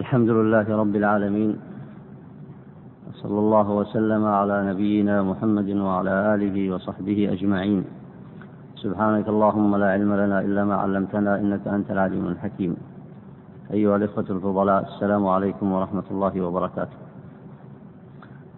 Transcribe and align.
الحمد 0.00 0.30
لله 0.30 0.66
رب 0.82 0.94
العالمين 0.96 1.50
صلى 3.20 3.38
الله 3.44 3.70
وسلم 3.70 4.24
على 4.24 4.56
نبينا 4.70 5.22
محمد 5.22 5.70
وعلى 5.86 6.34
آله 6.34 6.56
وصحبه 6.74 7.18
أجمعين. 7.32 7.84
سبحانك 8.84 9.26
اللهم 9.28 9.70
لا 9.76 9.88
علم 9.94 10.10
لنا 10.22 10.38
إلا 10.40 10.62
ما 10.64 10.76
علمتنا 10.82 11.32
إنك 11.40 11.64
أنت 11.76 11.88
العليم 11.90 12.26
الحكيم. 12.26 12.76
أيها 13.76 13.96
الإخوة 13.96 14.28
الفضلاء 14.30 14.80
السلام 14.88 15.26
عليكم 15.26 15.66
ورحمة 15.72 16.06
الله 16.10 16.34
وبركاته. 16.40 16.98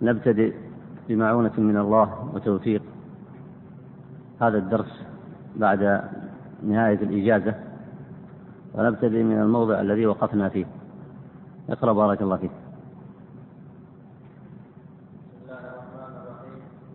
نبتدئ 0.02 0.52
بمعونة 1.09 1.56
من 1.59 1.77
الله 1.77 2.09
وتوفيق 2.34 2.82
هذا 4.43 4.59
الدرس 4.59 4.93
بعد 5.56 5.82
نهاية 6.62 7.00
الإجازة 7.09 7.54
ونبتدئ 8.74 9.22
من 9.22 9.38
الموضع 9.43 9.80
الذي 9.80 10.06
وقفنا 10.06 10.48
فيه. 10.48 10.81
اقرأ 11.70 11.92
بارك 11.92 12.22
الله 12.22 12.36
فيك. 12.36 12.50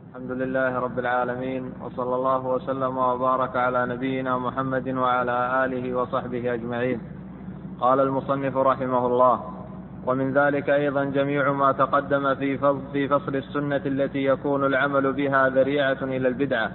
الحمد 0.10 0.32
لله 0.32 0.80
رب 0.80 1.00
العالمين 1.00 1.72
وصلى 1.84 2.16
الله 2.16 2.48
وسلم 2.48 2.98
وبارك 2.98 3.56
على 3.56 3.86
نبينا 3.86 4.38
محمد 4.38 4.90
وعلى 4.90 5.66
آله 5.66 5.96
وصحبه 5.96 6.54
أجمعين. 6.54 7.00
قال 7.80 8.00
المصنف 8.00 8.58
رحمه 8.58 9.08
الله 9.08 9.36
ومن 10.06 10.34
ذلك 10.34 10.70
أيضا 10.70 11.04
جميع 11.04 11.52
ما 11.52 11.72
تقدم 11.72 12.36
في 12.36 12.58
فصل, 12.58 12.82
في 12.94 13.08
فصل 13.08 13.36
السنة 13.36 13.82
التي 13.86 14.26
يكون 14.26 14.66
العمل 14.66 15.14
بها 15.14 15.50
ذريعة 15.50 16.04
إلى 16.04 16.28
البدعة 16.28 16.72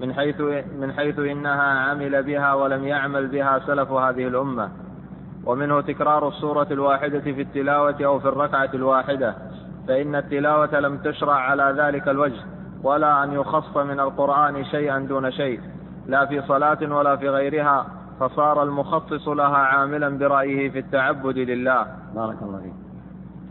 من 0.00 0.14
حيث 0.14 0.40
من 0.80 0.92
حيث 0.92 1.18
إنها 1.18 1.90
عمل 1.90 2.22
بها 2.22 2.54
ولم 2.54 2.84
يعمل 2.84 3.26
بها 3.26 3.58
سلف 3.58 3.90
هذه 3.90 4.26
الأمة 4.26 4.85
ومنه 5.46 5.80
تكرار 5.80 6.28
السورة 6.28 6.66
الواحدة 6.70 7.20
في 7.20 7.42
التلاوة 7.42 7.96
أو 8.04 8.20
في 8.20 8.28
الركعة 8.28 8.70
الواحدة 8.74 9.34
فإن 9.88 10.14
التلاوة 10.14 10.80
لم 10.80 10.98
تشرع 10.98 11.34
على 11.34 11.74
ذلك 11.78 12.08
الوجه 12.08 12.40
ولا 12.82 13.24
أن 13.24 13.32
يخص 13.32 13.76
من 13.76 14.00
القرآن 14.00 14.64
شيئا 14.64 14.98
دون 14.98 15.30
شيء 15.30 15.60
لا 16.06 16.26
في 16.26 16.42
صلاة 16.42 16.94
ولا 16.94 17.16
في 17.16 17.28
غيرها 17.28 17.86
فصار 18.20 18.62
المخصص 18.62 19.28
لها 19.28 19.56
عاملا 19.56 20.18
برأيه 20.18 20.70
في 20.70 20.78
التعبد 20.78 21.38
لله. 21.38 21.86
بارك 22.14 22.36
الله 22.42 22.58
فيك. 22.58 22.72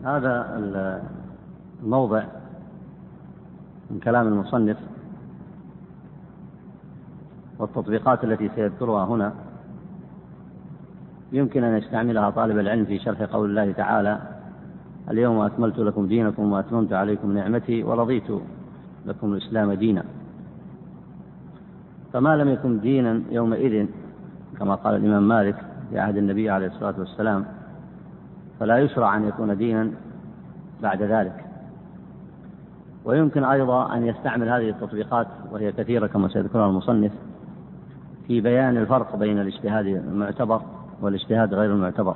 هذا 0.06 0.62
الموضع 1.84 2.24
من 3.92 4.00
كلام 4.00 4.28
المصنف 4.28 4.78
والتطبيقات 7.60 8.24
التي 8.24 8.50
سيذكرها 8.56 9.06
هنا. 9.06 9.34
يمكن 11.32 11.64
أن 11.64 11.78
يستعملها 11.78 12.30
طالب 12.30 12.60
العلم 12.60 12.86
في 12.86 13.00
شرح 13.00 13.22
قول 13.22 13.50
الله 13.50 13.72
تعالى 13.72 14.20
اليوم 15.12 15.40
أكملت 15.40 15.80
لكم 15.80 16.08
دينكم 16.08 16.52
وأتممت 16.52 16.94
عليكم 16.94 17.32
نعمتي 17.32 17.84
ورضيت 17.84 18.32
لكم 19.06 19.34
الإسلام 19.34 19.74
دينا. 19.74 20.04
فما 22.14 22.38
لم 22.38 22.50
يكن 22.50 22.80
دينا 22.80 23.22
يومئذ 23.32 23.88
كما 24.60 24.76
قال 24.76 24.96
الإمام 24.96 25.28
مالك 25.28 25.56
في 25.90 26.00
عهد 26.00 26.18
النبي 26.18 26.50
عليه 26.50 26.68
الصلاة 26.68 26.96
والسلام 27.00 27.46
فلا 28.60 28.78
يشرع 28.78 29.18
أن 29.18 29.28
يكون 29.28 29.58
دينا 29.58 29.92
بعد 30.82 31.02
ذلك. 31.02 31.46
ويمكن 33.06 33.44
أيضا 33.44 33.96
أن 33.96 34.06
يستعمل 34.06 34.50
هذه 34.50 34.70
التطبيقات 34.70 35.28
وهي 35.52 35.72
كثيرة 35.72 36.08
كما 36.08 36.28
سيذكرها 36.28 36.70
المصنف 36.70 37.12
في 38.28 38.42
بيان 38.42 38.78
الفرق 38.78 39.16
بين 39.16 39.40
الاجتهاد 39.40 39.86
المعتبر 39.86 40.62
والاجتهاد 41.02 41.54
غير 41.54 41.74
المعتبر. 41.74 42.16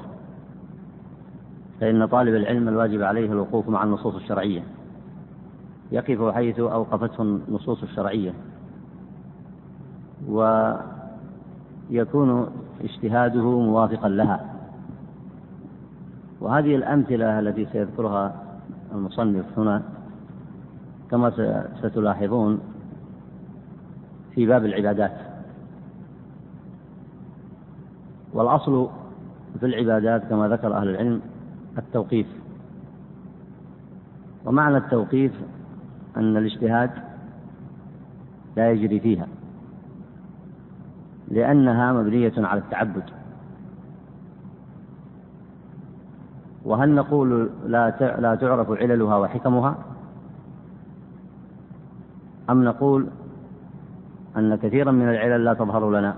فإن 1.79 2.05
طالب 2.05 2.35
العلم 2.35 2.67
الواجب 2.69 3.01
عليه 3.01 3.31
الوقوف 3.31 3.69
مع 3.69 3.83
النصوص 3.83 4.15
الشرعية. 4.15 4.63
يقف 5.91 6.33
حيث 6.33 6.59
أوقفته 6.59 7.21
النصوص 7.21 7.83
الشرعية. 7.83 8.33
ويكون 11.89 12.47
اجتهاده 12.83 13.59
موافقا 13.59 14.09
لها. 14.09 14.45
وهذه 16.41 16.75
الأمثلة 16.75 17.39
التي 17.39 17.65
سيذكرها 17.71 18.35
المصنف 18.95 19.59
هنا 19.59 19.81
كما 21.11 21.31
ستلاحظون 21.81 22.59
في 24.35 24.45
باب 24.45 24.65
العبادات. 24.65 25.28
والأصل 28.33 28.89
في 29.59 29.65
العبادات 29.65 30.23
كما 30.29 30.47
ذكر 30.47 30.77
أهل 30.77 30.89
العلم 30.89 31.21
التوقيف. 31.77 32.27
ومعنى 34.45 34.77
التوقيف 34.77 35.31
أن 36.17 36.37
الاجتهاد 36.37 36.91
لا 38.57 38.71
يجري 38.71 38.99
فيها 38.99 39.27
لأنها 41.27 41.93
مبنية 41.93 42.33
على 42.37 42.59
التعبد. 42.59 43.03
وهل 46.65 46.95
نقول 46.95 47.49
لا 47.65 47.89
لا 48.19 48.35
تعرف 48.35 48.71
عللها 48.71 49.17
وحكمها؟ 49.17 49.75
أم 52.49 52.63
نقول 52.63 53.07
أن 54.37 54.55
كثيرا 54.55 54.91
من 54.91 55.09
العلل 55.09 55.45
لا 55.45 55.53
تظهر 55.53 55.91
لنا؟ 55.91 56.15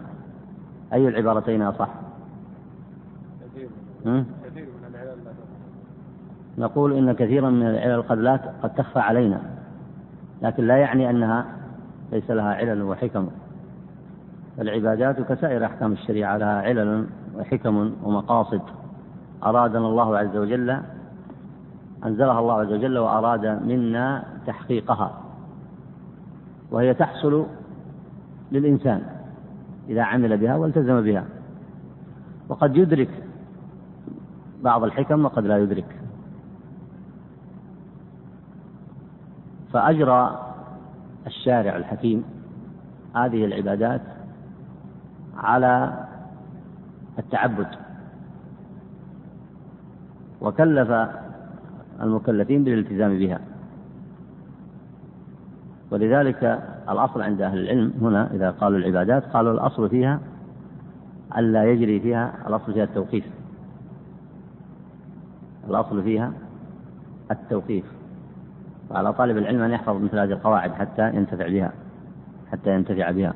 أي 0.93 1.07
العبارتين 1.07 1.61
أصح؟ 1.61 2.00
نقول 6.57 6.93
إن 6.93 7.13
كثيرا 7.13 7.49
من 7.49 7.67
العلل 7.67 8.01
قد 8.01 8.17
لا 8.17 8.39
قد 8.63 8.73
تخفى 8.73 8.99
علينا 8.99 9.41
لكن 10.41 10.67
لا 10.67 10.77
يعني 10.77 11.09
أنها 11.09 11.45
ليس 12.11 12.31
لها 12.31 12.55
علل 12.55 12.81
وحكم. 12.81 13.27
العبادات 14.59 15.21
كسائر 15.21 15.65
أحكام 15.65 15.91
الشريعة 15.91 16.37
لها 16.37 16.61
علل 16.61 17.07
وحكم 17.37 17.91
ومقاصد. 18.03 18.61
أرادنا 19.43 19.87
الله 19.87 20.17
عز 20.17 20.37
وجل 20.37 20.77
أنزلها 22.05 22.39
الله 22.39 22.53
عز 22.53 22.71
وجل 22.71 22.97
وأراد 22.97 23.45
منا 23.45 24.23
تحقيقها. 24.47 25.21
وهي 26.71 26.93
تحصل 26.93 27.45
للإنسان 28.51 29.01
إذا 29.89 30.01
عمل 30.01 30.37
بها 30.37 30.55
والتزم 30.55 31.01
بها. 31.01 31.25
وقد 32.49 32.77
يدرك 32.77 33.09
بعض 34.61 34.83
الحكم 34.83 35.25
وقد 35.25 35.45
لا 35.45 35.57
يدرك. 35.57 35.99
فأجرى 39.73 40.53
الشارع 41.27 41.75
الحكيم 41.75 42.23
هذه 43.15 43.45
العبادات 43.45 44.01
على 45.37 46.05
التعبد. 47.19 47.67
وكلف 50.41 51.09
المكلفين 52.01 52.63
بالالتزام 52.63 53.19
بها. 53.19 53.39
ولذلك 55.91 56.63
الأصل 56.89 57.21
عند 57.21 57.41
أهل 57.41 57.57
العلم 57.57 57.93
هنا 58.01 58.33
إذا 58.33 58.51
قالوا 58.51 58.77
العبادات 58.77 59.23
قالوا 59.23 59.53
الأصل 59.53 59.89
فيها 59.89 60.19
ألا 61.37 61.71
يجري 61.71 61.99
فيها 61.99 62.33
الأصل 62.47 62.73
فيها 62.73 62.83
التوقيف. 62.83 63.40
الأصل 65.71 66.03
فيها 66.03 66.31
التوقيف 67.31 67.85
وعلى 68.89 69.13
طالب 69.13 69.37
العلم 69.37 69.61
أن 69.61 69.71
يحفظ 69.71 70.01
مثل 70.01 70.19
هذه 70.19 70.31
القواعد 70.31 70.71
حتى 70.71 71.07
ينتفع 71.07 71.47
بها 71.47 71.71
حتى 72.51 72.75
ينتفع 72.75 73.11
بها. 73.11 73.33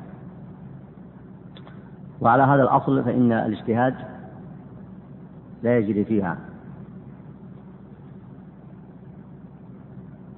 وعلى 2.20 2.42
هذا 2.42 2.62
الأصل 2.62 3.04
فإن 3.04 3.32
الاجتهاد 3.32 3.94
لا 5.62 5.78
يجري 5.78 6.04
فيها. 6.04 6.38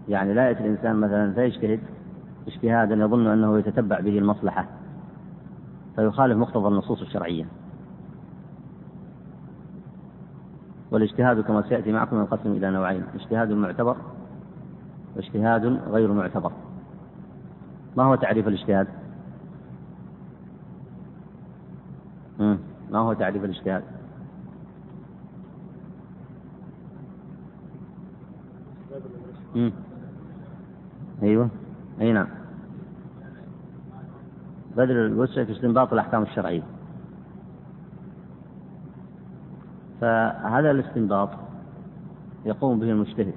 يعني 0.08 0.34
لا 0.34 0.48
يأتي 0.48 0.60
الإنسان 0.60 0.96
مثلا 0.96 1.32
فيجتهد 1.32 1.80
اجتهادا 2.46 2.94
يظن 2.94 3.26
أنه 3.26 3.58
يتتبع 3.58 4.00
به 4.00 4.18
المصلحة 4.18 4.66
فيخالف 5.96 6.36
مقتضى 6.36 6.68
النصوص 6.68 7.00
الشرعية. 7.00 7.44
والاجتهاد 10.90 11.40
كما 11.40 11.62
سيأتي 11.62 11.92
معكم 11.92 12.16
ينقسم 12.16 12.52
إلى 12.52 12.70
نوعين 12.70 13.02
اجتهاد 13.14 13.52
معتبر 13.52 13.96
واجتهاد 15.16 15.64
غير 15.66 16.12
معتبر. 16.12 16.52
ما 17.96 18.04
هو 18.04 18.14
تعريف 18.14 18.48
الاجتهاد؟ 18.48 18.86
ما 22.90 22.98
هو 22.98 23.12
تعريف 23.12 23.44
الاجتهاد؟ 23.44 23.82
أيوه. 31.22 31.48
أي 32.00 32.12
نعم. 32.12 32.26
بذل 34.76 34.90
الوسع 34.90 35.44
في 35.44 35.52
استنباط 35.52 35.92
الأحكام 35.92 36.22
الشرعية. 36.22 36.62
فهذا 40.00 40.70
الاستنباط 40.70 41.30
يقوم 42.44 42.78
به 42.78 42.90
المجتهد. 42.90 43.34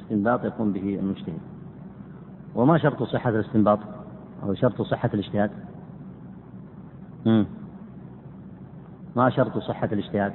استنباط 0.00 0.44
يقوم 0.44 0.72
به 0.72 0.98
المجتهد. 0.98 1.40
وما 2.54 2.78
شرط 2.78 3.02
صحة 3.02 3.30
الاستنباط؟ 3.30 3.78
أو 4.42 4.54
شرط 4.54 4.82
صحة 4.82 5.10
الاجتهاد؟ 5.14 5.50
ما 9.16 9.30
شرط 9.30 9.58
صحة 9.58 9.88
الاجتهاد؟ 9.92 10.32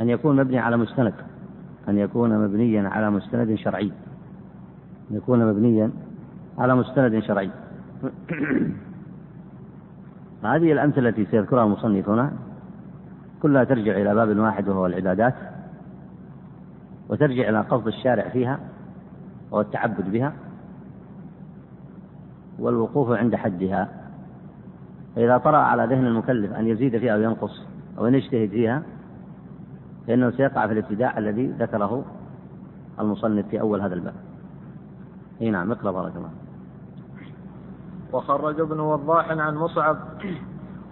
أن 0.00 0.08
يكون 0.08 0.36
مبني 0.36 0.58
على 0.58 0.76
مستند. 0.76 1.14
أن 1.88 1.98
يكون 1.98 2.38
مبنيا 2.38 2.88
على 2.88 3.10
مستند 3.10 3.54
شرعي. 3.54 3.92
أن 5.10 5.16
يكون 5.16 5.46
مبنيا 5.46 5.90
على 6.58 6.74
مستند 6.74 7.18
شرعي. 7.18 7.50
هذه 10.42 10.72
الأمثلة 10.72 11.08
التي 11.08 11.26
سيذكرها 11.26 11.64
المصنف 11.64 12.08
هنا 12.08 12.32
كلها 13.42 13.64
ترجع 13.64 13.92
إلى 13.92 14.14
باب 14.14 14.38
واحد 14.38 14.68
وهو 14.68 14.86
العبادات 14.86 15.34
وترجع 17.08 17.48
إلى 17.48 17.60
قصد 17.60 17.86
الشارع 17.86 18.28
فيها 18.28 18.58
وهو 19.50 19.60
التعبد 19.60 20.12
بها 20.12 20.32
والوقوف 22.58 23.10
عند 23.10 23.36
حدها 23.36 23.88
فإذا 25.16 25.38
طرأ 25.38 25.58
على 25.58 25.84
ذهن 25.84 26.06
المكلف 26.06 26.52
أن 26.52 26.66
يزيد 26.66 26.98
فيها 26.98 27.14
أو 27.14 27.20
ينقص 27.20 27.62
أو 27.98 28.06
أن 28.06 28.14
يجتهد 28.14 28.50
فيها 28.50 28.82
فإنه 30.06 30.30
سيقع 30.30 30.66
في 30.66 30.72
الابتداع 30.72 31.18
الذي 31.18 31.46
ذكره 31.46 32.04
المصنف 33.00 33.46
في 33.48 33.60
أول 33.60 33.80
هذا 33.80 33.94
الباب. 33.94 34.14
أي 35.40 35.50
نعم 35.50 35.72
اقرأ 35.72 35.90
بارك 35.92 36.12
الله. 36.16 36.30
وخرج 38.12 38.60
ابن 38.60 38.80
وضاح 38.80 39.30
عن 39.30 39.56
مصعب. 39.56 39.96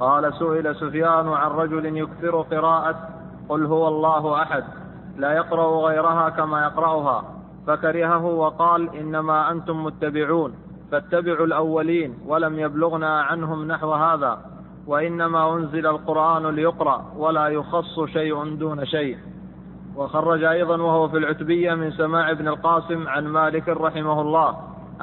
قال 0.00 0.34
سئل 0.34 0.76
سفيان 0.76 1.28
عن 1.28 1.50
رجل 1.50 1.96
يكثر 1.96 2.40
قراءة 2.42 3.08
قل 3.48 3.66
هو 3.66 3.88
الله 3.88 4.42
أحد 4.42 4.64
لا 5.16 5.32
يقرأ 5.32 5.88
غيرها 5.88 6.28
كما 6.28 6.62
يقرأها 6.62 7.24
فكرهه 7.66 8.24
وقال 8.24 8.96
إنما 8.96 9.50
أنتم 9.50 9.84
متبعون 9.84 10.54
فاتبعوا 10.92 11.46
الأولين 11.46 12.18
ولم 12.26 12.58
يبلغنا 12.58 13.20
عنهم 13.20 13.64
نحو 13.64 13.92
هذا 13.92 14.38
وإنما 14.86 15.54
أنزل 15.54 15.86
القرآن 15.86 16.46
ليقرأ 16.46 17.12
ولا 17.16 17.48
يخص 17.48 18.00
شيء 18.04 18.56
دون 18.56 18.84
شيء. 18.84 19.18
وخرج 19.96 20.44
أيضا 20.44 20.82
وهو 20.82 21.08
في 21.08 21.16
العتبية 21.16 21.74
من 21.74 21.90
سماع 21.90 22.30
ابن 22.30 22.48
القاسم 22.48 23.08
عن 23.08 23.26
مالك 23.26 23.68
رحمه 23.68 24.20
الله. 24.20 24.56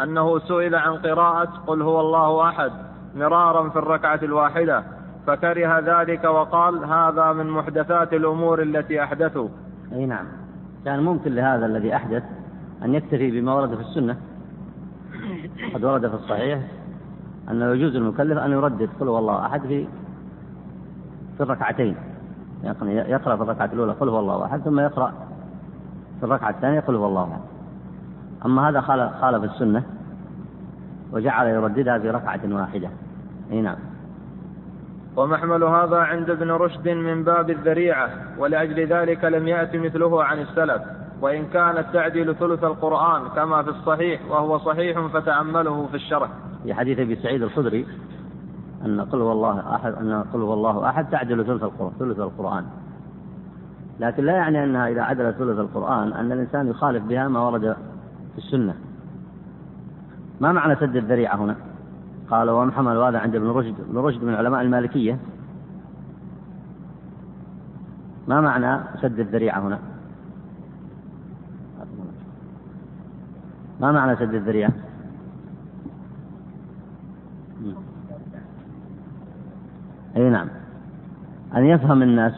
أنه 0.04 0.40
سئل 0.40 0.76
عن 0.76 0.94
قراءة 0.96 1.50
قل 1.68 1.82
هو 1.82 2.00
الله 2.00 2.50
أحد 2.50 2.72
مرارا 3.16 3.70
في 3.70 3.80
الركعة 3.80 4.20
الواحدة 4.24 4.84
فكره 5.28 5.80
ذلك 5.80 6.24
وقال 6.24 6.86
هذا 6.86 7.34
من 7.34 7.50
محدثات 7.50 8.14
الأمور 8.14 8.62
التي 8.62 9.04
أحدثوا 9.04 9.50
أي 9.94 10.06
نعم. 10.06 10.26
كان 10.86 11.04
ممكن 11.04 11.36
لهذا 11.36 11.66
الذي 11.66 11.96
أحدث 11.96 12.24
أن 12.84 12.94
يكتفي 12.94 13.32
بما 13.32 13.54
ورد 13.54 13.76
في 13.76 13.82
السنة. 13.82 14.18
قد 15.74 15.84
ورد 15.84 16.08
في 16.08 16.16
الصحيح 16.16 16.60
أنه 17.52 17.66
يجوز 17.66 17.96
المكلف 17.96 18.38
أن 18.38 18.52
يردد 18.52 18.90
قل 19.00 19.08
هو 19.08 19.20
الله 19.20 19.46
أحد 19.46 19.62
في 19.62 19.88
في 21.38 21.44
الركعتين. 21.44 21.96
يعني 22.64 22.96
يقرأ 23.12 23.36
في 23.36 23.44
الركعة 23.44 23.70
الأولى 23.74 23.92
قل 23.92 24.10
هو 24.10 24.20
الله 24.20 24.46
أحد 24.46 24.62
ثم 24.62 24.80
يقرأ 24.80 25.14
في 26.20 26.26
الركعة 26.26 26.50
الثانية 26.50 26.80
قل 26.80 26.96
هو 26.96 27.06
الله 27.06 27.24
أحد. 27.24 27.55
أما 28.46 28.70
هذا 28.70 28.82
خالف 29.22 29.44
السنة 29.44 29.84
وجعل 31.12 31.48
يرددها 31.48 32.00
في 32.00 32.10
ركعة 32.10 32.40
واحدة. 32.46 32.90
أي 33.52 33.62
نعم. 33.62 33.78
ومحمل 35.18 35.64
هذا 35.64 35.98
عند 35.98 36.30
ابن 36.30 36.52
رشد 36.52 36.90
من 36.90 37.24
باب 37.24 37.50
الذريعة 37.50 38.10
ولأجل 38.38 38.88
ذلك 38.88 39.24
لم 39.26 39.48
يأت 39.48 39.76
مثله 39.76 40.24
عن 40.24 40.40
السلف 40.40 40.82
وإن 41.22 41.46
كانت 41.46 41.86
تعدل 41.94 42.36
ثلث 42.36 42.64
القرآن 42.64 43.22
كما 43.36 43.64
في 43.64 43.70
الصحيح 43.70 44.22
وهو 44.30 44.58
صحيح 44.58 45.00
فتأمله 45.00 45.88
في 45.88 45.96
الشرح. 45.96 46.30
في 46.64 46.74
حديث 46.74 47.00
أبي 47.00 47.16
سعيد 47.16 47.44
الخدري 47.44 47.88
أن 48.86 49.02
قل 49.02 49.22
هو 49.22 49.32
الله 49.32 49.76
أحد 49.76 49.94
أن 49.94 50.24
قل 50.34 50.42
هو 50.42 50.54
الله 50.54 50.90
أحد 50.90 51.10
تعدل 51.10 51.46
ثلث 51.46 51.64
القرآن 51.64 51.92
ثلث 52.00 52.20
القرآن. 52.20 52.66
لكن 54.00 54.26
لا 54.26 54.34
يعني 54.34 54.64
أنها 54.64 54.88
إذا 54.88 55.02
عدلت 55.02 55.36
ثلث 55.36 55.60
القرآن 55.60 56.14
أن 56.14 56.32
الإنسان 56.32 56.68
يخالف 56.68 57.04
بها 57.04 57.28
ما 57.28 57.40
ورد 57.40 57.76
في 58.36 58.42
السنة 58.42 58.76
ما 60.42 60.52
معنى 60.52 60.76
سد 60.76 60.96
الذريعة 60.96 61.36
هنا؟ 61.36 61.56
قال 62.30 62.50
ومحمل 62.50 62.98
هذا 62.98 63.20
عند 63.20 63.36
ابن 63.36 63.48
رشد 63.48 63.76
ابن 63.80 63.98
رشد 63.98 64.24
من 64.24 64.34
علماء 64.34 64.62
المالكية 64.62 65.20
ما 68.28 68.42
معنى 68.42 68.84
سد 69.02 69.20
الذريعة 69.20 69.60
هنا؟ 69.60 69.80
ما 73.82 73.92
معنى 73.92 74.16
سد 74.16 74.34
الذريعة؟ 74.34 74.72
أي 80.16 80.30
نعم 80.30 80.48
أن 81.56 81.66
يفهم 81.66 82.02
الناس 82.02 82.34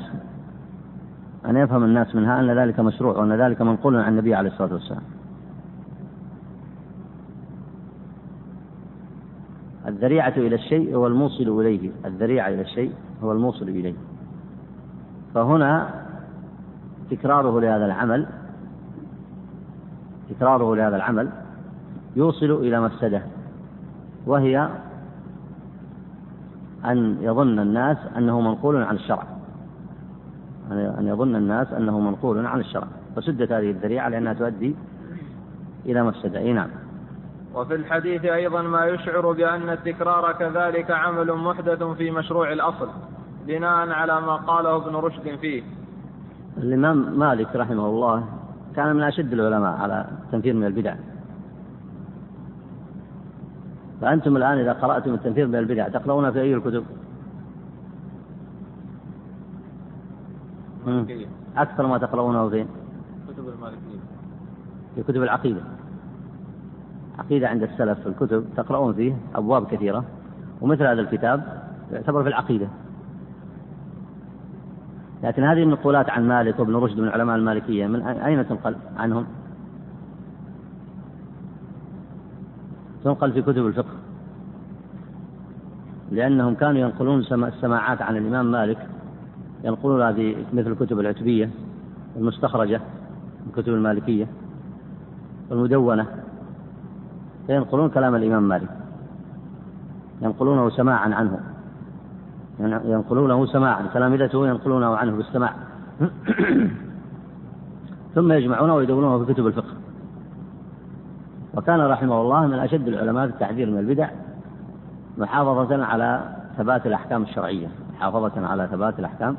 أن 1.45 1.57
يفهم 1.57 1.83
الناس 1.83 2.15
منها 2.15 2.39
أن 2.39 2.59
ذلك 2.59 2.79
مشروع 2.79 3.17
وأن 3.17 3.33
ذلك 3.33 3.61
منقول 3.61 3.95
عن 3.95 4.11
النبي 4.11 4.35
عليه 4.35 4.49
الصلاة 4.49 4.73
والسلام 4.73 5.01
الذريعة 9.97 10.33
إلى 10.37 10.55
الشيء 10.55 10.95
هو 10.95 11.07
الموصل 11.07 11.59
إليه. 11.59 11.91
الذريعة 12.05 12.47
إلى 12.47 12.61
الشيء 12.61 12.91
هو 13.23 13.31
الموصل 13.31 13.69
إليه. 13.69 13.93
فهنا 15.33 15.89
تكراره 17.11 17.61
لهذا 17.61 17.85
العمل 17.85 18.27
تكراره 20.29 20.75
لهذا 20.75 20.95
العمل 20.95 21.29
يوصل 22.15 22.51
إلى 22.51 22.81
مفسدة 22.81 23.21
وهي 24.25 24.69
أن 26.85 27.17
يظن 27.21 27.59
الناس 27.59 27.97
أنه 28.17 28.41
منقول 28.41 28.83
عن 28.83 28.95
الشرع. 28.95 29.23
أن 30.71 31.07
يظن 31.07 31.35
الناس 31.35 31.73
أنه 31.73 31.99
منقول 31.99 32.45
عن 32.45 32.59
الشرع. 32.59 32.87
فسدت 33.15 33.51
هذه 33.51 33.71
الذريعة 33.71 34.09
لأنها 34.09 34.33
تؤدي 34.33 34.75
إلى 35.85 36.03
مفسدة. 36.03 36.39
أي 36.39 36.53
نعم. 36.53 36.69
وفي 37.57 37.75
الحديث 37.75 38.25
أيضا 38.25 38.61
ما 38.61 38.85
يشعر 38.85 39.31
بأن 39.31 39.69
التكرار 39.69 40.31
كذلك 40.31 40.91
عمل 40.91 41.33
محدث 41.33 41.83
في 41.83 42.11
مشروع 42.11 42.51
الأصل 42.53 42.89
بناء 43.47 43.89
على 43.89 44.21
ما 44.21 44.35
قاله 44.35 44.75
ابن 44.75 44.95
رشد 44.95 45.35
فيه 45.41 45.63
الإمام 46.57 47.19
مالك 47.19 47.55
رحمه 47.55 47.85
الله 47.85 48.23
كان 48.75 48.95
من 48.95 49.03
أشد 49.03 49.33
العلماء 49.33 49.77
على 49.77 50.05
التنفير 50.25 50.53
من 50.53 50.65
البدع 50.65 50.95
فأنتم 54.01 54.37
الآن 54.37 54.57
إذا 54.57 54.73
قرأتم 54.73 55.13
التنفير 55.13 55.47
من 55.47 55.55
البدع 55.55 55.87
تقرؤون 55.87 56.31
في 56.31 56.41
أي 56.41 56.53
الكتب؟ 56.53 56.83
أكثر 61.57 61.87
ما 61.87 61.97
تقرؤونه 61.97 62.49
فين؟ 62.49 62.67
كتب 63.29 63.49
المالكية 63.49 63.99
في 64.95 65.03
كتب 65.03 65.23
العقيدة 65.23 65.76
عقيدة 67.19 67.47
عند 67.47 67.63
السلف 67.63 67.99
في 67.99 68.07
الكتب 68.07 68.45
تقرؤون 68.57 68.93
فيه 68.93 69.15
أبواب 69.35 69.67
كثيرة 69.67 70.05
ومثل 70.61 70.83
هذا 70.83 71.01
الكتاب 71.01 71.43
يعتبر 71.91 72.23
في 72.23 72.29
العقيدة. 72.29 72.67
لكن 75.23 75.43
هذه 75.43 75.63
النقولات 75.63 76.09
عن 76.09 76.27
مالك 76.27 76.59
وابن 76.59 76.75
رشد 76.75 76.99
من 76.99 77.09
علماء 77.09 77.35
المالكية 77.35 77.87
من 77.87 78.01
أين 78.01 78.47
تنقل 78.47 78.75
عنهم؟ 78.97 79.25
تنقل 83.03 83.31
في 83.31 83.41
كتب 83.41 83.65
الفقه. 83.67 83.93
لأنهم 86.11 86.55
كانوا 86.55 86.81
ينقلون 86.81 87.19
السماعات 87.19 88.01
عن 88.01 88.17
الإمام 88.17 88.51
مالك 88.51 88.87
ينقلونها 89.63 90.11
في 90.11 90.35
مثل 90.53 90.71
الكتب 90.71 90.99
العتبية 90.99 91.49
المستخرجة 92.15 92.81
من 93.45 93.51
كتب 93.51 93.73
المالكية 93.73 94.27
والمدونة 95.49 96.05
فينقلون 97.47 97.89
كلام 97.89 98.15
الإمام 98.15 98.43
مالك. 98.43 98.69
ينقلونه 100.21 100.69
سماعا 100.69 101.15
عنه. 101.15 101.39
ينقلونه 102.85 103.45
سماعا 103.45 103.87
تلامذته 103.93 104.47
ينقلونه 104.47 104.95
عنه 104.95 105.11
بالسماع. 105.11 105.53
ثم 108.15 108.31
يجمعونه 108.31 108.75
ويدونونه 108.75 109.25
في 109.25 109.33
كتب 109.33 109.47
الفقه. 109.47 109.73
وكان 111.53 111.79
رحمه 111.79 112.21
الله 112.21 112.47
من 112.47 112.59
أشد 112.59 112.87
العلماء 112.87 113.27
في 113.27 113.33
التحذير 113.33 113.69
من 113.69 113.77
البدع 113.77 114.09
محافظة 115.17 115.85
على 115.85 116.35
ثبات 116.57 116.87
الأحكام 116.87 117.23
الشرعية. 117.23 117.67
محافظة 117.95 118.47
على 118.47 118.67
ثبات 118.71 118.99
الأحكام 118.99 119.37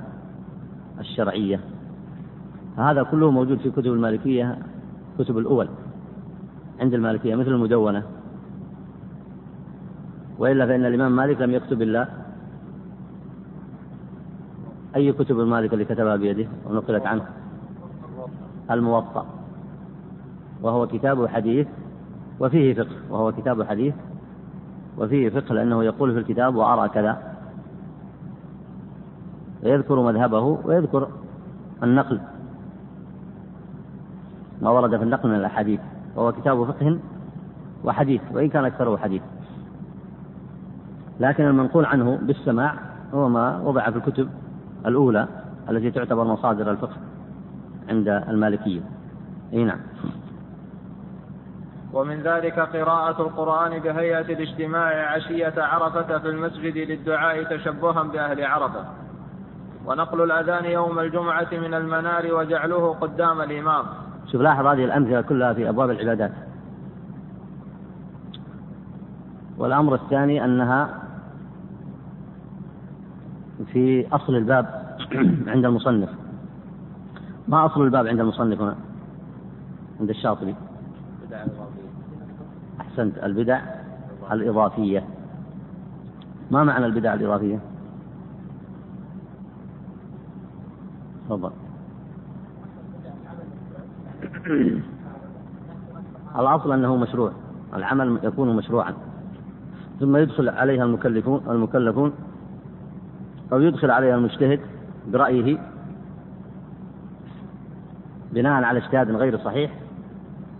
الشرعية. 1.01 1.61
هذا 2.77 3.03
كله 3.03 3.31
موجود 3.31 3.59
في 3.59 3.71
كتب 3.71 3.87
المالكية 3.87 4.59
كتب 5.19 5.39
الأول. 5.39 5.69
عند 6.81 6.95
المالكية 6.95 7.35
مثل 7.35 7.49
المدونة. 7.49 8.03
وإلا 10.39 10.67
فإن 10.67 10.85
الإمام 10.85 11.17
مالك 11.17 11.41
لم 11.41 11.51
يكتب 11.51 11.83
إلا 11.83 12.09
أي 14.97 15.13
كتب 15.13 15.41
المالك 15.41 15.73
اللي 15.73 15.85
كتبها 15.85 16.17
بيده 16.17 16.49
ونقلت 16.67 17.07
عنه. 17.07 17.25
الموطأ. 18.71 19.27
وهو 20.63 20.87
كتاب 20.87 21.27
حديث 21.27 21.67
وفيه 22.41 22.75
فقه 22.75 22.97
وهو 23.11 23.33
كتاب 23.33 23.63
حديث 23.63 23.95
وفيه 24.99 25.29
فقه 25.31 25.55
لأنه 25.55 25.85
يقول 25.85 26.13
في 26.13 26.19
الكتاب 26.19 26.57
وأرى 26.57 26.89
كذا. 26.89 27.37
ويذكر 29.63 30.03
مذهبه 30.03 30.41
ويذكر 30.41 31.09
النقل. 31.83 32.21
ما 34.63 34.71
ورد 34.71 34.97
في 34.97 35.03
النقل 35.03 35.29
من 35.29 35.35
الأحاديث. 35.35 35.81
وهو 36.19 36.33
كتاب 36.33 36.65
فقه 36.65 36.99
وحديث 37.85 38.21
وإن 38.33 38.49
كان 38.49 38.65
أكثره 38.65 38.97
حديث. 38.97 39.23
لكن 41.21 41.45
المنقول 41.45 41.87
عنه 41.87 42.19
بالسماع 42.23 42.75
هو 43.15 43.29
ما 43.29 43.61
وضع 43.61 43.91
في 43.91 43.97
الكتب 43.97 44.31
الأولى 44.87 45.29
التي 45.71 45.91
تعتبر 45.91 46.25
مصادر 46.25 46.71
الفقه 46.71 46.97
عند 47.89 48.09
المالكية. 48.09 48.81
أي 49.53 49.65
نعم. 49.65 49.79
ومن 51.93 52.23
ذلك 52.23 52.59
قراءة 52.59 53.23
القرآن 53.23 53.79
بهيئة 53.79 54.21
الاجتماع 54.21 55.13
عشية 55.13 55.55
عرفة 55.57 56.19
في 56.19 56.29
المسجد 56.29 56.77
للدعاء 56.77 57.57
تشبها 57.57 58.03
بأهل 58.03 58.45
عرفة. 58.45 58.85
ونقل 59.87 60.23
الأذان 60.23 60.65
يوم 60.65 60.99
الجمعة 60.99 61.49
من 61.53 61.75
المنار 61.75 62.35
وجعله 62.35 62.95
قدام 62.95 63.41
الإمام. 63.41 64.08
شوف 64.33 64.41
لاحظ 64.41 64.67
هذه 64.67 64.85
الأمثلة 64.85 65.21
كلها 65.21 65.53
في 65.53 65.69
أبواب 65.69 65.91
العبادات. 65.91 66.33
والأمر 69.59 69.95
الثاني 69.95 70.45
أنها 70.45 71.03
في 73.73 74.09
أصل 74.13 74.35
الباب 74.35 74.97
عند 75.53 75.65
المصنف. 75.65 76.09
ما 77.49 77.67
أصل 77.67 77.83
الباب 77.83 78.07
عند 78.07 78.21
المصنف 78.21 78.61
هنا؟ 78.61 78.77
عند 80.01 80.11
الشاطبي. 80.11 80.55
أحسنت. 82.81 83.19
البدع 83.19 83.61
الإضافية. 84.33 85.05
ما 86.51 86.65
معنى 86.65 86.87
البدع 86.87 87.15
الإضافية؟ 87.15 87.59
تفضل. 91.29 91.51
الأصل 96.39 96.73
أنه 96.73 96.97
مشروع. 96.97 97.33
العمل 97.75 98.19
يكون 98.23 98.57
مشروعا. 98.57 98.95
ثم 100.01 100.17
يدخل 100.17 100.49
عليها 100.49 100.85
المكلفون 100.85 101.43
المكلفون 101.49 102.13
أو 103.53 103.61
يدخل 103.61 103.91
عليها 103.91 104.15
المجتهد 104.15 104.61
برأيه. 105.13 105.59
بناء 108.33 108.63
على 108.63 108.79
اجتهاد 108.79 109.11
غير 109.11 109.39
صحيح 109.39 109.71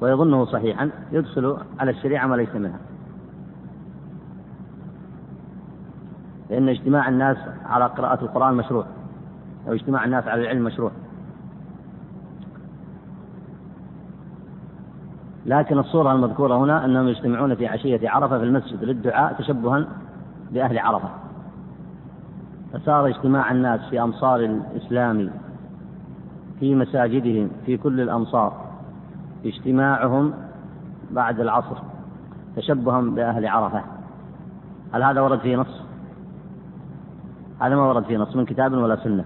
ويظنه 0.01 0.45
صحيحا 0.45 0.91
يدخل 1.13 1.57
على 1.81 1.91
الشريعة 1.91 2.27
ما 2.27 2.37
ليس 2.37 2.55
منها. 2.55 2.79
لأن 6.51 6.69
اجتماع 6.69 7.09
الناس 7.09 7.37
على 7.67 7.87
قراءة 7.87 8.25
القرآن 8.25 8.55
مشروع 8.55 8.87
أو 9.69 9.73
اجتماع 9.73 10.05
الناس 10.05 10.27
على 10.27 10.43
العلم 10.43 10.65
مشروع. 10.65 10.91
لكن 15.49 15.79
الصورة 15.79 16.13
المذكورة 16.13 16.57
هنا 16.57 16.85
أنهم 16.85 17.09
يجتمعون 17.09 17.55
في 17.55 17.67
عشية 17.67 18.11
عرفة 18.11 18.39
في 18.39 18.45
المسجد 18.45 18.85
للدعاء 18.85 19.33
تشبها 19.33 19.87
بأهل 20.51 20.79
عرفة 20.79 21.09
فصار 22.73 23.07
اجتماع 23.07 23.53
الناس 23.53 23.81
في 23.91 24.03
أمصار 24.03 24.41
الإسلام 24.41 25.31
في 26.61 26.75
مساجدهم 26.75 27.51
في 27.67 27.77
كل 27.77 28.01
الأمصار 28.01 28.53
اجتماعهم 29.45 30.33
بعد 31.11 31.41
العصر 31.41 31.77
تشبها 32.57 33.01
بأهل 33.01 33.47
عرفة 33.47 33.83
هل 34.93 35.03
هذا 35.03 35.21
ورد 35.21 35.39
فيه 35.39 35.57
نص؟ 35.57 35.81
هذا 37.61 37.77
ما 37.77 37.83
ورد 37.83 38.05
فيه 38.05 38.17
نص 38.17 38.37
من 38.37 38.45
كتاب 38.45 38.73
ولا 38.73 38.97
سنة 38.97 39.25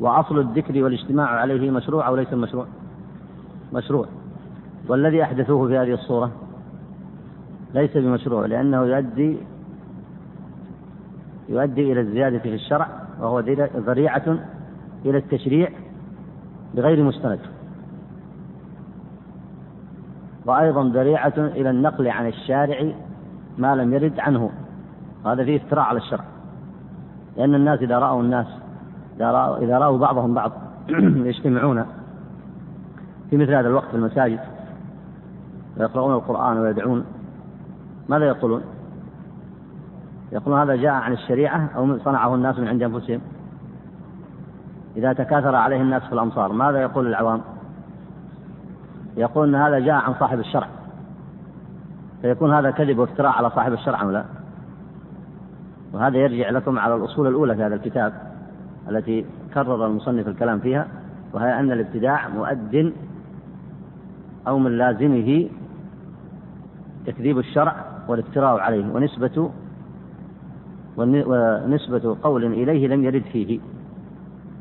وأصل 0.00 0.38
الذكر 0.38 0.82
والاجتماع 0.82 1.26
عليه 1.26 1.70
مشروع 1.70 2.08
أو 2.08 2.16
ليس 2.16 2.32
مشروع؟ 2.32 2.66
مشروع. 3.76 4.06
والذي 4.88 5.22
أحدثوه 5.22 5.68
في 5.68 5.78
هذه 5.78 5.94
الصورة 5.94 6.30
ليس 7.74 7.96
بمشروع 7.96 8.46
لأنه 8.46 8.84
يؤدي 8.84 9.36
يؤدي 11.48 11.92
إلى 11.92 12.00
الزيادة 12.00 12.38
في 12.38 12.54
الشرع 12.54 12.88
وهو 13.20 13.40
ذريعة 13.76 14.38
إلى 15.04 15.18
التشريع 15.18 15.68
بغير 16.74 17.02
مستند. 17.02 17.40
وأيضا 20.46 20.84
ذريعة 20.84 21.34
إلى 21.36 21.70
النقل 21.70 22.08
عن 22.08 22.26
الشارع 22.26 22.92
ما 23.58 23.74
لم 23.74 23.94
يرد 23.94 24.20
عنه. 24.20 24.50
هذا 25.26 25.44
فيه 25.44 25.56
افتراء 25.56 25.84
على 25.84 25.98
الشرع. 25.98 26.24
لأن 27.36 27.54
الناس 27.54 27.82
إذا 27.82 27.98
رأوا 27.98 28.22
الناس 28.22 28.46
إذا 29.16 29.30
رأوا, 29.30 29.58
إذا 29.58 29.78
رأوا 29.78 29.98
بعضهم 29.98 30.34
بعض 30.34 30.52
يجتمعون 31.28 31.86
في 33.30 33.36
مثل 33.36 33.54
هذا 33.54 33.68
الوقت 33.68 33.88
في 33.88 33.94
المساجد 33.94 34.40
ويقرؤون 35.76 36.14
القرآن 36.14 36.58
ويدعون 36.58 37.04
ماذا 38.08 38.24
يقولون؟ 38.24 38.62
يقولون 40.32 40.60
هذا 40.60 40.76
جاء 40.76 40.92
عن 40.92 41.12
الشريعة 41.12 41.70
أو 41.76 41.98
صنعه 41.98 42.34
الناس 42.34 42.58
من 42.58 42.68
عند 42.68 42.82
أنفسهم 42.82 43.20
إذا 44.96 45.12
تكاثر 45.12 45.54
عليه 45.54 45.82
الناس 45.82 46.02
في 46.02 46.12
الأمصار 46.12 46.52
ماذا 46.52 46.82
يقول 46.82 47.06
العوام؟ 47.06 47.40
يقول 49.16 49.48
أن 49.48 49.54
هذا 49.54 49.78
جاء 49.78 49.94
عن 49.94 50.14
صاحب 50.14 50.38
الشرع 50.38 50.68
فيكون 52.22 52.54
هذا 52.54 52.70
كذب 52.70 52.98
وافتراء 52.98 53.32
على 53.32 53.50
صاحب 53.50 53.72
الشرع 53.72 54.02
أو 54.02 54.10
لا؟ 54.10 54.24
وهذا 55.92 56.18
يرجع 56.18 56.50
لكم 56.50 56.78
على 56.78 56.94
الأصول 56.94 57.26
الأولى 57.26 57.54
في 57.56 57.62
هذا 57.62 57.74
الكتاب 57.74 58.12
التي 58.90 59.26
كرر 59.54 59.86
المصنف 59.86 60.28
الكلام 60.28 60.58
فيها 60.58 60.86
وهي 61.32 61.60
أن 61.60 61.72
الابتداع 61.72 62.28
مؤد 62.28 62.92
أو 64.46 64.58
من 64.58 64.78
لازمه 64.78 65.48
تكذيب 67.06 67.38
الشرع 67.38 67.84
والافتراء 68.08 68.60
عليه 68.60 68.94
ونسبة 68.94 69.50
ونسبة 70.96 72.16
قول 72.22 72.44
إليه 72.44 72.88
لم 72.88 73.04
يرد 73.04 73.22
فيه 73.32 73.60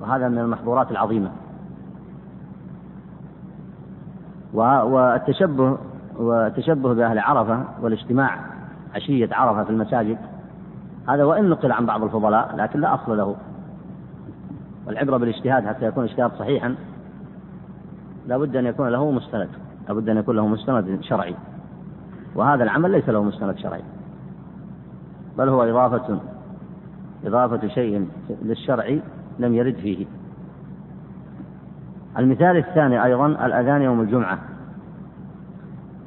وهذا 0.01 0.27
من 0.29 0.37
المحظورات 0.37 0.91
العظيمة. 0.91 1.31
والتشبه 4.53 5.77
والتشبه 6.17 6.93
بأهل 6.93 7.19
عرفة 7.19 7.63
والاجتماع 7.81 8.39
عشية 8.95 9.29
عرفة 9.31 9.63
في 9.63 9.69
المساجد 9.69 10.17
هذا 11.09 11.23
وإن 11.23 11.49
نقل 11.49 11.71
عن 11.71 11.85
بعض 11.85 12.03
الفضلاء 12.03 12.55
لكن 12.55 12.79
لا 12.79 12.93
أصل 12.93 13.17
له. 13.17 13.35
والعبرة 14.87 15.17
بالاجتهاد 15.17 15.65
حتى 15.67 15.85
يكون 15.85 16.03
اجتهاد 16.03 16.31
صحيحا 16.39 16.75
لا 18.27 18.37
بد 18.37 18.55
أن 18.55 18.65
يكون 18.65 18.87
له 18.87 19.11
مستند. 19.11 19.49
لا 19.87 19.93
بد 19.93 20.09
أن 20.09 20.17
يكون 20.17 20.35
له 20.35 20.47
مستند 20.47 20.97
شرعي. 21.01 21.35
وهذا 22.35 22.63
العمل 22.63 22.91
ليس 22.91 23.09
له 23.09 23.23
مستند 23.23 23.57
شرعي. 23.57 23.83
بل 25.37 25.49
هو 25.49 25.63
إضافة 25.63 26.19
إضافة 27.25 27.67
شيء 27.67 28.07
للشرع 28.41 28.97
لم 29.39 29.53
يرد 29.53 29.75
فيه. 29.75 30.05
المثال 32.17 32.57
الثاني 32.57 33.03
أيضا 33.03 33.25
الأذان 33.25 33.81
يوم 33.81 34.01
الجمعة. 34.01 34.39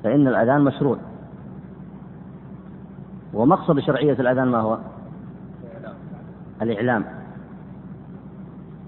فإن 0.04 0.28
الأذان 0.28 0.60
مشروع. 0.60 0.96
ومقصد 3.34 3.78
شرعية 3.78 4.12
الأذان 4.12 4.48
ما 4.48 4.58
هو؟ 4.58 4.78
الإعلام. 6.62 7.04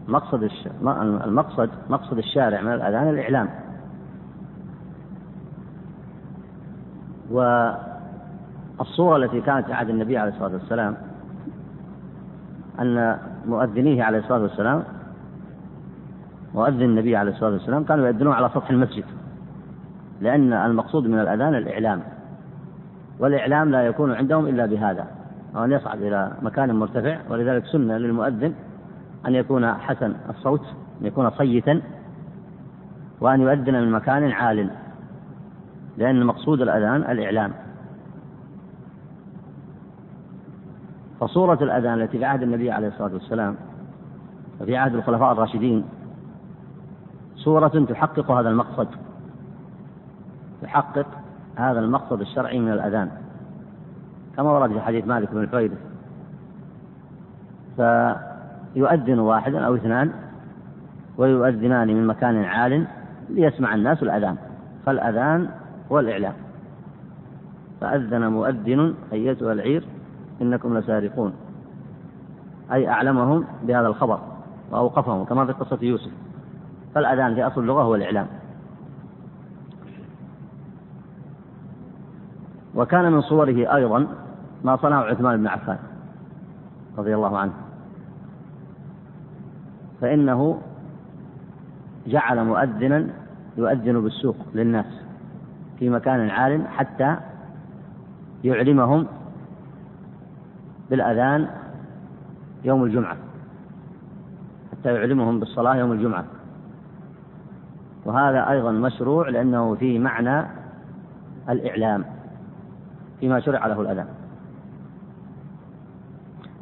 مقصد. 0.08 0.50
المقصد 1.24 1.70
مقصد 1.90 2.18
الشارع 2.18 2.60
من 2.60 2.72
الأذان 2.72 3.08
الإعلام. 3.08 3.48
والصورة 7.30 9.16
التي 9.16 9.40
كانت 9.40 9.66
في 9.66 9.72
عهد 9.72 9.88
النبي 9.88 10.18
عليه 10.18 10.32
الصلاة 10.32 10.52
والسلام 10.52 10.96
أن 12.80 13.18
مؤذنيه 13.46 14.04
عليه 14.04 14.18
الصلاة 14.18 14.42
والسلام 14.42 14.82
مؤذن 16.54 16.82
النبي 16.82 17.16
عليه 17.16 17.32
الصلاة 17.32 17.50
والسلام 17.50 17.84
كانوا 17.84 18.06
يؤذنون 18.06 18.32
على 18.32 18.48
سطح 18.48 18.70
المسجد 18.70 19.04
لأن 20.20 20.52
المقصود 20.52 21.06
من 21.06 21.18
الأذان 21.18 21.54
الإعلام 21.54 22.02
والإعلام 23.18 23.70
لا 23.70 23.86
يكون 23.86 24.12
عندهم 24.12 24.46
إلا 24.46 24.66
بهذا 24.66 25.06
أو 25.56 25.64
أن 25.64 25.72
يصعد 25.72 26.02
إلى 26.02 26.32
مكان 26.42 26.74
مرتفع 26.74 27.18
ولذلك 27.30 27.66
سنة 27.66 27.96
للمؤذن 27.96 28.54
أن 29.26 29.34
يكون 29.34 29.74
حسن 29.74 30.14
الصوت 30.30 30.62
أن 31.00 31.06
يكون 31.06 31.30
صيتا 31.30 31.80
وأن 33.20 33.40
يؤذن 33.40 33.74
من 33.74 33.92
مكان 33.92 34.30
عال. 34.30 34.70
لأن 36.00 36.26
مقصود 36.26 36.60
الأذان 36.60 36.96
الإعلام. 37.10 37.52
فصورة 41.20 41.58
الأذان 41.62 42.00
التي 42.00 42.18
في 42.18 42.24
عهد 42.24 42.42
النبي 42.42 42.70
عليه 42.70 42.88
الصلاة 42.88 43.12
والسلام 43.12 43.56
وفي 44.60 44.76
عهد 44.76 44.94
الخلفاء 44.94 45.32
الراشدين 45.32 45.84
صورة 47.36 47.86
تحقق 47.88 48.30
هذا 48.30 48.48
المقصد 48.48 48.88
تحقق 50.62 51.06
هذا 51.56 51.80
المقصد 51.80 52.20
الشرعي 52.20 52.58
من 52.58 52.72
الأذان. 52.72 53.10
كما 54.36 54.50
ورد 54.50 54.72
في 54.72 54.80
حديث 54.80 55.06
مالك 55.06 55.30
بن 55.30 55.40
الفويد 55.40 55.72
فيؤذن 57.76 59.18
واحد 59.18 59.54
أو 59.54 59.74
اثنان 59.74 60.12
ويؤذنان 61.18 61.88
من 61.88 62.06
مكان 62.06 62.44
عال 62.44 62.86
ليسمع 63.28 63.74
الناس 63.74 64.02
الأذان. 64.02 64.36
فالأذان 64.86 65.59
هو 65.92 65.98
الإعلام 65.98 66.34
فأذن 67.80 68.28
مؤذن 68.32 68.94
أيتها 69.12 69.52
العير 69.52 69.84
إنكم 70.42 70.78
لسارقون. 70.78 71.32
أي 72.72 72.88
أعلمهم 72.88 73.44
بهذا 73.62 73.86
الخبر 73.86 74.18
وأوقفهم 74.70 75.24
كما 75.24 75.46
في 75.46 75.52
قصة 75.52 75.78
يوسف. 75.82 76.10
فالأذان 76.94 77.34
في 77.34 77.46
أصل 77.46 77.60
اللغة 77.60 77.82
هو 77.82 77.94
الإعلام. 77.94 78.26
وكان 82.74 83.12
من 83.12 83.20
صوره 83.20 83.74
أيضا 83.76 84.06
ما 84.64 84.76
صنعه 84.76 85.02
عثمان 85.02 85.36
بن 85.36 85.46
عفان 85.46 85.78
رضي 86.98 87.14
الله 87.14 87.38
عنه. 87.38 87.52
فإنه 90.00 90.60
جعل 92.06 92.44
مؤذنا 92.44 93.06
يؤذن 93.56 94.00
بالسوق 94.00 94.36
للناس. 94.54 95.09
في 95.80 95.90
مكان 95.90 96.30
عال 96.30 96.68
حتى 96.68 97.16
يعلمهم 98.44 99.06
بالأذان 100.90 101.48
يوم 102.64 102.84
الجمعة 102.84 103.16
حتى 104.72 104.94
يعلمهم 104.94 105.40
بالصلاة 105.40 105.76
يوم 105.76 105.92
الجمعة. 105.92 106.24
وهذا 108.04 108.50
أيضا 108.50 108.70
مشروع 108.70 109.28
لأنه 109.28 109.74
في 109.74 109.98
معنى 109.98 110.46
الإعلام 111.48 112.04
فيما 113.20 113.40
شرع 113.40 113.66
له 113.66 113.80
الأذان. 113.80 114.06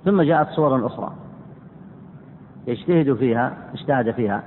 ثم 0.05 0.23
جاءت 0.23 0.49
صور 0.49 0.87
أخرى 0.87 1.13
يجتهد 2.67 3.15
فيها 3.15 3.57
اجتهد 3.75 4.11
فيها 4.11 4.43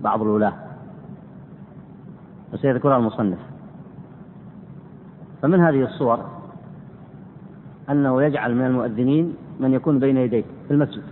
بعض 0.00 0.22
الولاة 0.22 0.52
وسيذكرها 2.52 2.96
المصنف. 2.96 3.53
فمن 5.44 5.60
هذه 5.60 5.82
الصور 5.82 6.20
أنه 7.90 8.22
يجعل 8.22 8.54
من 8.54 8.66
المؤذنين 8.66 9.36
من 9.60 9.72
يكون 9.72 9.98
بين 9.98 10.16
يديه 10.16 10.44
في 10.68 10.70
المسجد. 10.74 11.02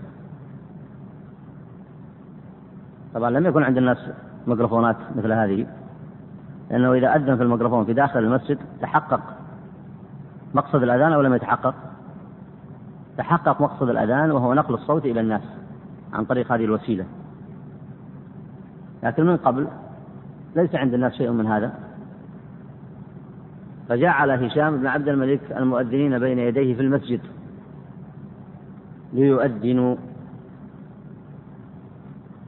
طبعا 3.14 3.30
لم 3.30 3.46
يكن 3.46 3.62
عند 3.62 3.76
الناس 3.76 3.98
ميكروفونات 4.46 4.96
مثل 5.16 5.32
هذه 5.32 5.66
لأنه 6.70 6.92
إذا 6.92 7.16
أذن 7.16 7.36
في 7.36 7.42
الميكروفون 7.42 7.84
في 7.84 7.92
داخل 7.92 8.18
المسجد 8.18 8.58
تحقق 8.80 9.20
مقصد 10.54 10.82
الأذان 10.82 11.12
أو 11.12 11.20
لم 11.20 11.34
يتحقق؟ 11.34 11.74
تحقق 13.18 13.60
مقصد 13.60 13.88
الأذان 13.88 14.30
وهو 14.30 14.54
نقل 14.54 14.74
الصوت 14.74 15.04
إلى 15.04 15.20
الناس 15.20 15.42
عن 16.12 16.24
طريق 16.24 16.52
هذه 16.52 16.64
الوسيلة. 16.64 17.04
لكن 19.02 19.26
من 19.26 19.36
قبل 19.36 19.68
ليس 20.56 20.74
عند 20.74 20.94
الناس 20.94 21.12
شيء 21.12 21.30
من 21.30 21.46
هذا. 21.46 21.72
فجعل 23.92 24.30
هشام 24.30 24.76
بن 24.76 24.86
عبد 24.86 25.08
الملك 25.08 25.40
المؤذنين 25.56 26.18
بين 26.18 26.38
يديه 26.38 26.74
في 26.74 26.80
المسجد 26.80 27.20
ليؤذنوا. 29.12 29.96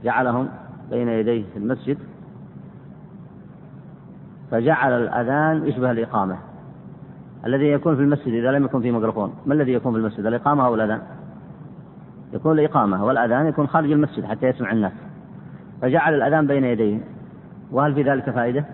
جعلهم 0.04 0.48
بين 0.90 1.08
يديه 1.08 1.44
في 1.52 1.58
المسجد. 1.58 1.98
فجعل 4.50 4.92
الأذان 4.92 5.66
يشبه 5.66 5.90
الإقامة. 5.90 6.36
الذي 7.46 7.72
يكون 7.72 7.96
في 7.96 8.02
المسجد 8.02 8.32
إذا 8.32 8.52
لم 8.52 8.64
يكن 8.64 8.80
في 8.80 8.90
ميكروفون. 8.90 9.34
ما 9.46 9.54
الذي 9.54 9.72
يكون 9.72 9.92
في 9.92 9.98
المسجد؟ 9.98 10.26
الإقامة 10.26 10.66
أو 10.66 10.74
الأذان؟ 10.74 11.02
يكون 12.32 12.58
الإقامة 12.58 13.04
والأذان 13.04 13.46
يكون 13.46 13.66
خارج 13.66 13.92
المسجد 13.92 14.24
حتى 14.24 14.46
يسمع 14.46 14.72
الناس. 14.72 14.92
فجعل 15.82 16.14
الأذان 16.14 16.46
بين 16.46 16.64
يديه. 16.64 16.98
وهل 17.72 17.94
في 17.94 18.02
ذلك 18.02 18.30
فائدة؟ 18.30 18.64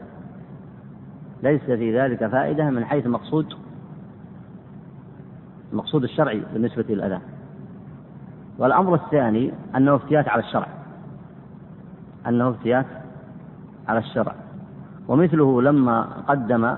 ليس 1.42 1.62
في 1.62 1.98
ذلك 1.98 2.26
فائدة 2.26 2.70
من 2.70 2.85
حيث 2.85 3.07
المقصود 3.07 3.55
المقصود 5.72 6.05
الشرعي 6.05 6.42
بالنسبة 6.53 6.85
للأذان 6.88 7.20
والأمر 8.59 8.94
الثاني 8.94 9.53
أنه 9.76 9.94
افتيات 9.94 10.29
على 10.29 10.42
الشرع. 10.42 10.66
أنه 12.26 12.50
افتيات 12.50 12.87
على 13.88 13.98
الشرع. 13.98 14.35
ومثله 15.09 15.62
لما 15.62 16.03
قدم 16.29 16.76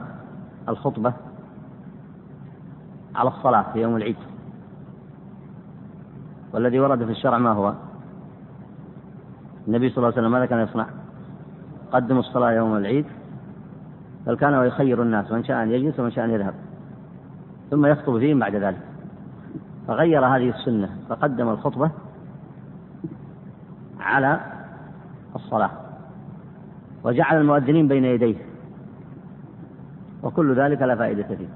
الخطبة 0.69 1.13
على 3.15 3.29
الصلاة 3.29 3.73
في 3.73 3.83
يوم 3.83 3.97
العيد. 3.97 4.17
والذي 6.53 6.81
ورد 6.81 7.05
في 7.05 7.11
الشرع 7.11 7.39
ما 7.39 7.51
هو؟ 7.51 7.75
النبي 9.69 9.89
صلى 9.89 9.97
الله 9.97 10.09
عليه 10.09 10.19
وسلم 10.19 10.33
ماذا 10.33 10.47
كان 10.47 10.59
يصنع؟ 10.59 10.87
قدموا 11.93 12.21
الصلاة 12.21 12.51
يوم 12.51 12.77
العيد. 12.77 13.07
بل 14.27 14.37
كان 14.37 14.67
يخير 14.67 15.03
الناس 15.03 15.33
من 15.33 15.45
شاء 15.45 15.63
أن 15.63 15.71
يجلس 15.71 16.01
ومن 16.01 16.11
شاء 16.11 16.25
أن 16.25 16.31
يذهب. 16.31 16.55
ثم 17.71 17.87
يخطب 17.87 18.19
فيهم 18.19 18.39
بعد 18.39 18.57
ذلك. 18.57 18.81
فغير 19.89 20.27
هذه 20.27 20.49
السنة 20.49 20.91
فقدم 21.09 21.49
الخطبة 21.49 21.91
على 24.01 24.41
الصلاة 25.37 25.71
وجعل 27.05 27.41
المؤذنين 27.41 27.89
بين 27.89 28.05
يديه 28.05 28.37
وكل 30.23 30.55
ذلك 30.55 30.83
لا 30.83 30.97
فائدة 30.97 31.23
فيه. 31.23 31.49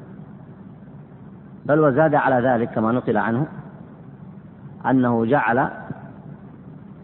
بل 1.66 1.80
وزاد 1.80 2.14
على 2.14 2.48
ذلك 2.48 2.70
كما 2.70 2.92
نقل 2.92 3.16
عنه 3.16 3.46
أنه 4.86 5.24
جعل 5.24 5.68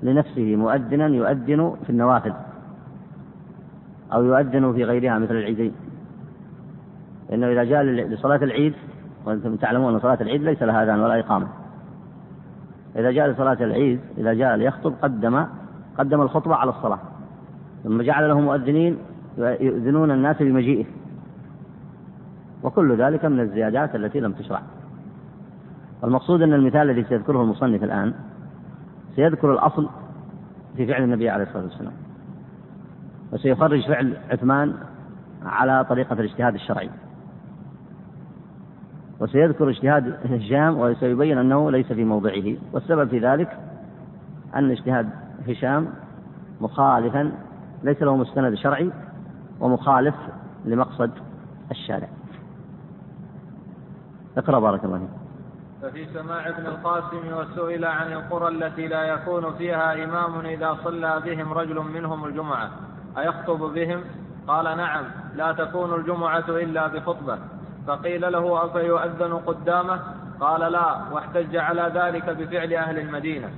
لنفسه 0.02 0.56
مؤذنا 0.56 1.06
يؤذن 1.06 1.76
في 1.84 1.90
النوافل. 1.90 2.32
أو 4.12 4.24
يؤذن 4.24 4.72
في 4.72 4.84
غيرها 4.84 5.18
مثل 5.18 5.34
العيدين. 5.34 5.72
لأنه 7.30 7.52
إذا 7.52 7.64
جاء 7.64 7.82
لصلاة 7.82 8.44
العيد 8.44 8.74
وأنتم 9.26 9.56
تعلمون 9.56 9.94
أن 9.94 10.00
صلاة 10.00 10.18
العيد 10.20 10.42
ليس 10.42 10.62
لها 10.62 10.82
أذان 10.82 11.00
ولا 11.00 11.20
إقامة. 11.20 11.48
إذا 12.96 13.10
جاء 13.10 13.28
لصلاة 13.28 13.56
العيد 13.60 14.00
إذا 14.18 14.32
جاء 14.32 14.56
ليخطب 14.56 14.94
قدم 15.02 15.46
قدم 15.98 16.20
الخطبة 16.20 16.54
على 16.54 16.70
الصلاة. 16.70 16.98
ثم 17.84 18.02
جعل 18.02 18.28
له 18.28 18.40
مؤذنين 18.40 18.98
يؤذنون 19.38 20.10
الناس 20.10 20.36
بمجيئه. 20.42 20.84
وكل 22.62 22.96
ذلك 22.96 23.24
من 23.24 23.40
الزيادات 23.40 23.94
التي 23.94 24.20
لم 24.20 24.32
تشرع. 24.32 24.62
والمقصود 26.02 26.42
أن 26.42 26.52
المثال 26.52 26.90
الذي 26.90 27.04
سيذكره 27.04 27.42
المصنف 27.42 27.84
الآن 27.84 28.14
سيذكر 29.16 29.52
الأصل 29.52 29.88
في 30.76 30.86
فعل 30.86 31.02
النبي 31.02 31.30
عليه 31.30 31.44
الصلاة 31.44 31.62
والسلام. 31.62 31.92
وسيخرج 33.32 33.86
فعل 33.86 34.16
عثمان 34.30 34.74
على 35.44 35.84
طريقة 35.84 36.12
الاجتهاد 36.12 36.54
الشرعي. 36.54 36.90
وسيذكر 39.20 39.70
اجتهاد 39.70 40.18
هشام 40.24 40.78
وسيبين 40.78 41.38
أنه 41.38 41.70
ليس 41.70 41.86
في 41.86 42.04
موضعه. 42.04 42.56
والسبب 42.72 43.08
في 43.08 43.18
ذلك 43.18 43.58
أن 44.54 44.70
اجتهاد 44.70 45.10
هشام 45.48 45.88
مخالفا 46.60 47.32
ليس 47.82 48.02
له 48.02 48.16
مستند 48.16 48.54
شرعي 48.54 48.92
ومخالف 49.60 50.14
لمقصد 50.64 51.10
الشارع. 51.70 52.08
اقرأ 54.36 54.60
بارك 54.60 54.84
الله 54.84 54.98
فيك. 54.98 55.08
ففي 55.82 56.06
سماع 56.14 56.48
ابن 56.48 56.66
القاسم 56.66 57.32
وسئل 57.32 57.84
عن 57.84 58.12
القرى 58.12 58.48
التي 58.48 58.88
لا 58.88 59.02
يكون 59.02 59.54
فيها 59.54 60.04
إمام 60.04 60.46
إذا 60.46 60.76
صلى 60.84 61.22
بهم 61.24 61.52
رجل 61.52 61.80
منهم 61.80 62.24
الجمعة. 62.24 62.70
أيخطب 63.18 63.58
بهم؟ 63.58 64.00
قال 64.48 64.76
نعم 64.76 65.04
لا 65.36 65.52
تكون 65.52 65.94
الجمعة 65.94 66.44
إلا 66.48 66.86
بخطبة. 66.86 67.38
فقيل 67.86 68.32
له 68.32 68.64
أفيؤذن 68.64 69.32
قدامه؟ 69.32 70.00
قال 70.40 70.72
لا 70.72 70.96
واحتج 71.12 71.56
على 71.56 71.92
ذلك 71.94 72.30
بفعل 72.30 72.74
أهل 72.74 72.98
المدينة. 72.98 73.48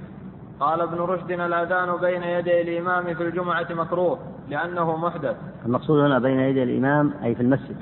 قال 0.61 0.81
ابن 0.81 0.99
رشد 0.99 1.31
الأذان 1.31 1.97
بين 2.01 2.23
يدي 2.23 2.61
الإمام 2.61 3.15
في 3.15 3.23
الجمعة 3.23 3.67
مكروه 3.71 4.19
لأنه 4.49 4.97
محدث. 4.97 5.37
المقصود 5.67 6.05
هنا 6.05 6.19
بين 6.19 6.41
يدي 6.41 6.63
الإمام 6.63 7.13
أي 7.23 7.35
في 7.35 7.43
المسجد. 7.43 7.77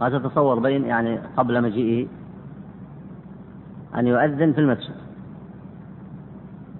ما 0.00 0.18
تتصور 0.18 0.58
بين 0.58 0.84
يعني 0.84 1.20
قبل 1.36 1.62
مجيئه 1.62 2.08
أن 3.96 4.06
يؤذن 4.06 4.52
في 4.52 4.60
المسجد. 4.60 4.94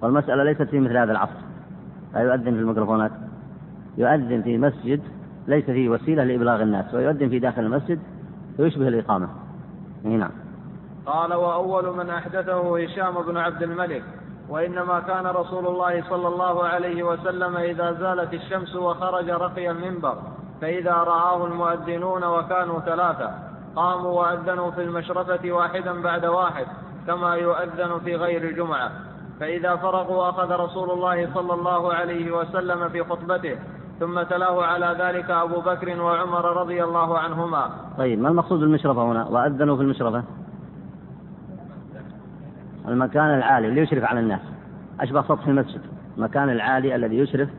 والمسألة 0.01 0.43
ليست 0.43 0.61
في 0.61 0.79
مثل 0.79 0.97
هذا 0.97 1.11
العصر. 1.11 1.39
لا 2.13 2.19
يؤذن 2.19 2.43
في 2.43 2.49
الميكروفونات. 2.49 3.11
يؤذن 3.99 4.41
في 4.41 4.57
مسجد 4.57 5.01
ليس 5.47 5.65
فيه 5.65 5.89
وسيلة 5.89 6.23
لإبلاغ 6.23 6.61
الناس 6.61 6.93
ويؤذن 6.93 7.29
في 7.29 7.39
داخل 7.39 7.61
المسجد 7.61 7.99
ويشبه 8.59 8.87
الإقامة. 8.87 9.29
نعم. 10.03 10.31
قال 11.05 11.33
وأول 11.33 11.97
من 11.97 12.09
أحدثه 12.09 12.83
هشام 12.83 13.21
بن 13.27 13.37
عبد 13.37 13.63
الملك 13.63 14.03
وإنما 14.49 14.99
كان 14.99 15.25
رسول 15.25 15.67
الله 15.67 16.03
صلى 16.09 16.27
الله 16.27 16.63
عليه 16.67 17.03
وسلم 17.03 17.57
إذا 17.57 17.91
زالت 17.91 18.33
الشمس 18.33 18.75
وخرج 18.75 19.29
رقي 19.29 19.71
المنبر 19.71 20.17
فإذا 20.61 20.93
رآه 20.93 21.47
المؤذنون 21.47 22.23
وكانوا 22.23 22.79
ثلاثة 22.79 23.31
قاموا 23.75 24.11
وأذنوا 24.21 24.71
في 24.71 24.83
المشرفة 24.83 25.51
واحدا 25.51 26.01
بعد 26.01 26.25
واحد 26.25 26.65
كما 27.07 27.35
يؤذن 27.35 27.99
في 28.05 28.15
غير 28.15 28.51
جمعة. 28.51 28.91
فإذا 29.39 29.75
فرغوا 29.75 30.29
أخذ 30.29 30.51
رسول 30.51 30.91
الله 30.91 31.33
صلى 31.33 31.53
الله 31.53 31.93
عليه 31.93 32.31
وسلم 32.31 32.89
في 32.89 33.03
خطبته 33.03 33.57
ثم 33.99 34.21
تلاه 34.21 34.65
على 34.65 34.95
ذلك 34.99 35.29
أبو 35.29 35.61
بكر 35.61 36.01
وعمر 36.01 36.57
رضي 36.61 36.83
الله 36.83 37.19
عنهما. 37.19 37.69
طيب 37.97 38.19
ما 38.19 38.29
المقصود 38.29 38.59
بالمشرفة 38.59 39.11
هنا؟ 39.11 39.27
وأذنوا 39.27 39.75
في 39.75 39.81
المشرفة؟ 39.81 40.23
المكان 42.87 43.37
العالي 43.37 43.67
اللي 43.67 43.81
يشرف 43.81 44.03
على 44.03 44.19
الناس. 44.19 44.41
أشبه 44.99 45.21
سطح 45.21 45.47
المسجد. 45.47 45.81
المكان 46.17 46.49
العالي 46.49 46.95
الذي 46.95 47.17
يشرف 47.17 47.49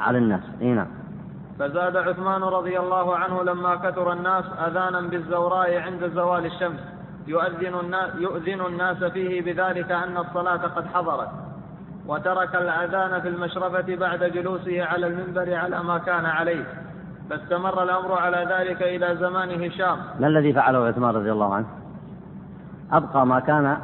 على 0.00 0.18
الناس. 0.18 0.42
إي 0.62 0.74
نعم. 0.74 0.86
فزاد 1.58 1.96
عثمان 1.96 2.42
رضي 2.42 2.78
الله 2.78 3.16
عنه 3.16 3.42
لما 3.42 3.76
كثر 3.76 4.12
الناس 4.12 4.44
أذانا 4.44 5.00
بالزوراء 5.00 5.76
عند 5.76 6.10
زوال 6.14 6.46
الشمس. 6.46 6.80
يؤذن 7.26 7.74
الناس, 7.80 8.14
يؤذن 8.14 8.66
الناس 8.66 9.04
فيه 9.04 9.42
بذلك 9.42 9.92
أن 9.92 10.16
الصلاة 10.16 10.56
قد 10.56 10.86
حضرت. 10.94 11.28
وترك 12.08 12.56
الأذان 12.56 13.20
في 13.20 13.28
المشرفة 13.28 13.96
بعد 13.96 14.24
جلوسه 14.24 14.84
على 14.84 15.06
المنبر 15.06 15.54
على 15.54 15.82
ما 15.82 15.98
كان 15.98 16.24
عليه 16.24 16.64
فاستمر 17.30 17.82
الأمر 17.82 18.12
على 18.12 18.46
ذلك 18.50 18.82
إلى 18.82 19.16
زمان 19.16 19.62
هشام. 19.62 19.98
ما 20.20 20.26
الذي 20.26 20.52
فعله 20.52 20.78
عثمان 20.78 21.14
رضي 21.14 21.32
الله 21.32 21.54
عنه؟ 21.54 21.66
أبقى 22.92 23.26
ما 23.26 23.40
كان 23.40 23.76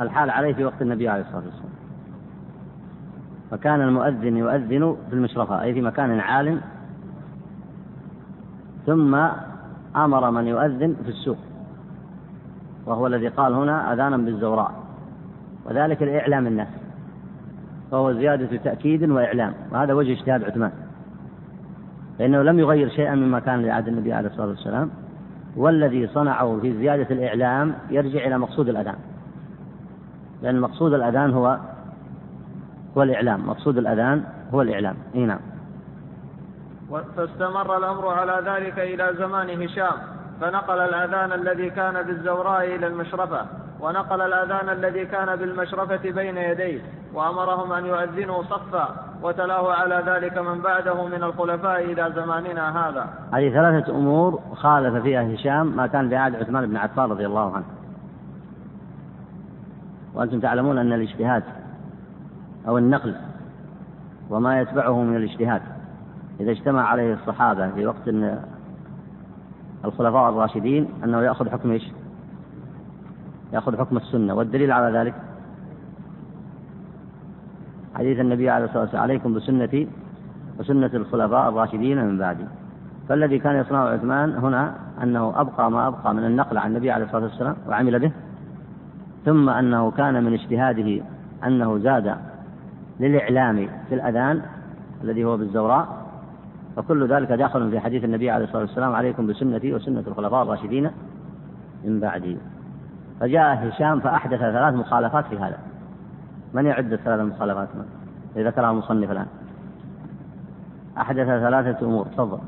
الحال 0.00 0.30
عليه 0.30 0.54
في 0.54 0.64
وقت 0.64 0.82
النبي 0.82 1.08
عليه 1.08 1.22
الصلاة 1.22 1.42
والسلام. 1.44 1.70
فكان 3.50 3.80
المؤذن 3.80 4.36
يؤذن 4.36 4.96
في 5.08 5.14
المشرفة 5.14 5.62
أي 5.62 5.74
في 5.74 5.80
مكان 5.80 6.20
عال. 6.20 6.60
ثم 8.86 9.14
أمر 9.96 10.30
من 10.30 10.46
يؤذن 10.46 10.96
في 11.04 11.08
السوق 11.08 11.38
وهو 12.86 13.06
الذي 13.06 13.28
قال 13.28 13.54
هنا 13.54 13.92
أذانا 13.92 14.16
بالزوراء 14.16 14.72
وذلك 15.64 16.02
لإعلام 16.02 16.46
الناس. 16.46 16.79
فهو 17.90 18.12
زيادة 18.12 18.56
تأكيد 18.56 19.10
وإعلام. 19.10 19.54
وهذا 19.72 19.92
وجه 19.92 20.12
اجتهاد 20.12 20.44
عثمان. 20.44 20.72
فإنه 22.18 22.42
لم 22.42 22.58
يغير 22.58 22.88
شيئا 22.88 23.14
مما 23.14 23.40
كان 23.40 23.62
لعهد 23.62 23.88
النبي 23.88 24.12
عليه 24.12 24.28
الصلاة 24.28 24.48
والسلام. 24.48 24.90
والذي 25.56 26.06
صنعه 26.06 26.58
في 26.62 26.72
زيادة 26.72 27.06
الإعلام 27.10 27.74
يرجع 27.90 28.26
إلى 28.26 28.38
مقصود 28.38 28.68
الأذان. 28.68 28.96
لأن 30.42 30.60
مقصود 30.60 30.94
الأذان 30.94 31.32
هو 31.32 31.58
هو 32.96 33.02
الإعلام. 33.02 33.46
مقصود 33.46 33.78
الأذان 33.78 34.24
هو 34.54 34.62
الإعلام. 34.62 34.96
أي 35.14 35.26
نعم. 35.26 35.40
فاستمر 37.16 37.76
الأمر 37.76 38.08
على 38.08 38.42
ذلك 38.50 38.78
إلى 38.78 39.14
زمان 39.18 39.62
هشام 39.62 39.92
فنقل 40.40 40.78
الأذان 40.78 41.32
الذي 41.32 41.70
كان 41.70 42.02
بالزوراء 42.02 42.76
إلى 42.76 42.86
المشرفة 42.86 43.46
ونقل 43.82 44.20
الأذان 44.20 44.68
الذي 44.68 45.06
كان 45.06 45.36
بالمشرفة 45.36 46.10
بين 46.10 46.36
يديه 46.36 46.80
وأمرهم 47.14 47.72
أن 47.72 47.86
يؤذنوا 47.86 48.42
صفا 48.42 48.88
وتلاه 49.22 49.72
على 49.72 50.02
ذلك 50.06 50.38
من 50.38 50.60
بعده 50.60 51.06
من 51.06 51.22
الخلفاء 51.22 51.84
إلى 51.84 52.12
زماننا 52.16 52.88
هذا 52.88 53.06
هذه 53.32 53.50
ثلاثة 53.50 53.92
أمور 53.98 54.40
خالف 54.54 55.02
فيها 55.02 55.34
هشام 55.34 55.76
ما 55.76 55.86
كان 55.86 56.08
بعهد 56.08 56.36
عثمان 56.36 56.66
بن 56.66 56.76
عفان 56.76 57.10
رضي 57.10 57.26
الله 57.26 57.56
عنه 57.56 57.64
وأنتم 60.14 60.40
تعلمون 60.40 60.78
أن 60.78 60.92
الاجتهاد 60.92 61.42
أو 62.68 62.78
النقل 62.78 63.14
وما 64.30 64.60
يتبعه 64.60 65.02
من 65.02 65.16
الاجتهاد 65.16 65.62
إذا 66.40 66.50
اجتمع 66.50 66.88
عليه 66.88 67.14
الصحابة 67.14 67.70
في 67.70 67.86
وقت 67.86 68.08
الخلفاء 69.84 70.28
الراشدين 70.28 70.88
أنه 71.04 71.22
يأخذ 71.22 71.50
حكم 71.50 71.70
إيش؟ 71.70 71.82
يأخذ 73.52 73.78
حكم 73.78 73.96
السنة 73.96 74.34
والدليل 74.34 74.72
على 74.72 74.98
ذلك 74.98 75.14
حديث 77.94 78.20
النبي 78.20 78.50
عليه 78.50 78.64
الصلاة 78.64 78.82
والسلام 78.82 79.02
عليكم 79.02 79.34
بسنتي 79.34 79.88
وسنة 80.58 80.90
الخلفاء 80.94 81.48
الراشدين 81.48 82.04
من 82.04 82.18
بعدي. 82.18 82.44
فالذي 83.08 83.38
كان 83.38 83.56
يصنعه 83.56 83.88
عثمان 83.88 84.34
هنا 84.34 84.74
أنه 85.02 85.40
أبقى 85.40 85.70
ما 85.70 85.86
أبقى 85.88 86.14
من 86.14 86.24
النقل 86.24 86.58
عن 86.58 86.70
النبي 86.70 86.90
عليه 86.90 87.04
الصلاة 87.04 87.22
والسلام 87.22 87.56
وعمل 87.68 87.98
به 87.98 88.12
ثم 89.24 89.48
أنه 89.48 89.90
كان 89.90 90.24
من 90.24 90.32
اجتهاده 90.32 91.02
أنه 91.46 91.78
زاد 91.78 92.16
للإعلام 93.00 93.68
في 93.88 93.94
الأذان 93.94 94.42
الذي 95.04 95.24
هو 95.24 95.36
بالزوراء 95.36 95.88
فكل 96.76 97.06
ذلك 97.08 97.28
داخل 97.28 97.70
في 97.70 97.80
حديث 97.80 98.04
النبي 98.04 98.30
عليه 98.30 98.44
الصلاة 98.44 98.62
والسلام 98.62 98.92
عليكم 98.94 99.26
بسنتي 99.26 99.74
وسنة 99.74 100.04
الخلفاء 100.06 100.42
الراشدين 100.42 100.90
من 101.84 102.00
بعدي. 102.00 102.36
فجاء 103.20 103.68
هشام 103.68 104.00
فأحدث 104.00 104.38
ثلاث 104.38 104.74
مخالفات 104.74 105.24
في 105.26 105.38
هذا. 105.38 105.58
من 106.54 106.66
يعد 106.66 106.92
الثلاث 106.92 107.20
المخالفات 107.20 107.68
الذي 108.36 108.48
ذكرها 108.48 108.70
المصنف 108.70 109.10
الآن. 109.10 109.26
أحدث 110.98 111.26
ثلاثة 111.26 111.86
أمور. 111.86 112.06
تفضل. 112.06 112.38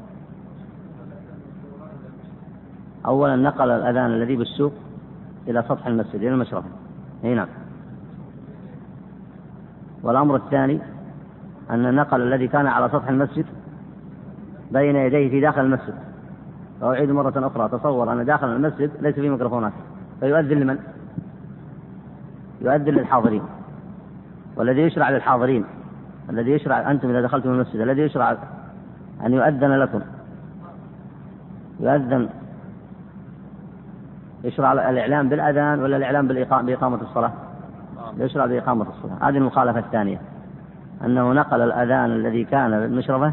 أولا 3.06 3.36
نقل 3.36 3.70
الأذان 3.70 4.06
الذي 4.06 4.36
بالسوق 4.36 4.72
إلى 5.48 5.62
سطح 5.62 5.86
المسجد 5.86 6.14
إلى 6.14 6.28
المشرفة 6.28 6.68
أي 7.24 7.34
نعم. 7.34 7.48
والأمر 10.02 10.36
الثاني 10.36 10.80
أن 11.70 11.86
النقل 11.86 12.22
الذي 12.22 12.48
كان 12.48 12.66
على 12.66 12.88
سطح 12.88 13.08
المسجد 13.08 13.46
بين 14.70 14.96
يديه 14.96 15.30
في 15.30 15.40
داخل 15.40 15.60
المسجد. 15.60 15.94
وأعيد 16.80 17.10
مرة 17.10 17.46
أخرى. 17.46 17.68
تصور 17.68 18.12
أن 18.12 18.24
داخل 18.24 18.46
المسجد 18.46 18.90
ليس 19.00 19.14
فيه 19.14 19.30
ميكروفونات. 19.30 19.72
فيؤذن 20.22 20.58
لمن؟ 20.58 20.78
يؤذن 22.60 22.94
للحاضرين. 22.94 23.42
والذي 24.56 24.80
يشرع 24.80 25.10
للحاضرين. 25.10 25.64
الذي 26.30 26.50
يشرع 26.50 26.90
أنتم 26.90 27.10
إذا 27.10 27.20
دخلتم 27.20 27.50
المسجد 27.50 27.80
الذي 27.80 28.02
يشرع 28.02 28.36
أن 29.26 29.32
يؤذن 29.32 29.72
لكم. 29.72 30.00
يؤذن. 31.80 32.28
يشرع 34.44 34.72
الإعلام 34.72 35.28
بالأذان 35.28 35.82
ولا 35.82 35.96
الإعلام 35.96 36.28
بإقامة 36.28 37.02
الصلاة؟ 37.02 37.32
يشرع 38.18 38.46
بإقامة 38.46 38.86
الصلاة. 38.88 39.28
هذه 39.28 39.36
المخالفة 39.36 39.78
الثانية. 39.78 40.20
أنه 41.04 41.32
نقل 41.32 41.60
الأذان 41.60 42.10
الذي 42.10 42.44
كان 42.44 42.70
بالمشرفة 42.70 43.32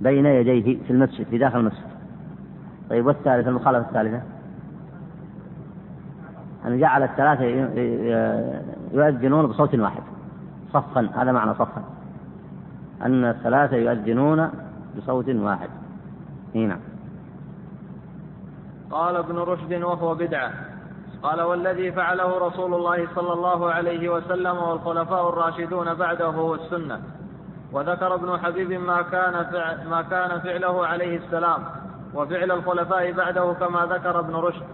بين 0.00 0.26
يديه 0.26 0.78
في 0.84 0.90
المسجد 0.90 1.26
في 1.26 1.38
داخل 1.38 1.58
المسجد. 1.58 1.84
طيب 2.90 3.06
والثالثة 3.06 3.48
المخالفة 3.50 3.88
الثالثة؟ 3.88 4.33
أن 6.66 6.78
جعل 6.78 7.02
الثلاثة 7.02 7.44
يؤذنون 8.92 9.46
بصوت 9.46 9.74
واحد. 9.74 10.02
صفا 10.72 11.08
هذا 11.14 11.32
معنى 11.32 11.54
صفا. 11.54 11.84
أن 13.02 13.24
الثلاثة 13.24 13.76
يؤذنون 13.76 14.50
بصوت 14.96 15.28
واحد. 15.28 15.68
نعم. 16.54 16.80
قال 18.90 19.16
ابن 19.16 19.38
رشد 19.38 19.82
وهو 19.82 20.14
بدعة. 20.14 20.50
قال 21.22 21.42
والذي 21.42 21.92
فعله 21.92 22.48
رسول 22.48 22.74
الله 22.74 23.08
صلى 23.14 23.32
الله 23.32 23.70
عليه 23.70 24.08
وسلم 24.08 24.56
والخلفاء 24.56 25.28
الراشدون 25.28 25.94
بعده 25.94 26.26
هو 26.26 26.54
السنة 26.54 27.00
وذكر 27.72 28.14
ابن 28.14 28.38
حبيب 28.38 28.72
ما 28.72 29.02
كان 29.02 29.32
ما 29.90 30.02
كان 30.02 30.40
فعله 30.40 30.86
عليه 30.86 31.16
السلام. 31.16 31.64
وفعل 32.14 32.52
الخلفاء 32.52 33.12
بعده 33.12 33.52
كما 33.52 33.86
ذكر 33.86 34.20
ابن 34.20 34.34
رشد. 34.34 34.66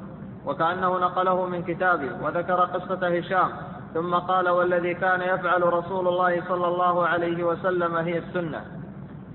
وكأنه 0.47 0.99
نقله 0.99 1.47
من 1.47 1.63
كتابه 1.63 2.11
وذكر 2.23 2.61
قصة 2.61 3.19
هشام 3.19 3.51
ثم 3.95 4.15
قال 4.15 4.49
والذي 4.49 4.95
كان 4.95 5.21
يفعل 5.21 5.63
رسول 5.63 6.09
الله 6.09 6.43
صلى 6.49 6.69
الله 6.69 7.07
عليه 7.07 7.45
وسلم 7.45 7.97
هي 7.97 8.19
السنة. 8.19 8.65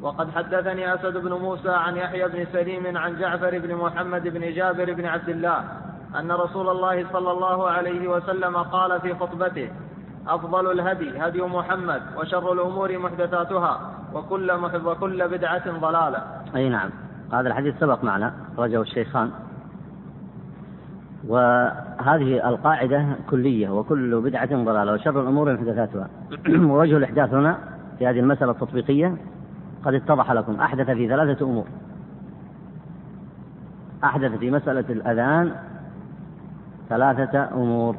وقد 0.01 0.31
حدثني 0.31 0.93
أسد 0.93 1.17
بن 1.17 1.33
موسى 1.33 1.69
عن 1.69 1.97
يحيى 1.97 2.27
بن 2.27 2.45
سليم 2.53 2.97
عن 2.97 3.19
جعفر 3.19 3.59
بن 3.59 3.75
محمد 3.75 4.27
بن 4.27 4.53
جابر 4.53 4.93
بن 4.93 5.05
عبد 5.05 5.29
الله 5.29 5.63
أن 6.19 6.31
رسول 6.31 6.69
الله 6.69 7.05
صلى 7.13 7.31
الله 7.31 7.69
عليه 7.69 8.07
وسلم 8.07 8.57
قال 8.57 9.01
في 9.01 9.15
خطبته 9.15 9.71
أفضل 10.27 10.71
الهدي 10.71 11.19
هدي 11.19 11.41
محمد 11.41 12.01
وشر 12.17 12.53
الأمور 12.53 12.97
محدثاتها 12.97 13.79
وكل 14.13 14.51
وكل 14.85 15.27
بدعة 15.27 15.79
ضلالة. 15.79 16.23
أي 16.55 16.69
نعم. 16.69 16.89
هذا 17.33 17.47
الحديث 17.47 17.79
سبق 17.79 18.03
معنا 18.03 18.33
رجه 18.57 18.81
الشيخان. 18.81 19.31
وهذه 21.27 22.49
القاعدة 22.49 23.05
كلية 23.29 23.69
وكل 23.69 24.21
بدعة 24.21 24.63
ضلالة 24.63 24.93
وشر 24.93 25.21
الأمور 25.21 25.53
محدثاتها. 25.53 26.07
ووجه 26.69 26.97
الإحداث 26.97 27.33
هنا 27.33 27.57
في 27.99 28.07
هذه 28.07 28.19
المسألة 28.19 28.51
التطبيقية 28.51 29.15
قد 29.85 29.93
اتضح 29.93 30.31
لكم. 30.31 30.55
أحدث 30.55 30.89
في 30.89 31.07
ثلاثة 31.07 31.45
أمور. 31.45 31.65
أحدث 34.03 34.31
في 34.31 34.51
مسألة 34.51 34.85
الأذان 34.89 35.51
ثلاثة 36.89 37.49
أمور. 37.53 37.95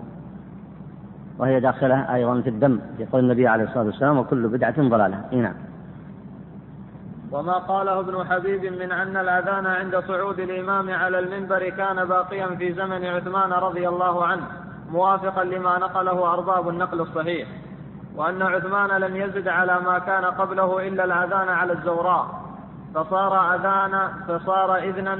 وهي 1.38 1.60
داخلة 1.60 2.14
أيضا 2.14 2.40
في 2.40 2.48
الدم 2.48 2.80
يقول 2.98 3.24
النبي 3.24 3.48
عليه 3.48 3.64
الصلاة 3.64 3.84
والسلام 3.84 4.18
وكل 4.18 4.48
بدعة 4.48 4.88
ضلالة. 4.88 5.24
إيه 5.32 5.40
نعم. 5.40 5.54
وما 7.32 7.52
قاله 7.52 8.00
ابن 8.00 8.24
حبيب 8.30 8.64
من 8.64 8.92
أن 8.92 9.16
الأذان 9.16 9.66
عند 9.66 9.98
صعود 10.08 10.40
الإمام 10.40 10.90
على 10.90 11.18
المنبر 11.18 11.68
كان 11.68 12.04
باقيا 12.04 12.46
في 12.46 12.72
زمن 12.72 13.04
عثمان 13.04 13.52
رضي 13.52 13.88
الله 13.88 14.24
عنه 14.24 14.42
موافقا 14.90 15.44
لما 15.44 15.78
نقله 15.78 16.32
أرباب 16.32 16.68
النقل 16.68 17.00
الصحيح. 17.00 17.48
وأن 18.16 18.42
عثمان 18.42 19.00
لم 19.00 19.16
يزد 19.16 19.48
على 19.48 19.80
ما 19.80 19.98
كان 19.98 20.24
قبله 20.24 20.88
إلا 20.88 21.04
الأذان 21.04 21.48
على 21.48 21.72
الزوراء. 21.72 22.26
فصار 22.94 23.54
أذان 23.54 24.08
فصار 24.28 24.76
إذنا 24.76 25.18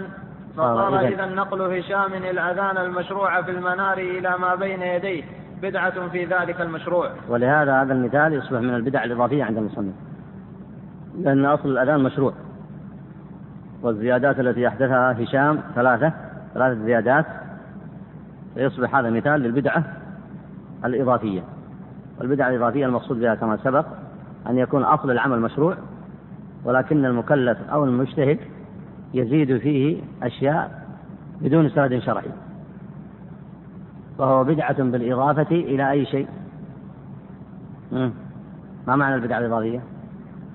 فصار 0.57 1.01
إذا 1.01 1.27
نقل 1.27 1.79
هشام 1.79 2.15
الأذان 2.15 2.79
المشروع 2.79 3.43
في 3.43 3.51
المنار 3.51 3.99
إلى 3.99 4.39
ما 4.39 4.55
بين 4.55 4.83
يديه 4.83 5.25
بدعة 5.63 6.09
في 6.09 6.25
ذلك 6.25 6.61
المشروع. 6.61 7.11
ولهذا 7.29 7.83
هذا 7.83 7.93
المثال 7.93 8.33
يصبح 8.33 8.61
من 8.61 8.75
البدع 8.75 9.05
الإضافية 9.05 9.45
عند 9.45 9.59
المصنف. 9.59 9.95
لأن 11.21 11.45
أصل 11.45 11.69
الأذان 11.69 12.03
مشروع. 12.03 12.33
والزيادات 13.83 14.41
التي 14.41 14.69
أحدثها 14.69 15.23
هشام 15.23 15.61
ثلاثة 15.75 16.13
ثلاثة 16.55 16.85
زيادات. 16.85 17.27
فيصبح 18.55 18.95
هذا 18.97 19.11
مثال 19.11 19.41
للبدعة 19.41 19.85
الإضافية. 20.85 21.43
والبدعة 22.21 22.49
الإضافية 22.49 22.87
المقصود 22.87 23.21
بها 23.21 23.35
كما 23.35 23.57
سبق 23.57 23.87
أن 24.49 24.59
يكون 24.59 24.83
أصل 24.83 25.11
العمل 25.11 25.41
مشروع 25.41 25.77
ولكن 26.65 27.05
المكلف 27.05 27.59
أو 27.73 27.85
المجتهد 27.85 28.39
يزيد 29.15 29.59
فيه 29.59 30.03
أشياء 30.23 30.87
بدون 31.41 31.69
سند 31.69 31.99
شرعي. 31.99 32.31
وهو 34.19 34.45
بدعة 34.45 34.83
بالإضافة 34.83 35.51
إلى 35.51 35.91
أي 35.91 36.07
شيء؟ 36.07 36.29
ما 38.87 38.97
معنى 38.97 39.15
البدعة 39.15 39.39
الإضافية؟ 39.39 39.81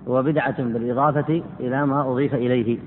هو 0.07 0.23
بدعة 0.23 0.63
بالإضافة 0.63 1.43
إلى 1.59 1.85
ما 1.85 2.11
أضيف 2.11 2.33
إليه. 2.33 2.79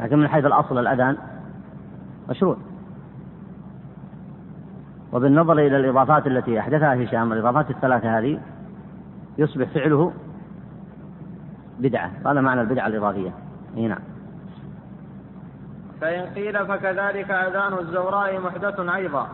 لكن 0.00 0.18
من 0.18 0.28
حيث 0.28 0.44
الأصل 0.44 0.78
الأذان 0.78 1.16
مشروع. 2.28 2.56
وبالنظر 5.12 5.52
إلى 5.52 5.76
الإضافات 5.76 6.26
التي 6.26 6.58
أحدثها 6.60 7.04
هشام 7.04 7.32
الإضافات 7.32 7.70
الثلاثة 7.70 8.18
هذه 8.18 8.40
يصبح 9.38 9.68
فعله 9.68 10.12
بدعة. 11.78 12.10
هذا 12.26 12.40
معنى 12.40 12.60
البدعة 12.60 12.86
الإضافية. 12.86 13.30
أي 13.76 13.88
نعم. 13.88 14.00
فإن 16.00 16.22
قيل 16.34 16.66
فكذلك 16.66 17.30
أذان 17.30 17.78
الزوراء 17.78 18.40
محدث 18.40 18.80
أيضا 18.80 19.28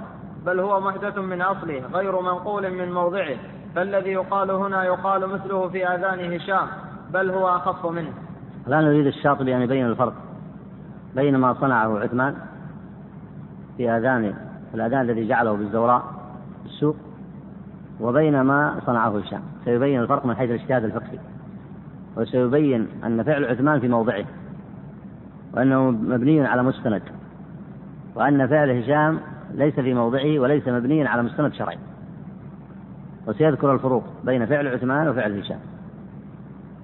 بل 0.47 0.61
هو 0.61 0.81
محدث 0.81 1.19
من 1.19 1.43
أصله 1.43 1.83
غير 1.93 2.21
منقول 2.21 2.71
من 2.71 2.93
موضعه. 2.93 3.37
فالذي 3.75 4.11
يقال 4.11 4.51
هنا 4.51 4.85
يقال 4.85 5.29
مثله 5.29 5.69
في 5.69 5.87
آذان 5.87 6.33
هشام 6.33 6.67
بل 7.13 7.31
هو 7.31 7.49
أخف 7.49 7.87
منه. 7.87 8.13
الآن 8.67 8.85
يريد 8.85 9.07
الشاطبي 9.07 9.57
أن 9.57 9.63
يبين 9.63 9.87
الفرق 9.87 10.15
بين 11.17 11.37
ما 11.37 11.55
صنعه 11.55 11.99
عثمان 11.99 12.35
في 13.77 13.91
آذان 13.91 14.35
الأذان 14.75 15.01
الذي 15.01 15.29
جعله 15.29 15.53
بالزوراء 15.53 16.03
السوق 16.67 16.97
وبين 18.01 18.41
ما 18.41 18.81
صنعه 18.87 19.19
هشام. 19.19 19.43
سيبين 19.65 20.01
الفرق 20.01 20.27
من 20.27 20.37
حيث 20.37 20.51
الاجتهاد 20.51 20.85
الفقهي 20.85 21.19
وسيبين 22.17 22.89
أن 23.05 23.23
فعل 23.23 23.45
عثمان 23.45 23.81
في 23.81 23.89
موضعه 23.89 24.25
وأنه 25.55 25.91
مبني 25.91 26.47
على 26.47 26.63
مستند 26.63 27.03
وأن 28.15 28.47
فعل 28.47 28.71
هشام 28.71 29.21
ليس 29.55 29.75
في 29.75 29.95
موضعه 29.95 30.39
وليس 30.39 30.69
مبنيا 30.69 31.09
على 31.09 31.23
مستند 31.23 31.53
شرعي. 31.53 31.79
وسيذكر 33.27 33.73
الفروق 33.75 34.05
بين 34.25 34.47
فعل 34.47 34.69
عثمان 34.69 35.09
وفعل 35.09 35.39
هشام. 35.39 35.61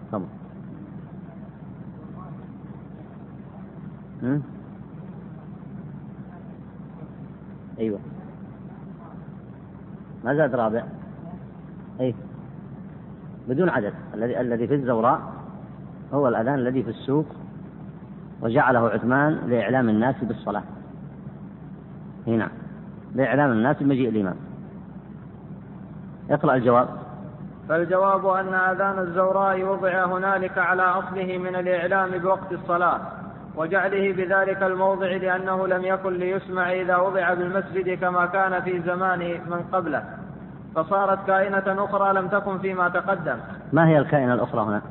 تفضل. 0.09 0.27
أيوه. 7.79 7.99
ما 10.25 10.35
زاد 10.35 10.55
رابع. 10.55 10.85
أي. 12.01 12.15
بدون 13.49 13.69
عدد. 13.69 13.93
الذي 14.15 14.41
الذي 14.41 14.67
في 14.67 14.75
الزوراء 14.75 15.33
هو 16.13 16.29
الأذان 16.29 16.55
الذي 16.55 16.83
في 16.83 16.91
السوق 16.91 17.27
وجعله 18.43 18.89
عثمان 18.89 19.39
لإعلام 19.47 19.89
الناس 19.89 20.25
بالصلاة. 20.25 20.63
هنا. 22.27 22.49
لإعلام 23.15 23.53
الناس 23.53 23.77
بمجيء 23.83 24.09
الإمام. 24.09 24.37
اقرأ 26.31 26.55
الجواب. 26.55 26.89
فالجواب 27.69 28.27
أن 28.27 28.55
أذان 28.55 28.99
الزوراء 28.99 29.63
وضع 29.63 30.05
هنالك 30.05 30.59
على 30.59 30.83
أصله 30.83 31.39
من 31.39 31.57
الإعلام 31.57 32.11
بوقت 32.19 32.53
الصلاة 32.53 33.01
وجعله 33.57 34.13
بذلك 34.13 34.63
الموضع 34.63 35.07
لأنه 35.07 35.67
لم 35.67 35.85
يكن 35.85 36.13
ليسمع 36.13 36.73
إذا 36.73 36.97
وضع 36.97 37.35
بالمسجد 37.35 37.99
كما 37.99 38.27
كان 38.27 38.63
في 38.63 38.83
زمان 38.83 39.19
من 39.51 39.65
قبله. 39.73 40.05
فصارت 40.75 41.27
كائنة 41.27 41.85
أخرى 41.85 42.13
لم 42.13 42.29
تكن 42.29 42.59
فيما 42.59 42.89
تقدم. 42.89 43.37
ما 43.73 43.89
هي 43.89 43.99
الكائنة 43.99 44.35
الأخرى 44.35 44.61
هنا؟ 44.61 44.83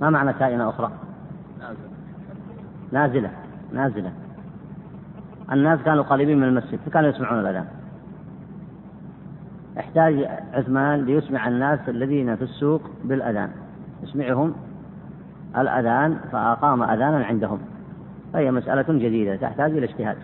ما 0.00 0.10
معنى 0.10 0.32
كائنة 0.32 0.68
أخرى؟ 0.68 0.90
نازلة. 1.60 1.88
نازلة. 2.92 3.30
نازلة 3.72 4.12
الناس 5.52 5.80
كانوا 5.80 6.04
قريبين 6.04 6.38
من 6.38 6.48
المسجد 6.48 6.78
فكانوا 6.86 7.10
يسمعون 7.10 7.40
الأذان. 7.40 7.77
احتاج 9.78 10.28
عثمان 10.52 11.04
ليسمع 11.04 11.48
الناس 11.48 11.88
الذين 11.88 12.36
في 12.36 12.42
السوق 12.42 12.82
بالأذان. 13.04 13.50
يسمعهم 14.02 14.54
الأذان 15.58 16.18
فأقام 16.32 16.82
أذانا 16.82 17.24
عندهم. 17.24 17.60
فهي 18.32 18.50
مسألة 18.50 18.84
جديدة 18.88 19.36
تحتاج 19.36 19.70
إلى 19.70 19.86
اجتهاد. 19.86 20.16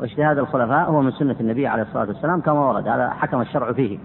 واجتهاد 0.00 0.38
الخلفاء 0.38 0.90
هو 0.90 1.02
من 1.02 1.10
سنة 1.10 1.36
النبي 1.40 1.66
عليه 1.66 1.82
الصلاة 1.82 2.08
والسلام 2.08 2.40
كما 2.40 2.60
ورد 2.60 2.88
هذا 2.88 3.10
حكم 3.10 3.40
الشرع 3.40 3.72
فيه. 3.72 3.98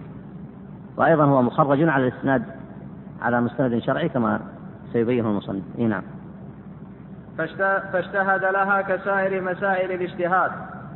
وأيضا 0.97 1.25
هو 1.25 1.41
مخرج 1.41 1.83
على 1.89 2.07
الإسناد 2.07 2.43
على 3.21 3.41
مستند 3.41 3.79
شرعي 3.79 4.09
كما 4.09 4.39
سيبينه 4.93 5.29
المصنف. 5.29 5.63
إيه 5.77 5.87
نعم. 5.87 6.03
فاجتهد 7.37 8.43
لها 8.43 8.81
كسائر 8.81 9.41
مسائل 9.41 9.91
الاجتهاد 9.91 10.51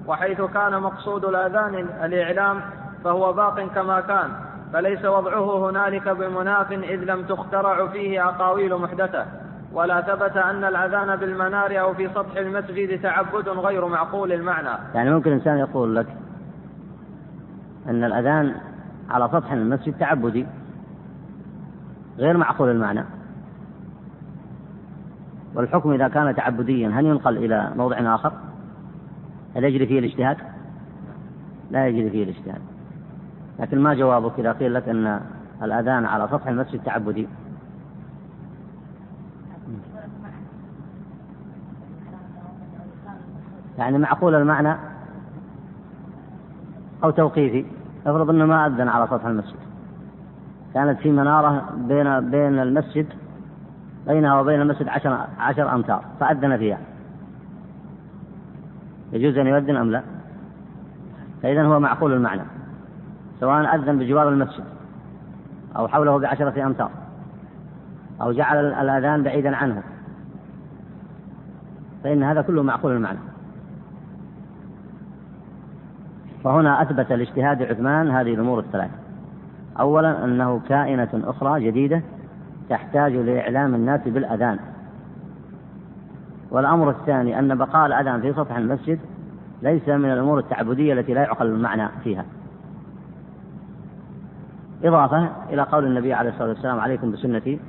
وحيث 0.08 0.41
كان 0.41 0.82
مقصود 0.82 1.26
الأذان 1.26 1.76
الإعلام 2.04 2.62
فهو 3.03 3.33
باق 3.33 3.62
كما 3.62 4.01
كان 4.01 4.29
فليس 4.73 5.05
وضعه 5.05 5.69
هنالك 5.69 6.10
بمناف 6.10 6.71
إذ 6.71 7.03
لم 7.03 7.23
تخترع 7.23 7.88
فيه 7.88 8.29
أقاويل 8.29 8.75
محدثة 8.75 9.25
ولا 9.73 10.01
ثبت 10.01 10.38
أن 10.38 10.63
الأذان 10.63 11.15
بالمنار 11.15 11.79
أو 11.79 11.93
في 11.93 12.10
سطح 12.10 12.38
المسجد 12.38 13.01
تعبد 13.01 13.49
غير 13.49 13.88
معقول 13.88 14.33
المعنى 14.33 14.69
يعني 14.95 15.12
ممكن 15.12 15.31
إنسان 15.31 15.57
يقول 15.57 15.95
لك 15.95 16.07
أن 17.88 18.03
الأذان 18.03 18.55
على 19.10 19.29
سطح 19.33 19.51
المسجد 19.51 19.97
تعبدي 19.97 20.45
غير 22.17 22.38
معقول 22.38 22.69
المعنى 22.69 23.03
والحكم 25.55 25.91
إذا 25.91 26.07
كان 26.07 26.36
تعبديا 26.36 26.89
هل 26.89 27.05
ينقل 27.05 27.38
إلى 27.38 27.71
موضع 27.75 28.15
آخر؟ 28.15 28.33
هل 29.55 29.63
يجري 29.63 29.88
فيه 29.88 29.99
الاجتهاد؟ 29.99 30.38
لا 31.71 31.88
يجري 31.88 32.10
فيه 32.10 32.23
الاجتهاد 32.23 32.62
لكن 33.60 33.80
ما 33.80 33.93
جوابك 33.93 34.39
إذا 34.39 34.52
قيل 34.52 34.74
لك 34.74 34.89
أن 34.89 35.22
الأذان 35.63 36.06
على 36.06 36.28
سطح 36.32 36.48
المسجد 36.48 36.84
تعبدي. 36.84 37.28
يعني 43.78 43.98
معقول 43.98 44.36
المعنى 44.36 44.76
أو 47.04 47.10
توقيفي؟ 47.10 47.65
افرض 48.06 48.30
أنه 48.30 48.46
ما 48.46 48.67
أذن 48.67 48.88
على 48.88 49.08
سطح 49.08 49.26
المسجد. 49.26 49.60
كانت 50.74 51.00
في 51.00 51.12
منارة 51.12 51.70
بين 51.76 52.30
بين 52.30 52.60
المسجد 52.60 53.08
بينها 54.08 54.41
وبين 54.41 54.62
المسجد 54.62 54.88
عشر, 54.88 55.28
عشر 55.39 55.76
أمتار 55.76 56.06
فأذن 56.20 56.58
فيها. 56.58 56.80
يجوز 59.13 59.38
أن 59.38 59.48
يؤذن 59.48 59.76
أم 59.76 59.91
لا؟ 59.91 60.04
فإذا 61.43 61.63
هو 61.63 61.80
معقول 61.80 62.13
المعنى. 62.13 62.57
سواء 63.39 63.76
أذن 63.76 64.00
بجوار 64.00 64.30
المسجد 64.30 64.63
أو 65.76 65.88
حوله 65.88 66.19
بعشرة 66.19 66.65
أمتار 66.65 66.91
أو 68.21 68.32
جعل 68.32 68.65
الأذان 68.65 69.23
بعيدا 69.23 69.56
عنه. 69.56 69.84
فإن 72.04 72.23
هذا 72.23 72.41
كله 72.41 72.63
معقول 72.63 72.91
المعنى. 72.91 73.19
فهنا 76.43 76.82
أثبت 76.82 77.12
الاجتهاد 77.12 77.62
عثمان 77.62 78.12
هذه 78.12 78.34
الأمور 78.34 78.60
الثلاث 78.60 78.91
أولا 79.80 80.23
أنه 80.23 80.62
كائنة 80.69 81.10
أخرى 81.13 81.65
جديدة 81.65 82.02
تحتاج 82.69 83.15
لإعلام 83.15 83.76
الناس 83.76 84.02
بالأذان. 84.08 84.60
والأمر 86.52 86.89
الثاني 86.89 87.39
أن 87.39 87.58
بقاء 87.58 87.86
الأذان 87.86 88.21
في 88.21 88.34
سطح 88.34 88.58
المسجد 88.58 89.00
ليس 89.62 89.89
من 89.89 90.12
الأمور 90.12 90.39
التعبدية 90.39 90.93
التي 90.93 91.13
لا 91.13 91.21
يعقل 91.21 91.45
المعنى 91.45 91.89
فيها. 92.04 92.26
إضافة 94.83 95.29
إلى 95.49 95.61
قول 95.61 95.85
النبي 95.85 96.13
عليه 96.13 96.29
الصلاة 96.29 96.49
والسلام 96.49 96.79
عليكم 96.79 97.11
بسنتي 97.11 97.59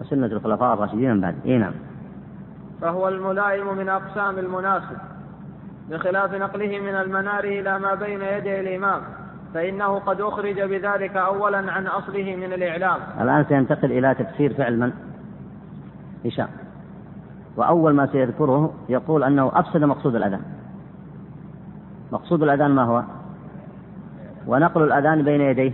وسنة 0.00 0.26
الخلفاء 0.26 0.74
الراشدين 0.74 1.10
من 1.10 1.20
بعد. 1.20 1.34
إيه 1.44 1.58
نعم. 1.58 1.72
فهو 2.80 3.08
الملائم 3.08 3.76
من 3.76 3.88
أقسام 3.88 4.38
المناسب 4.38 4.96
بخلاف 5.90 6.34
نقله 6.34 6.80
من 6.80 6.94
المنار 6.94 7.44
إلى 7.44 7.78
ما 7.78 7.94
بين 7.94 8.20
يدي 8.20 8.60
الإمام 8.60 9.00
فإنه 9.54 9.98
قد 9.98 10.20
أخرج 10.20 10.60
بذلك 10.60 11.16
أولا 11.16 11.72
عن 11.72 11.86
أصله 11.86 12.36
من 12.36 12.52
الإعلام. 12.52 12.98
الآن 13.20 13.44
سينتقل 13.44 13.92
إلى 13.92 14.14
تفسير 14.14 14.54
فعل 14.54 14.78
من؟ 14.78 14.92
هشام. 16.24 16.48
وأول 17.56 17.94
ما 17.94 18.06
سيذكره 18.06 18.74
يقول 18.88 19.24
أنه 19.24 19.50
أفسد 19.54 19.84
مقصود 19.84 20.14
الأذان. 20.14 20.40
مقصود 22.12 22.42
الأذان 22.42 22.70
ما 22.70 22.82
هو؟ 22.82 23.02
ونقل 24.46 24.82
الأذان 24.82 25.22
بين 25.22 25.40
يديه. 25.40 25.72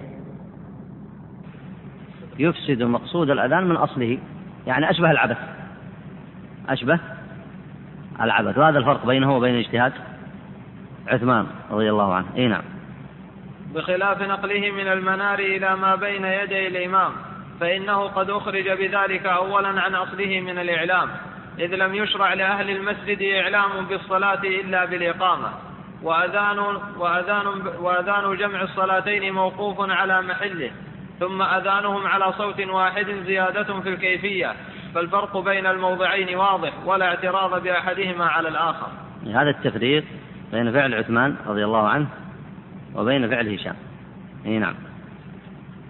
يفسد 2.40 2.82
مقصود 2.82 3.30
الأذان 3.30 3.68
من 3.68 3.76
أصله. 3.76 4.18
يعني 4.66 4.90
أشبه 4.90 5.10
العبث. 5.10 5.38
أشبه 6.68 6.98
العبث. 8.20 8.58
وهذا 8.58 8.78
الفرق 8.78 9.06
بينه 9.06 9.36
وبين 9.36 9.54
الاجتهاد. 9.54 9.92
عثمان 11.08 11.46
رضي 11.70 11.90
الله 11.90 12.14
عنه. 12.14 12.26
إي 12.36 12.48
نعم. 12.48 12.62
بخلاف 13.74 14.22
نقله 14.22 14.70
من 14.70 14.88
المنار 14.88 15.38
إلى 15.38 15.76
ما 15.76 15.94
بين 15.94 16.24
يدي 16.24 16.66
الإمام 16.66 17.12
فإنه 17.60 18.02
قد 18.02 18.30
أخرج 18.30 18.70
بذلك 18.70 19.26
أولا 19.26 19.68
عن 19.68 19.94
أصله 19.94 20.40
من 20.40 20.58
الإعلام 20.58 21.08
إذ 21.58 21.74
لم 21.74 21.94
يشرع 21.94 22.34
لأهل 22.34 22.70
المسجد 22.70 23.22
إعلام 23.22 23.86
بالصلاة 23.88 24.42
إلا 24.44 24.84
بالإقامة. 24.84 25.48
وأذان 26.02 26.58
وأذان 26.98 27.46
وأذان 27.80 28.36
جمع 28.36 28.62
الصلاتين 28.62 29.34
موقوف 29.34 29.90
على 29.90 30.22
محله. 30.22 30.70
ثم 31.20 31.42
أذانهم 31.42 32.06
على 32.06 32.32
صوت 32.32 32.60
واحد 32.60 33.06
زيادة 33.26 33.80
في 33.80 33.88
الكيفية 33.88 34.54
فالفرق 34.94 35.38
بين 35.38 35.66
الموضعين 35.66 36.36
واضح 36.36 36.72
ولا 36.86 37.06
اعتراض 37.06 37.62
بأحدهما 37.62 38.26
على 38.26 38.48
الآخر. 38.48 38.88
هذا 39.26 39.50
التفريق 39.50 40.04
بين 40.52 40.72
فعل 40.72 40.94
عثمان 40.94 41.36
رضي 41.46 41.64
الله 41.64 41.88
عنه 41.88 42.06
وبين 42.94 43.30
فعل 43.30 43.54
هشام. 43.54 43.76
إي 44.46 44.58
نعم. 44.58 44.74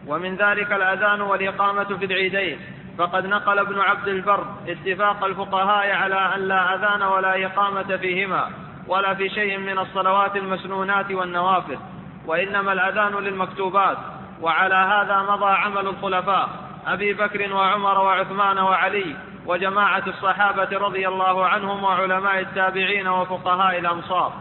ومن 0.06 0.36
ذلك 0.36 0.72
الأذان 0.72 1.20
والإقامة 1.20 1.84
في 1.84 2.04
العيدين. 2.04 2.58
فقد 2.98 3.26
نقل 3.26 3.58
ابن 3.58 3.80
عبد 3.80 4.08
البر 4.08 4.44
اتفاق 4.68 5.24
الفقهاء 5.24 5.92
على 5.92 6.34
أن 6.34 6.40
لا 6.40 6.74
أذان 6.74 7.02
ولا 7.02 7.46
إقامة 7.46 7.96
فيهما 7.96 8.50
ولا 8.88 9.14
في 9.14 9.28
شيء 9.28 9.58
من 9.58 9.78
الصلوات 9.78 10.36
المسنونات 10.36 11.10
والنوافل 11.10 11.78
وإنما 12.26 12.72
الأذان 12.72 13.24
للمكتوبات. 13.24 13.98
وعلى 14.40 14.74
هذا 14.74 15.22
مضى 15.22 15.50
عمل 15.50 15.86
الخلفاء 15.86 16.48
أبي 16.86 17.12
بكر 17.12 17.52
وعمر 17.52 17.98
وعثمان 17.98 18.58
وعلي 18.58 19.16
وجماعة 19.46 20.02
الصحابة 20.06 20.78
رضي 20.78 21.08
الله 21.08 21.46
عنهم 21.46 21.84
وعلماء 21.84 22.38
التابعين 22.38 23.08
وفقهاء 23.08 23.78
الأمصار 23.78 24.32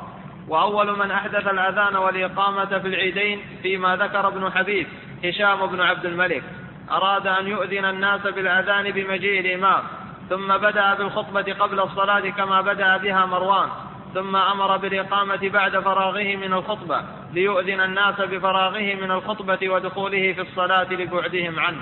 وأول 0.48 1.00
من 1.00 1.12
أحدث 1.12 1.48
الأذان 1.48 1.96
والإقامة 1.96 2.66
في 2.66 2.88
العيدين 2.88 3.42
فيما 3.62 3.96
ذكر 3.96 4.28
ابن 4.28 4.52
حبيب 4.52 4.88
هشام 5.26 5.66
بن 5.66 5.82
عبد 5.82 6.06
الملك. 6.06 6.44
أراد 6.92 7.28
أن 7.28 7.48
يؤذن 7.48 7.86
الناس 7.86 8.22
بالأذان 8.22 8.92
بمجيء 8.92 9.40
الإمام 9.40 9.84
ثم 10.30 10.58
بدأ 10.58 10.94
بالخطبة 10.94 11.54
قبل 11.60 11.80
الصلاة 11.80 12.30
كما 12.30 12.62
بدأ 12.62 12.98
بها 12.98 13.26
مروان. 13.26 13.70
ثم 14.14 14.36
أمر 14.36 14.78
بالإقامة 14.78 15.50
بعد 15.50 15.80
فراغه 15.80 16.36
من 16.36 16.54
الخطبة 16.54 17.02
ليؤذن 17.34 17.82
الناس 17.82 18.22
بفراغه 18.22 18.96
من 19.02 19.12
الخطبة 19.12 19.70
ودخوله 19.70 20.34
في 20.34 20.42
الصلاة 20.42 20.94
لبعدهم 20.94 21.60
عنه. 21.60 21.82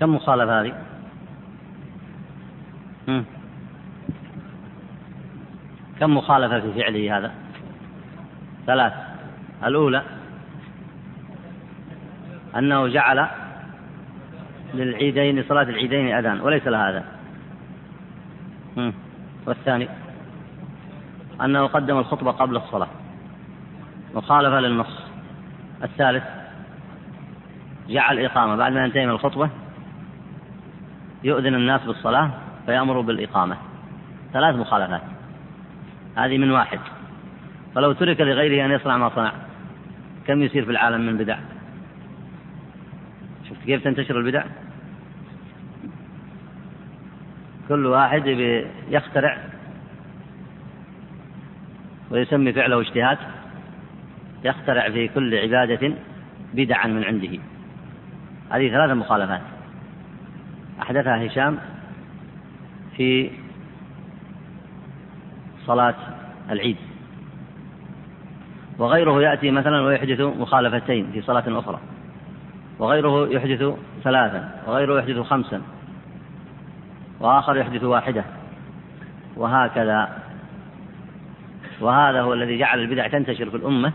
كم 0.00 0.14
مخالفة 0.14 0.60
هذه؟ 0.60 0.74
كم 6.00 6.16
مخالفة 6.16 6.60
في 6.60 6.72
فعله 6.72 7.18
هذا؟ 7.18 7.34
ثلاث. 8.66 8.92
الأولى 9.64 10.02
أنه 12.56 12.88
جعل 12.88 13.26
للعيدين 14.74 15.44
صلاة 15.48 15.62
العيدين 15.62 16.14
أذان 16.14 16.40
وليس 16.40 16.66
لها 16.66 16.90
أذان. 16.90 17.04
والثاني؟ 19.46 19.88
أنه 21.44 21.66
قدم 21.66 21.98
الخطبة 21.98 22.30
قبل 22.30 22.56
الصلاة. 22.56 22.88
مخالفة 24.14 24.60
للنص. 24.60 25.02
الثالث 25.82 26.24
جعل 27.88 28.18
إقامة 28.18 28.56
بعد 28.56 28.72
ما 28.72 28.84
ينتهي 28.84 29.06
من 29.06 29.12
الخطبة 29.12 29.50
يؤذن 31.24 31.54
الناس 31.54 31.84
بالصلاة 31.84 32.30
فيأمر 32.66 33.00
بالإقامة. 33.00 33.56
ثلاث 34.32 34.56
مخالفات. 34.56 35.02
هذه 36.16 36.38
من 36.38 36.50
واحد. 36.50 36.78
فلو 37.74 37.92
ترك 37.92 38.20
لغيره 38.20 38.66
أن 38.66 38.70
يصنع 38.70 38.96
ما 38.96 39.08
صنع. 39.08 39.32
كم 40.26 40.42
يصير 40.42 40.64
في 40.64 40.70
العالم 40.70 41.06
من 41.06 41.16
بدع؟ 41.16 41.38
شفت 43.48 43.64
كيف 43.64 43.84
تنتشر 43.84 44.18
البدع؟ 44.18 44.44
كل 47.68 47.86
واحد 47.86 48.26
يخترع 48.88 49.38
ويسمي 52.10 52.52
فعله 52.52 52.80
اجتهاد 52.80 53.18
يخترع 54.44 54.90
في 54.90 55.08
كل 55.08 55.34
عبادة 55.34 55.94
بدعا 56.54 56.86
من 56.86 57.04
عنده. 57.04 57.38
هذه 58.50 58.68
ثلاث 58.68 58.90
مخالفات. 58.90 59.40
أحدثها 60.82 61.26
هشام 61.26 61.58
في 62.96 63.30
صلاة 65.66 65.94
العيد. 66.50 66.76
وغيره 68.78 69.22
يأتي 69.22 69.50
مثلا 69.50 69.80
ويحدث 69.80 70.20
مخالفتين 70.20 71.12
في 71.12 71.22
صلاة 71.22 71.58
أخرى. 71.58 71.80
وغيره 72.78 73.28
يحدث 73.28 73.74
ثلاثا 74.04 74.62
وغيره 74.66 74.98
يحدث 74.98 75.18
خمسا 75.18 75.62
وآخر 77.20 77.56
يحدث 77.56 77.84
واحدة. 77.84 78.24
وهكذا 79.36 80.25
وهذا 81.80 82.20
هو 82.20 82.32
الذي 82.32 82.58
جعل 82.58 82.80
البدع 82.80 83.08
تنتشر 83.08 83.50
في 83.50 83.56
الأمة 83.56 83.92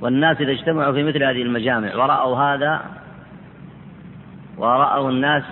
والناس 0.00 0.40
إذا 0.40 0.52
اجتمعوا 0.52 0.92
في 0.92 1.02
مثل 1.02 1.22
هذه 1.22 1.42
المجامع 1.42 1.94
ورأوا 1.94 2.36
هذا 2.36 2.82
ورأوا 4.56 5.10
الناس 5.10 5.42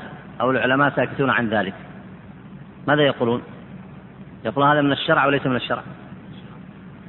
أو 0.41 0.51
العلماء 0.51 0.91
ساكتون 0.91 1.31
عن 1.31 1.49
ذلك 1.49 1.75
ماذا 2.89 3.03
يقولون؟ 3.03 3.43
يقولون 4.45 4.71
هذا 4.71 4.81
من 4.81 4.93
الشرع 4.93 5.27
وليس 5.27 5.47
من 5.47 5.57
الشرع. 5.57 5.83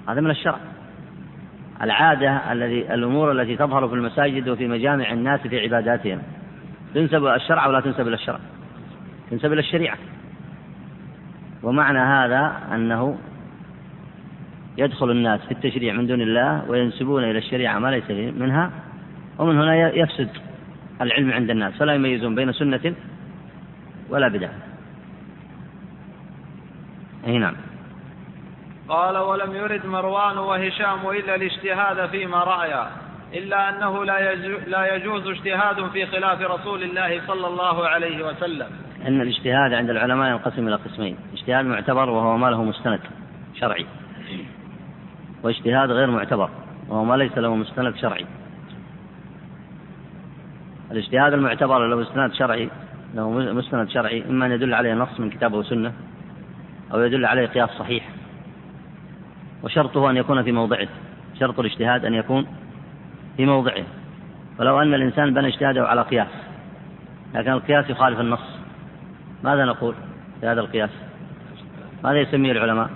هذا 0.10 0.22
من 0.22 0.32
الشرع. 0.32 0.58
العادة 1.82 2.52
الذي 2.52 2.94
الأمور 2.94 3.32
التي 3.32 3.56
تظهر 3.56 3.88
في 3.88 3.94
المساجد 3.94 4.50
وفي 4.50 4.68
مجامع 4.68 5.12
الناس 5.12 5.40
في 5.40 5.60
عباداتهم 5.60 6.22
تنسب 6.94 7.26
الشرع 7.26 7.68
ولا 7.68 7.80
تنسب 7.80 8.08
إلى 8.08 8.16
الشرع؟ 8.16 8.40
تنسب 9.32 9.54
إلى 9.54 9.60
الشريعة. 9.60 9.98
ومعنى 11.64 12.00
هذا 12.00 12.54
أنه 12.74 13.18
يدخل 14.78 15.12
الناس 15.12 15.42
في 15.42 15.52
التشريع 15.52 15.94
من 15.94 16.08
دون 16.08 16.22
الله 16.22 16.70
وينسبون 16.70 17.24
إلى 17.24 17.38
الشريعة 17.38 17.80
ما 17.80 17.92
ليس 17.92 18.34
منها 18.36 18.72
ومن 19.40 19.60
هنا 19.60 19.94
يفسد 19.94 20.30
العلم 21.02 21.32
عند 21.32 21.50
الناس 21.50 21.74
فلا 21.74 21.94
يميزون 21.94 22.36
بين 22.36 22.52
سنة 22.52 22.94
ولا 24.10 24.28
بدعة. 24.28 24.54
أي 27.28 27.38
نعم. 27.38 27.56
قال 28.90 29.18
ولم 29.18 29.56
يرد 29.56 29.86
مروان 29.86 30.38
وهشام 30.38 31.10
إلا 31.10 31.36
الاجتهاد 31.36 32.10
فيما 32.10 32.44
رأيا 32.44 32.88
إلا 33.34 33.70
أنه 33.70 34.06
لا 34.06 34.36
لا 34.68 34.96
يجوز 34.96 35.28
اجتهاد 35.28 35.88
في 35.88 36.06
خلاف 36.06 36.42
رسول 36.42 36.84
الله 36.84 37.22
صلى 37.28 37.48
الله 37.48 37.88
عليه 37.88 38.28
وسلم. 38.28 38.68
أن 39.08 39.22
الاجتهاد 39.22 39.74
عند 39.74 39.90
العلماء 39.90 40.32
ينقسم 40.32 40.68
إلى 40.68 40.76
قسمين 40.76 41.18
اجتهاد 41.34 41.66
معتبر 41.66 42.10
وهو 42.10 42.38
ما 42.38 42.48
له 42.48 42.64
مستند 42.64 43.00
شرعي. 43.60 43.86
واجتهاد 45.44 45.92
غير 45.92 46.12
معتبر 46.12 46.50
وهو 46.90 47.04
ما 47.04 47.16
ليس 47.16 47.38
له 47.38 47.56
مستند 47.56 47.96
شرعي. 47.96 48.26
الاجتهاد 50.92 51.34
المعتبر 51.34 51.88
له 51.88 51.96
مستند 51.96 52.34
شرعي 52.34 52.70
له 53.16 53.30
مستند 53.30 53.90
شرعي 53.90 54.24
إما 54.30 54.46
أن 54.46 54.52
يدل 54.52 54.74
عليه 54.74 54.94
نص 54.94 55.20
من 55.20 55.30
كتاب 55.30 55.54
وسنة 55.54 55.94
أو 56.94 57.02
يدل 57.02 57.26
عليه 57.26 57.46
قياس 57.48 57.70
صحيح. 57.70 58.10
وشرطه 59.64 60.10
أن 60.10 60.18
يكون 60.18 60.44
في 60.44 60.52
موضعه 60.52 60.88
شرط 61.40 61.60
الاجتهاد 61.60 62.06
أن 62.06 62.14
يكون 62.14 62.48
في 63.38 63.46
موضعه. 63.46 63.84
ولو 64.60 64.82
أن 64.82 64.94
الإنسان 64.94 65.34
بنى 65.34 65.48
اجتهاده 65.48 65.88
على 65.88 66.02
قياس 66.02 66.28
لكن 67.36 67.52
القياس 67.52 67.90
يخالف 67.90 68.20
النص 68.20 68.62
ماذا 69.44 69.66
نقول 69.66 69.96
في 70.42 70.48
هذا 70.48 70.62
القياس؟ 70.62 70.90
ماذا 72.04 72.20
يسميه 72.20 72.52
العلماء؟ 72.52 72.90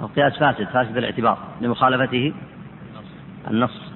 القياس 0.00 0.38
فاسد 0.38 0.64
فاسد 0.64 0.96
الاعتبار 0.96 1.38
لمخالفته 1.60 2.34
النص. 3.50 3.92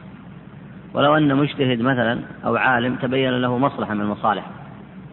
ولو 0.95 1.17
أن 1.17 1.37
مجتهد 1.37 1.81
مثلا 1.81 2.21
أو 2.45 2.57
عالم 2.57 2.97
تبين 2.97 3.31
له 3.31 3.59
مصلحة 3.59 3.95
من 3.95 4.01
المصالح 4.01 4.47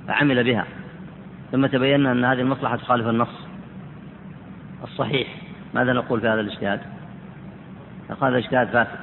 فعمل 0.08 0.44
بها. 0.44 0.66
ثم 1.52 1.66
تبين 1.66 2.06
أن 2.06 2.26
هذه 2.26 2.42
المصلحة 2.42 2.76
تخالف 2.76 3.08
النص 3.08 3.48
الصحيح. 4.84 5.28
ماذا 5.74 5.94
نقول 5.94 6.22
في 6.22 6.28
هذا 6.28 6.42
الاجتهاد؟ 6.42 6.80
هذا 8.22 8.38
اجتهاد 8.38 8.68
فاسد. 8.68 9.00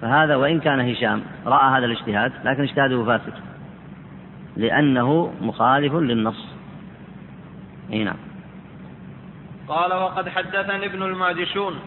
فهذا 0.00 0.36
وإن 0.36 0.60
كان 0.60 0.80
هشام 0.80 1.22
رأى 1.46 1.78
هذا 1.78 1.86
الاجتهاد 1.86 2.32
لكن 2.44 2.62
اجتهاده 2.62 3.04
فاسد 3.04 3.32
لأنه 4.56 5.32
مخالف 5.40 5.94
للنص. 5.94 6.46
أي 7.92 8.04
نعم. 8.04 8.27
قال 9.68 9.94
وقد 9.94 10.28
حدثني 10.28 10.86
ابن 10.86 11.02
الماجشون 11.02 11.80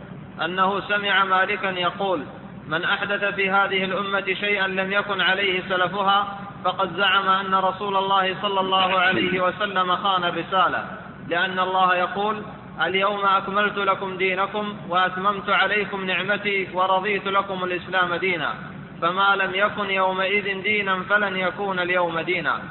أنه 0.46 0.80
سمع 0.80 1.24
مالكا 1.24 1.68
يقول 1.68 2.24
من 2.68 2.84
أحدث 2.84 3.24
في 3.24 3.50
هذه 3.50 3.84
الأمة 3.84 4.26
شيئا 4.26 4.68
لم 4.68 4.92
يكن 4.92 5.22
عليه 5.22 5.62
سلفها 5.70 6.40
فقد 6.66 6.96
زعم 6.98 7.30
أن 7.30 7.56
رسول 7.56 7.98
الله 7.98 8.36
صلى 8.42 8.60
الله 8.60 9.00
عليه 9.00 9.42
وسلم 9.44 9.96
خان 9.96 10.24
الرسالة 10.24 10.86
لأن 11.28 11.60
الله 11.60 11.96
يقول 11.96 12.42
اليوم 12.82 13.26
أكملت 13.26 13.78
لكم 13.78 14.18
دينكم 14.18 14.76
وأتممت 14.90 15.50
عليكم 15.50 16.06
نعمتي 16.06 16.68
ورضيت 16.74 17.28
لكم 17.28 17.64
الإسلام 17.64 18.16
دينا 18.16 18.54
فما 19.02 19.36
لم 19.36 19.56
يكن 19.56 19.90
يومئذ 19.90 20.62
دينا 20.62 21.04
فلن 21.04 21.36
يكون 21.36 21.80
اليوم 21.80 22.20
دينا. 22.20 22.62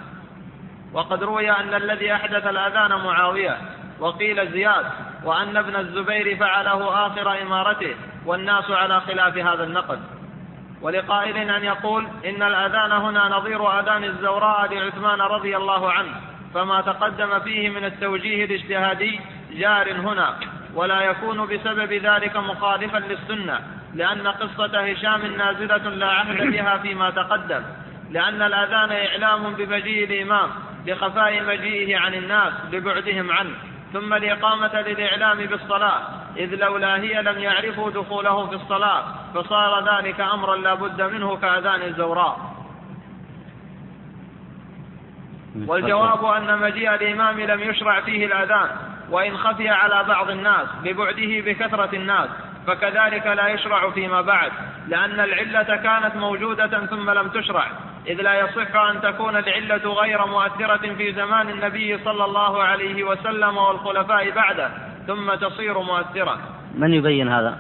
وقد 0.93 1.23
روي 1.23 1.51
أن 1.51 1.75
الذي 1.75 2.13
أحدث 2.13 2.47
الأذان 2.47 2.91
معاوية 2.91 3.57
وقيل 4.01 4.53
زياد 4.53 4.87
وأن 5.25 5.57
ابن 5.57 5.77
الزبير 5.77 6.37
فعله 6.37 7.07
آخر 7.07 7.43
إمارته 7.43 7.95
والناس 8.27 8.71
على 8.71 9.01
خلاف 9.01 9.39
هذا 9.39 9.65
النقد. 9.65 10.01
ولقائل 10.83 11.37
أن 11.37 11.65
يقول 11.65 12.07
إن 12.25 12.43
الأذان 12.43 12.93
هنا 12.93 13.29
نظير 13.29 13.81
أذان 13.81 14.05
الزوراء 14.05 14.75
لعثمان 14.75 15.21
رضي 15.21 15.57
الله 15.57 15.93
عنه 15.93 16.13
فما 16.55 16.81
تقدم 16.81 17.41
فيه 17.41 17.69
من 17.69 17.85
التوجيه 17.85 18.45
الاجتهادي 18.45 19.21
جار 19.51 19.93
هنا 19.93 20.35
ولا 20.75 21.01
يكون 21.01 21.47
بسبب 21.47 21.93
ذلك 21.93 22.37
مخالفا 22.37 22.99
للسنة 22.99 23.61
لأن 23.95 24.27
قصة 24.27 24.81
هشام 24.81 25.27
نازلة 25.37 25.77
لا 25.77 26.07
عهد 26.07 26.51
بها 26.53 26.79
فيما 26.79 27.11
تقدم 27.11 27.63
لأن 28.11 28.43
الأذان 28.43 28.93
إعلام 28.93 29.55
بمجيء 29.55 30.05
الإمام 30.05 30.49
لخفاء 30.87 31.43
مجيئه 31.45 31.99
عن 31.99 32.15
الناس 32.15 32.53
لبعدهم 32.73 33.31
عنه. 33.31 33.55
ثم 33.93 34.15
الإقامة 34.15 34.81
للإعلام 34.81 35.39
بالصلاة 35.39 36.01
إذ 36.37 36.55
لولا 36.55 36.97
هي 36.97 37.23
لم 37.23 37.39
يعرفوا 37.39 37.91
دخوله 37.91 38.47
في 38.47 38.55
الصلاة 38.55 39.05
فصار 39.35 39.97
ذلك 39.97 40.21
أمرا 40.21 40.57
لا 40.57 40.75
بد 40.75 41.03
منه 41.03 41.37
كأذان 41.37 41.83
الزوراء. 41.83 42.51
والجواب 45.67 46.25
أن 46.25 46.59
مجيء 46.59 46.95
الإمام 46.95 47.41
لم 47.41 47.61
يشرع 47.61 48.01
فيه 48.01 48.27
الأذان 48.27 48.69
وإن 49.11 49.37
خفي 49.37 49.69
على 49.69 50.05
بعض 50.09 50.31
الناس 50.31 50.69
لبعده 50.85 51.41
بكثرة 51.41 51.97
الناس 51.97 52.29
فكذلك 52.67 53.27
لا 53.27 53.49
يشرع 53.49 53.91
فيما 53.91 54.21
بعد 54.21 54.53
لأن 54.89 55.21
العلة 55.21 55.77
كانت 55.77 56.17
موجودة 56.17 56.87
ثم 56.87 57.11
لم 57.11 57.29
تشرع. 57.29 57.67
إذ 58.07 58.23
لا 58.23 58.41
يصح 58.41 58.77
أن 58.77 59.01
تكون 59.01 59.37
العلة 59.37 59.95
غير 59.95 60.27
مؤثرة 60.27 60.95
في 60.95 61.13
زمان 61.13 61.49
النبي 61.51 61.99
صلى 61.99 62.25
الله 62.25 62.63
عليه 62.63 63.05
وسلم 63.05 63.57
والخلفاء 63.57 64.31
بعده 64.31 64.71
ثم 65.07 65.35
تصير 65.35 65.79
مؤثرة. 65.79 66.39
من 66.75 66.95
يبين 66.95 67.29
هذا؟ 67.29 67.59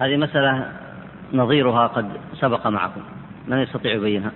هذه 0.00 0.16
مسألة 0.16 0.72
نظيرها 1.32 1.86
قد 1.86 2.20
سبق 2.34 2.66
معكم. 2.66 3.02
من 3.48 3.58
يستطيع 3.58 3.92
يبينها؟ 3.92 4.32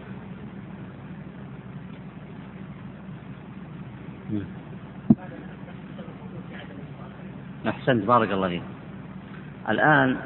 أحسنت 7.68 8.04
بارك 8.04 8.32
الله 8.32 8.48
فيك. 8.48 8.62
الآن 9.68 10.16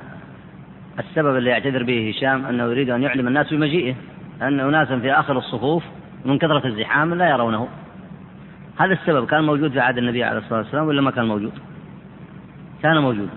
السبب 0.98 1.36
اللي 1.36 1.50
يعتذر 1.50 1.82
به 1.82 2.10
هشام 2.10 2.46
أنه 2.46 2.64
يريد 2.64 2.90
أن 2.90 3.02
يعلم 3.02 3.28
الناس 3.28 3.50
بمجيئه 3.50 3.94
أن 4.42 4.60
أناسا 4.60 4.98
في 4.98 5.12
آخر 5.12 5.38
الصفوف 5.38 5.84
من 6.24 6.38
كثرة 6.38 6.66
الزحام 6.66 7.14
لا 7.14 7.30
يرونه. 7.30 7.68
هذا 8.78 8.92
السبب 8.92 9.26
كان 9.26 9.44
موجود 9.44 9.72
في 9.72 9.80
عهد 9.80 9.98
النبي 9.98 10.24
عليه 10.24 10.38
الصلاة 10.38 10.58
والسلام 10.58 10.86
ولا 10.86 11.02
ما 11.02 11.10
كان 11.10 11.24
موجود؟ 11.24 11.52
كان 12.82 12.98
موجود. 12.98 13.28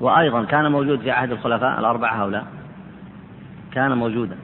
وأيضا 0.00 0.44
كان 0.44 0.72
موجود 0.72 1.00
في 1.00 1.10
عهد 1.10 1.30
الخلفاء 1.30 1.80
الأربعة 1.80 2.22
هؤلاء. 2.22 2.46
كان 3.72 3.92
موجودا. 3.92 4.36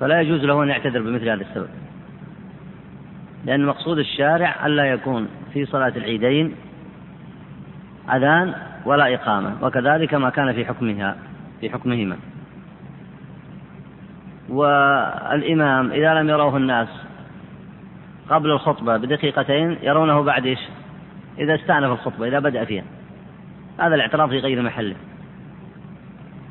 فلا 0.00 0.20
يجوز 0.20 0.44
له 0.44 0.62
أن 0.62 0.68
يعتذر 0.68 1.02
بمثل 1.02 1.28
هذا 1.28 1.42
السبب. 1.42 1.68
لأن 3.44 3.66
مقصود 3.66 3.98
الشارع 3.98 4.66
ألا 4.66 4.84
يكون 4.84 5.28
في 5.52 5.66
صلاة 5.66 5.92
العيدين 5.96 6.54
أذان 8.12 8.54
ولا 8.84 9.14
إقامة. 9.14 9.56
وكذلك 9.62 10.14
ما 10.14 10.30
كان 10.30 10.52
في 10.52 10.64
حكمها 10.64 11.16
في 11.60 11.70
حكمهما. 11.70 12.16
والإمام 14.48 15.92
إذا 15.92 16.14
لم 16.14 16.28
يروه 16.28 16.56
الناس 16.56 16.88
قبل 18.30 18.50
الخطبة 18.50 18.96
بدقيقتين 18.96 19.78
يرونه 19.82 20.22
بعد 20.22 20.46
إيش؟ 20.46 20.60
إذا 21.38 21.54
استأنف 21.54 21.90
الخطبة 21.92 22.28
إذا 22.28 22.38
بدأ 22.38 22.64
فيها. 22.64 22.84
هذا 23.78 23.94
الاعتراف 23.94 24.30
في 24.30 24.38
غير 24.38 24.62
محله. 24.62 24.96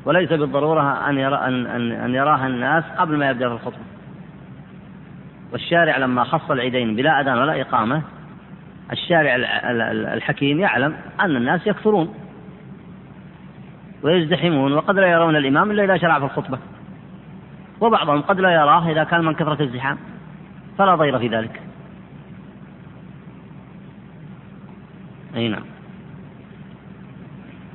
وليس 0.04 0.32
بالضرورة 0.32 1.08
أن, 1.08 1.18
يرى 1.18 1.36
أن, 1.36 1.66
أن, 1.66 1.92
أن 1.92 2.14
يراها 2.14 2.46
الناس 2.46 2.84
قبل 2.98 3.16
ما 3.16 3.30
يبدأ 3.30 3.48
في 3.48 3.54
الخطبة. 3.54 3.84
والشارع 5.52 5.98
لما 5.98 6.24
خص 6.24 6.50
العيدين 6.50 6.96
بلا 6.96 7.20
أذان 7.20 7.38
ولا 7.38 7.60
إقامة 7.60 8.02
الشارع 8.92 9.36
الحكيم 10.14 10.60
يعلم 10.60 10.96
أن 11.20 11.36
الناس 11.36 11.66
يكثرون 11.66 12.14
ويزدحمون 14.02 14.72
وقد 14.72 14.98
لا 14.98 15.06
يرون 15.06 15.36
الإمام 15.36 15.70
إلا 15.70 15.84
إذا 15.84 15.96
شرع 15.96 16.18
في 16.18 16.24
الخطبة. 16.24 16.58
وبعضهم 17.80 18.22
قد 18.22 18.40
لا 18.40 18.50
يراه 18.50 18.90
إذا 18.90 19.04
كان 19.04 19.24
من 19.24 19.34
كثرة 19.34 19.62
الزحام. 19.62 19.98
فلا 20.78 20.94
ضير 20.94 21.18
في 21.18 21.28
ذلك. 21.28 21.62
أي 25.36 25.48
نعم. 25.48 25.62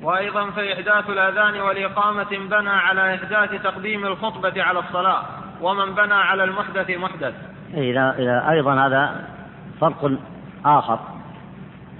وأيضا 0.01 0.49
فإحداث 0.49 1.09
الأذان 1.09 1.61
والإقامة 1.61 2.30
بنى 2.49 2.69
على 2.69 3.15
إحداث 3.15 3.63
تقديم 3.63 4.05
الخطبة 4.05 4.63
على 4.63 4.80
الصلاة 4.80 5.23
ومن 5.61 5.95
بنى 5.95 6.13
على 6.13 6.43
المحدث 6.43 6.89
محدث. 6.89 7.34
إذا, 7.73 8.49
أيضا 8.49 8.88
هذا 8.88 9.28
فرق 9.82 10.11
آخر. 10.65 10.99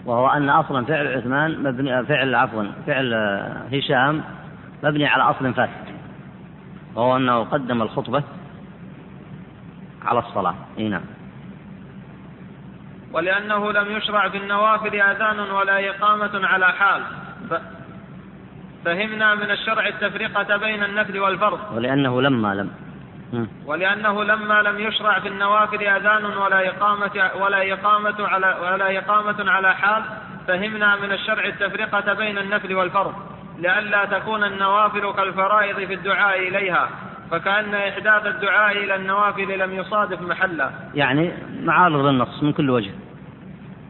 وهو 0.06 0.28
أن 0.28 0.50
أصلا 0.50 0.86
فعل 0.86 1.08
عثمان 1.08 1.64
مبني 1.64 2.06
فعل 2.06 2.36
عفوا 2.36 2.64
فعل 2.88 3.14
هشام 3.74 4.24
مبني 4.84 5.08
على 5.08 5.24
أصل 5.24 5.54
فاسد. 5.54 5.86
وهو 6.96 7.18
أنه 7.18 7.44
قدم 7.44 7.82
الخطبة 7.82 8.24
على 10.06 10.20
الصلاة. 10.20 10.56
أي 10.78 10.90
نعم. 10.90 11.02
ولأنه 13.14 13.72
لم 13.72 13.98
يشرع 13.98 14.30
في 14.30 14.38
النوافل 14.38 14.96
أذان 14.96 15.40
ولا 15.40 15.90
إقامة 15.90 16.48
على 16.48 16.68
حال. 16.68 17.02
ف... 17.50 17.54
فهمنا 18.86 19.36
من 19.36 19.52
الشرع 19.52 19.88
التفرقة 19.88 20.58
بين 20.58 20.84
النفل 20.84 21.20
والفرض. 21.20 21.60
ولأنه 21.76 22.22
لما 22.22 22.56
لم 22.56 22.72
ولأنه 23.66 24.24
لما 24.24 24.62
لم 24.62 24.80
يشرع 24.80 25.20
في 25.20 25.28
النوافل 25.28 25.84
أذان 25.84 26.26
ولا 26.26 26.70
إقامة 26.70 27.32
ولا 27.42 27.74
إقامة 27.74 28.28
على 28.28 28.58
ولا 28.62 28.98
إقامة 28.98 29.52
على 29.52 29.76
حال 29.76 30.04
فهمنا 30.48 30.96
من 30.96 31.12
الشرع 31.12 31.46
التفرقة 31.46 32.14
بين 32.14 32.38
النفل 32.38 32.76
والفرض 32.76 33.14
لئلا 33.60 34.06
تكون 34.06 34.44
النوافل 34.44 35.12
كالفرائض 35.12 35.76
في 35.76 35.94
الدعاء 35.94 36.48
إليها 36.48 36.90
فكأن 37.32 37.76
إحداث 37.76 38.26
الدعاء 38.26 38.78
إلى 38.78 38.96
النوافل 38.96 39.60
لم 39.60 39.74
يصادف 39.74 40.22
محلا. 40.22 40.70
يعني 40.94 41.32
معارض 41.64 42.06
للنص 42.06 42.44
من 42.44 42.54
كل 42.54 42.70
وجه 42.70 42.92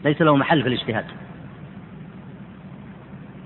ليس 0.06 0.22
له 0.22 0.36
محل 0.36 0.62
في 0.62 0.68
الاجتهاد. 0.68 1.06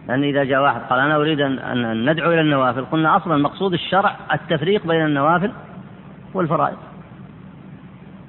لأن 0.08 0.24
إذا 0.24 0.44
جاء 0.44 0.62
واحد 0.62 0.82
قال 0.82 1.00
أنا 1.00 1.16
أريد 1.16 1.42
أن 1.42 2.10
ندعو 2.10 2.32
إلى 2.32 2.42
النوافل 2.42 2.86
قلنا 2.86 3.18
أصلا 3.18 3.38
مقصود 3.38 3.74
الشرع 3.74 4.16
التفريق 4.34 4.88
بين 4.88 5.06
النوافل 5.06 5.52
والفرائض. 6.34 6.78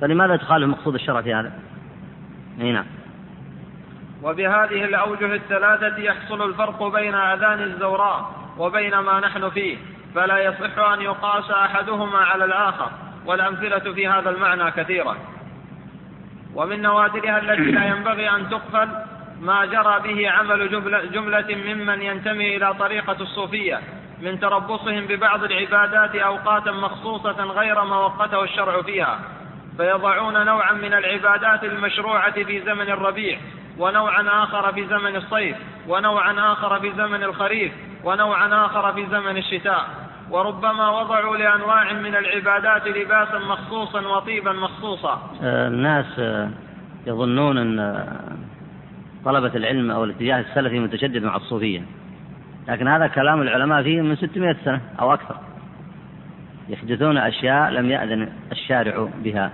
فلماذا 0.01 0.37
تخالف 0.37 0.69
مقصود 0.69 0.95
الشرع 0.95 1.21
في 1.21 1.35
هذا؟ 1.35 1.53
أي 2.61 2.73
نعم. 2.73 2.87
وبهذه 4.23 4.85
الأوجه 4.85 5.35
الثلاثة 5.35 5.99
يحصل 5.99 6.49
الفرق 6.49 6.89
بين 6.89 7.15
أذان 7.15 7.63
الزوراء 7.63 8.31
وبين 8.59 8.99
ما 8.99 9.21
نحن 9.21 9.51
فيه 9.51 9.77
فلا 10.15 10.39
يصح 10.39 10.79
أن 10.79 11.01
يقاس 11.01 11.51
أحدهما 11.51 12.19
على 12.19 12.45
الآخر 12.45 12.91
والأمثلة 13.27 13.93
في 13.93 14.09
هذا 14.09 14.31
المعنى 14.31 14.71
كثيرة. 14.71 15.17
ومن 16.55 16.83
نوادرها 16.83 17.39
التي 17.39 17.71
لا 17.71 17.85
ينبغي 17.85 18.31
أن 18.31 18.51
تقفل 18.51 18.89
ما 19.41 19.65
جرى 19.65 20.01
به 20.01 20.31
عمل 20.31 20.71
جملة 21.13 21.75
ممن 21.75 22.03
ينتمي 22.03 22.57
إلى 22.57 22.75
طريقة 22.75 23.17
الصوفية 23.21 23.81
من 24.23 24.41
تربصهم 24.41 25.07
ببعض 25.07 25.45
العبادات 25.45 26.15
أوقاتا 26.15 26.71
مخصوصة 26.71 27.45
غير 27.45 27.85
ما 27.85 27.97
وقته 27.97 28.45
الشرع 28.45 28.83
فيها 28.83 29.19
فيضعون 29.77 30.47
نوعا 30.47 30.73
من 30.73 30.93
العبادات 30.93 31.65
المشروعة 31.65 32.45
في 32.45 32.61
زمن 32.61 32.91
الربيع 32.91 33.39
ونوعا 33.79 34.45
آخر 34.45 34.73
في 34.73 34.87
زمن 34.87 35.17
الصيف 35.17 35.57
ونوعا 35.89 36.53
آخر 36.53 36.81
في 36.81 36.93
زمن 36.97 37.23
الخريف 37.23 37.73
ونوعا 38.05 38.67
آخر 38.67 38.93
في 38.93 39.07
زمن 39.07 39.37
الشتاء 39.37 39.87
وربما 40.31 41.01
وضعوا 41.01 41.37
لأنواع 41.37 41.93
من 41.93 42.17
العبادات 42.17 42.87
لباسا 42.87 43.39
مخصوصا 43.39 44.01
وطيبا 44.01 44.53
مخصوصا. 44.53 45.31
آه، 45.43 45.69
الناس 45.69 46.07
آه، 46.19 46.51
يظنون 47.07 47.59
أن 47.59 47.79
آه، 47.79 48.37
طلبة 49.25 49.57
العلم 49.57 49.91
أو 49.91 50.05
الاتجاه 50.05 50.41
السلفي 50.41 50.79
متشدد 50.79 51.23
مع 51.23 51.37
الصوفية. 51.37 51.83
لكن 52.71 52.89
هذا 52.89 53.07
كلام 53.07 53.43
العلماء 53.43 53.83
فيه 53.83 54.03
من 54.03 54.17
600 54.17 54.57
سنة 54.65 54.81
أو 55.01 55.15
أكثر. 55.15 55.37
يحدثون 56.69 57.19
أشياء 57.19 57.71
لم 57.71 57.91
يأذن 57.91 58.29
الشارع 58.53 59.09
بها. 59.25 59.51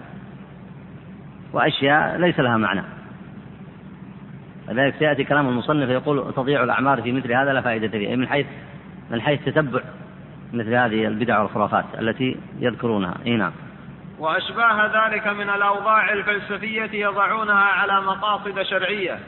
وأشياء 1.52 2.16
ليس 2.16 2.40
لها 2.40 2.56
معنى. 2.56 2.82
لذلك 4.68 4.94
سيأتي 4.98 5.24
كلام 5.24 5.48
المصنف 5.48 5.88
يقول 5.88 6.32
تضيع 6.36 6.64
الأعمار 6.64 7.02
في 7.02 7.12
مثل 7.12 7.32
هذا 7.32 7.52
لا 7.52 7.60
فائدة 7.60 7.88
فيه 7.88 8.16
من 8.16 8.28
حيث 8.28 8.46
من 9.10 9.20
حيث 9.20 9.44
تتبع 9.44 9.80
مثل 10.52 10.74
هذه 10.74 11.06
البدع 11.06 11.40
والخرافات 11.40 11.84
التي 11.98 12.36
يذكرونها. 12.58 13.14
إي 13.26 13.36
نعم. 13.36 13.52
وأشباه 14.18 14.86
ذلك 14.86 15.26
من 15.26 15.50
الأوضاع 15.50 16.12
الفلسفية 16.12 17.06
يضعونها 17.06 17.64
على 17.64 18.00
مقاصد 18.00 18.62
شرعية. 18.62 19.18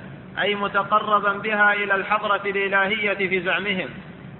أي 0.42 0.54
متقربا 0.54 1.32
بها 1.32 1.72
إلى 1.72 1.94
الحضرة 1.94 2.40
الإلهية 2.46 3.28
في 3.28 3.40
زعمهم 3.40 3.88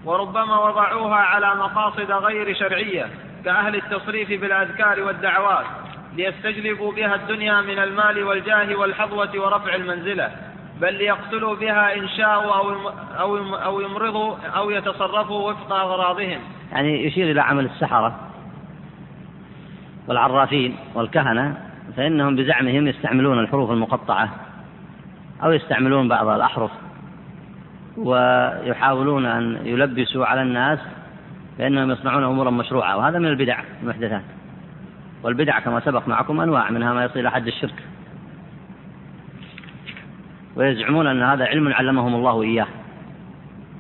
وربما 0.05 0.59
وضعوها 0.59 1.17
على 1.17 1.55
مقاصد 1.55 2.13
غير 2.13 2.55
شرعية 2.55 3.07
كأهل 3.45 3.75
التصريف 3.77 4.41
بالأذكار 4.41 5.03
والدعوات 5.03 5.67
ليستجلبوا 6.17 6.93
بها 6.93 7.15
الدنيا 7.15 7.61
من 7.61 7.79
المال 7.79 8.25
والجاه 8.25 8.77
والحظوة 8.77 9.31
ورفع 9.35 9.75
المنزلة 9.75 10.31
بل 10.81 10.95
ليقتلوا 10.95 11.57
بها 11.57 11.95
إن 11.95 12.09
شاءوا 12.09 12.55
أو 12.55 12.89
أو 13.19 13.55
أو 13.55 13.81
يمرضوا 13.81 14.37
أو 14.57 14.71
يتصرفوا 14.71 15.51
وفق 15.51 15.73
أغراضهم. 15.73 16.41
يعني 16.73 17.07
يشير 17.07 17.31
إلى 17.31 17.41
عمل 17.41 17.65
السحرة 17.65 18.19
والعرافين 20.09 20.77
والكهنة 20.95 21.57
فإنهم 21.97 22.37
بزعمهم 22.37 22.89
يستعملون 22.89 23.39
الحروف 23.39 23.71
المقطعة 23.71 24.48
أو 25.43 25.53
يستعملون 25.53 26.09
بعض 26.09 26.29
الأحرف 26.29 26.71
ويحاولون 27.97 29.27
أن 29.27 29.59
يلبسوا 29.65 30.27
على 30.27 30.43
الناس 30.43 30.79
بأنهم 31.59 31.91
يصنعون 31.91 32.25
أمورا 32.25 32.51
مشروعة 32.51 32.97
وهذا 32.97 33.19
من 33.19 33.27
البدع 33.27 33.61
المحدثات. 33.83 34.23
والبدع 35.23 35.61
كما 35.61 35.81
سبق 35.81 36.09
معكم 36.09 36.41
أنواع 36.41 36.71
منها 36.71 36.93
ما 36.93 37.05
يصل 37.05 37.21
إلى 37.21 37.31
حد 37.31 37.47
الشرك. 37.47 37.85
ويزعمون 40.57 41.07
أن 41.07 41.23
هذا 41.23 41.45
علم 41.45 41.73
علمهم 41.73 42.15
الله 42.15 42.43
إياه. 42.43 42.67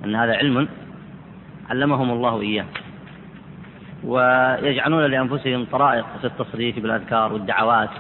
أن 0.05 0.15
هذا 0.15 0.37
علم 0.37 0.69
علمهم 1.71 2.11
الله 2.11 2.41
إياه. 2.41 2.65
ويجعلون 4.05 5.03
لأنفسهم 5.03 5.65
طرائق 5.73 6.07
في 6.21 6.27
التصريف 6.27 6.79
بالأذكار 6.79 7.33
والدعوات. 7.33 7.91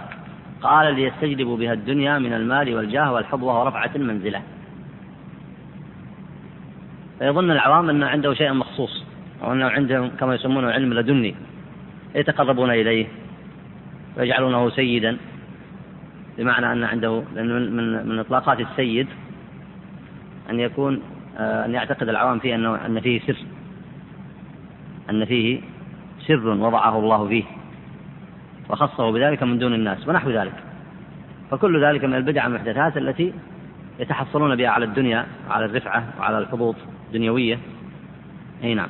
قال 0.62 0.94
ليستجلبوا 0.94 1.56
بها 1.56 1.72
الدنيا 1.72 2.18
من 2.18 2.32
المال 2.32 2.74
والجاه 2.74 3.12
والحظوة 3.12 3.60
ورفعة 3.60 3.90
المنزلة. 3.96 4.42
فيظن 7.18 7.50
العوام 7.50 7.90
أن 7.90 8.02
عنده 8.02 8.34
شيء 8.34 8.52
مخصوص 8.52 9.04
أو 9.42 9.52
أنه 9.52 9.66
عندهم 9.66 10.10
كما 10.20 10.34
يسمونه 10.34 10.70
علم 10.70 10.94
لدني 10.94 11.34
يتقربون 12.14 12.70
إليه 12.70 13.06
ويجعلونه 14.16 14.70
سيدا 14.70 15.16
بمعنى 16.38 16.72
أن 16.72 16.84
عنده 16.84 17.22
لأن 17.34 17.76
من 17.76 18.08
من 18.08 18.18
إطلاقات 18.18 18.60
السيد 18.60 19.06
أن 20.50 20.60
يكون 20.60 21.02
آه، 21.38 21.64
أن 21.64 21.74
يعتقد 21.74 22.08
العوام 22.08 22.38
فيه 22.38 22.54
أنه 22.54 22.86
أن 22.86 23.00
فيه 23.00 23.20
سر 23.26 23.36
أن 25.10 25.24
فيه 25.24 25.60
سر 26.26 26.48
وضعه 26.48 26.98
الله 26.98 27.28
فيه. 27.28 27.44
وخصه 28.68 29.12
بذلك 29.12 29.42
من 29.42 29.58
دون 29.58 29.74
الناس 29.74 30.08
ونحو 30.08 30.30
ذلك. 30.30 30.54
فكل 31.50 31.84
ذلك 31.84 32.04
من 32.04 32.14
البدع 32.14 32.46
المحدثات 32.46 32.96
التي 32.96 33.34
يتحصلون 33.98 34.56
بها 34.56 34.68
على 34.68 34.84
الدنيا 34.84 35.26
وعلى 35.48 35.64
الرفعة 35.64 36.04
وعلى 36.20 36.38
الحظوظ 36.38 36.74
الدنيوية. 37.06 37.58
أي 38.64 38.74
نعم. 38.74 38.88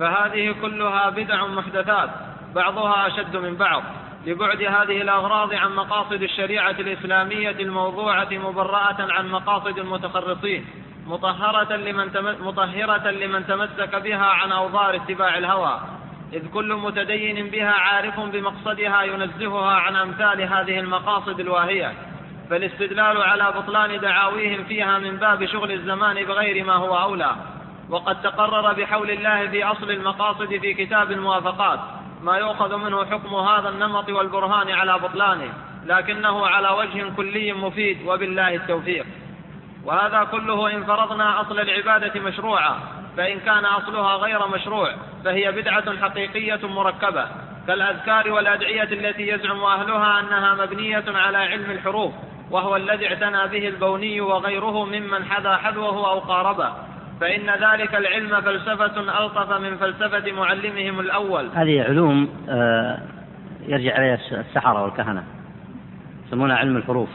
فهذه 0.00 0.54
كلها 0.62 1.10
بدع 1.10 1.46
محدثات 1.46 2.10
بعضها 2.54 3.06
أشد 3.06 3.36
من 3.36 3.56
بعض 3.56 3.82
لبعد 4.26 4.62
هذه 4.62 5.02
الأغراض 5.02 5.54
عن 5.54 5.72
مقاصد 5.72 6.22
الشريعة 6.22 6.70
الإسلامية 6.70 7.50
الموضوعة 7.50 8.28
مبرأة 8.32 8.96
عن 8.98 9.28
مقاصد 9.28 9.78
المتخرصين 9.78 10.64
مطهرة 11.06 11.76
لمن 11.76 12.06
مطهرة 12.40 13.10
لمن 13.10 13.46
تمسك 13.46 13.96
بها 13.96 14.26
عن 14.26 14.52
أوضار 14.52 14.96
اتباع 14.96 15.38
الهوى. 15.38 15.80
إذ 16.32 16.48
كل 16.54 16.74
متدين 16.74 17.48
بها 17.50 17.70
عارف 17.70 18.20
بمقصدها 18.20 19.02
ينزهها 19.02 19.72
عن 19.72 19.96
أمثال 19.96 20.42
هذه 20.42 20.80
المقاصد 20.80 21.40
الواهية. 21.40 21.92
فالاستدلال 22.50 23.22
على 23.22 23.52
بطلان 23.56 24.00
دعاويهم 24.00 24.64
فيها 24.64 24.98
من 24.98 25.16
باب 25.16 25.44
شغل 25.44 25.72
الزمان 25.72 26.24
بغير 26.24 26.64
ما 26.64 26.72
هو 26.72 26.98
أولى. 26.98 27.36
وقد 27.90 28.22
تقرر 28.22 28.72
بحول 28.72 29.10
الله 29.10 29.48
في 29.48 29.64
أصل 29.64 29.90
المقاصد 29.90 30.56
في 30.56 30.74
كتاب 30.74 31.12
الموافقات. 31.12 31.80
ما 32.22 32.36
يؤخذ 32.36 32.76
منه 32.76 33.04
حكم 33.04 33.34
هذا 33.34 33.68
النمط 33.68 34.08
والبرهان 34.08 34.70
على 34.70 34.98
بطلانه. 34.98 35.52
لكنه 35.86 36.46
على 36.46 36.68
وجه 36.68 37.12
كلي 37.16 37.52
مفيد 37.52 37.98
وبالله 38.06 38.54
التوفيق. 38.54 39.06
وهذا 39.84 40.24
كله 40.24 40.74
إن 40.74 40.84
فرضنا 40.84 41.40
أصل 41.40 41.60
العبادة 41.60 42.20
مشروعا 42.20 42.78
فإن 43.16 43.40
كان 43.40 43.64
أصلها 43.64 44.16
غير 44.16 44.48
مشروع 44.48 44.90
فهي 45.24 45.52
بدعة 45.52 45.96
حقيقية 45.96 46.68
مركبة. 46.68 47.26
كالأذكار 47.66 48.32
والأدعية 48.32 48.82
التي 48.82 49.28
يزعم 49.28 49.60
أهلها 49.60 50.20
أنها 50.20 50.54
مبنية 50.54 51.04
على 51.08 51.38
علم 51.38 51.70
الحروف 51.70 52.12
وهو 52.50 52.76
الذي 52.76 53.08
اعتنى 53.08 53.48
به 53.48 53.68
البوني 53.68 54.20
وغيره 54.20 54.84
ممن 54.84 55.24
حذا 55.24 55.56
حذوه 55.56 56.10
أو 56.10 56.18
قاربه. 56.18 56.72
فإن 57.20 57.50
ذلك 57.50 57.94
العلم 57.94 58.40
فلسفة 58.40 59.24
ألطف 59.24 59.52
من 59.52 59.76
فلسفة 59.76 60.32
معلمهم 60.32 61.00
الأول. 61.00 61.48
هذه 61.54 61.82
علوم 61.82 62.28
آه، 62.48 62.98
يرجع 63.68 63.96
إليها 63.98 64.18
السحرة 64.32 64.82
والكهنة 64.82 65.24
يسمونها 66.26 66.56
علم 66.56 66.76
الحروف 66.76 67.08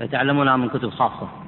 يتعلمونها 0.00 0.56
من 0.56 0.68
كتب 0.68 0.90
خاصة. 0.90 1.41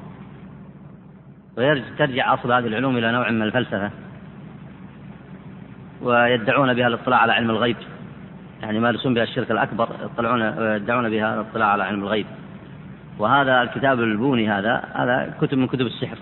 وترجع 1.57 2.35
أصل 2.35 2.53
هذه 2.53 2.67
العلوم 2.67 2.97
إلى 2.97 3.13
نوع 3.13 3.31
من 3.31 3.43
الفلسفة 3.43 3.91
ويدعون 6.03 6.75
بها 6.75 6.87
الاطلاع 6.87 7.19
على 7.19 7.33
علم 7.33 7.51
الغيب. 7.51 7.77
يعني 8.63 8.77
يمارسون 8.77 9.15
بها 9.15 9.23
الشرك 9.23 9.51
الأكبر 9.51 9.89
يطلعون 10.05 10.43
يدعون 10.77 11.11
بها 11.11 11.35
الاطلاع 11.35 11.69
على 11.69 11.85
علم 11.85 12.03
الغيب. 12.03 12.27
وهذا 13.19 13.63
الكتاب 13.63 14.01
البوني 14.01 14.51
هذا 14.51 14.85
هذا 14.95 15.35
كتب 15.41 15.59
من 15.59 15.67
كتب 15.67 15.87
السحر. 15.87 16.19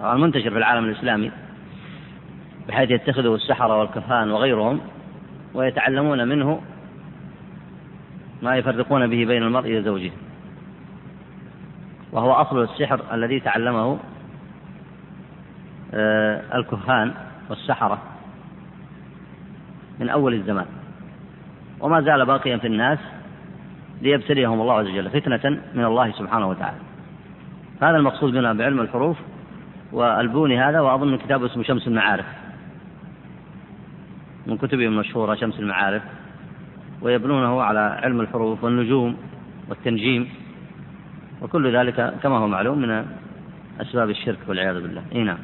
المنتشر 0.00 0.50
في 0.50 0.58
العالم 0.58 0.84
الإسلامي 0.84 1.30
بحيث 2.68 2.90
يتخذه 2.90 3.34
السحرة 3.34 3.78
والكهان 3.78 4.30
وغيرهم 4.30 4.80
ويتعلمون 5.54 6.28
منه 6.28 6.60
ما 8.42 8.56
يفرقون 8.56 9.06
به 9.06 9.24
بين 9.24 9.42
المرء 9.42 9.78
وزوجه. 9.78 10.10
وهو 12.14 12.32
أصل 12.32 12.62
السحر 12.62 13.00
الذي 13.12 13.40
تعلمه 13.40 13.98
آه، 15.94 16.42
الكهان 16.54 17.14
والسحرة 17.50 17.98
من 20.00 20.08
أول 20.08 20.34
الزمان. 20.34 20.66
وما 21.80 22.00
زال 22.00 22.26
باقيا 22.26 22.56
في 22.56 22.66
الناس 22.66 22.98
ليبتليهم 24.02 24.60
الله 24.60 24.74
عز 24.74 24.86
وجل 24.86 25.10
فتنة 25.10 25.60
من 25.74 25.84
الله 25.84 26.12
سبحانه 26.12 26.48
وتعالى. 26.48 26.76
هذا 27.82 27.96
المقصود 27.96 28.32
بنا 28.32 28.52
بعلم 28.52 28.80
الحروف 28.80 29.16
والبوني 29.92 30.60
هذا 30.60 30.80
وأظن 30.80 31.16
كتاب 31.16 31.44
اسمه 31.44 31.62
شمس 31.62 31.86
المعارف. 31.88 32.26
من 34.46 34.56
كتبه 34.56 34.86
المشهورة 34.86 35.34
شمس 35.34 35.58
المعارف 35.60 36.02
ويبنونه 37.02 37.62
على 37.62 38.00
علم 38.02 38.20
الحروف 38.20 38.64
والنجوم 38.64 39.16
والتنجيم. 39.68 40.43
وكل 41.42 41.76
ذلك 41.76 42.14
كما 42.22 42.38
هو 42.38 42.46
معلوم 42.46 42.78
من 42.78 43.06
أسباب 43.80 44.10
الشرك 44.10 44.38
والعياذ 44.48 44.74
بالله. 44.74 45.02
إيه 45.12 45.22
نعم. 45.22 45.38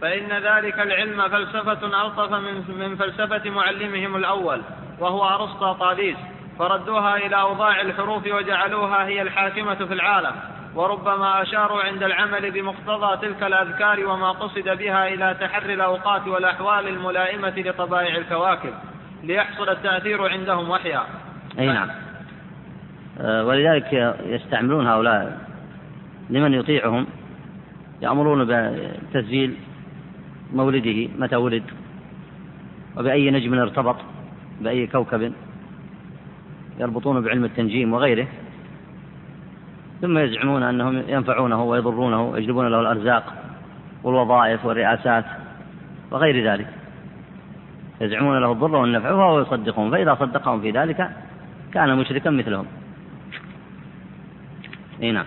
فإن 0.00 0.28
ذلك 0.28 0.80
العلم 0.80 1.28
فلسفة 1.28 2.06
ألطف 2.06 2.32
من 2.32 2.78
من 2.78 2.96
فلسفة 2.96 3.50
معلمهم 3.50 4.16
الأول 4.16 4.62
وهو 5.00 5.28
أرسطا 5.28 5.72
طاليس 5.72 6.16
فردوها 6.58 7.16
إلى 7.16 7.40
أوضاع 7.40 7.80
الحروف 7.80 8.26
وجعلوها 8.26 9.06
هي 9.06 9.22
الحاكمة 9.22 9.74
في 9.74 9.94
العالم. 9.94 10.32
وربما 10.74 11.42
أشاروا 11.42 11.82
عند 11.82 12.02
العمل 12.02 12.50
بمقتضى 12.50 13.28
تلك 13.28 13.42
الأذكار 13.42 14.06
وما 14.06 14.30
قصد 14.30 14.68
بها 14.68 15.08
إلى 15.08 15.36
تحري 15.40 15.74
الأوقات 15.74 16.28
والأحوال 16.28 16.88
الملائمة 16.88 17.52
لطبائع 17.56 18.16
الكواكب 18.16 18.74
ليحصل 19.22 19.68
التأثير 19.68 20.28
عندهم 20.28 20.70
وحيا. 20.70 21.02
أي 21.58 21.66
نعم. 21.66 21.88
ولذلك 23.20 24.16
يستعملون 24.26 24.86
هؤلاء 24.86 25.38
لمن 26.30 26.54
يطيعهم 26.54 27.06
يأمرون 28.02 28.44
بتسجيل 28.44 29.54
مولده 30.52 31.08
متى 31.18 31.36
ولد 31.36 31.62
وبأي 32.96 33.30
نجم 33.30 33.54
ارتبط 33.54 33.96
بأي 34.60 34.86
كوكب 34.86 35.32
يربطون 36.80 37.20
بعلم 37.20 37.44
التنجيم 37.44 37.92
وغيره. 37.92 38.26
ثم 40.00 40.18
يزعمون 40.18 40.62
أنهم 40.62 41.02
ينفعونه 41.08 41.64
ويضرونه 41.64 42.30
ويجلبون 42.30 42.68
له 42.68 42.80
الأرزاق 42.80 43.34
والوظائف 44.04 44.64
والرئاسات 44.64 45.24
وغير 46.10 46.52
ذلك. 46.52 46.66
يزعمون 48.00 48.38
له 48.38 48.52
الضر 48.52 48.76
والنفع 48.76 49.12
وهو 49.12 49.40
يصدقهم 49.40 49.90
فإذا 49.90 50.14
صدقهم 50.14 50.60
في 50.60 50.70
ذلك 50.70 51.10
كان 51.72 51.96
مشركا 51.96 52.30
مثلهم. 52.30 52.66
إي 55.02 55.12
نعم. 55.12 55.26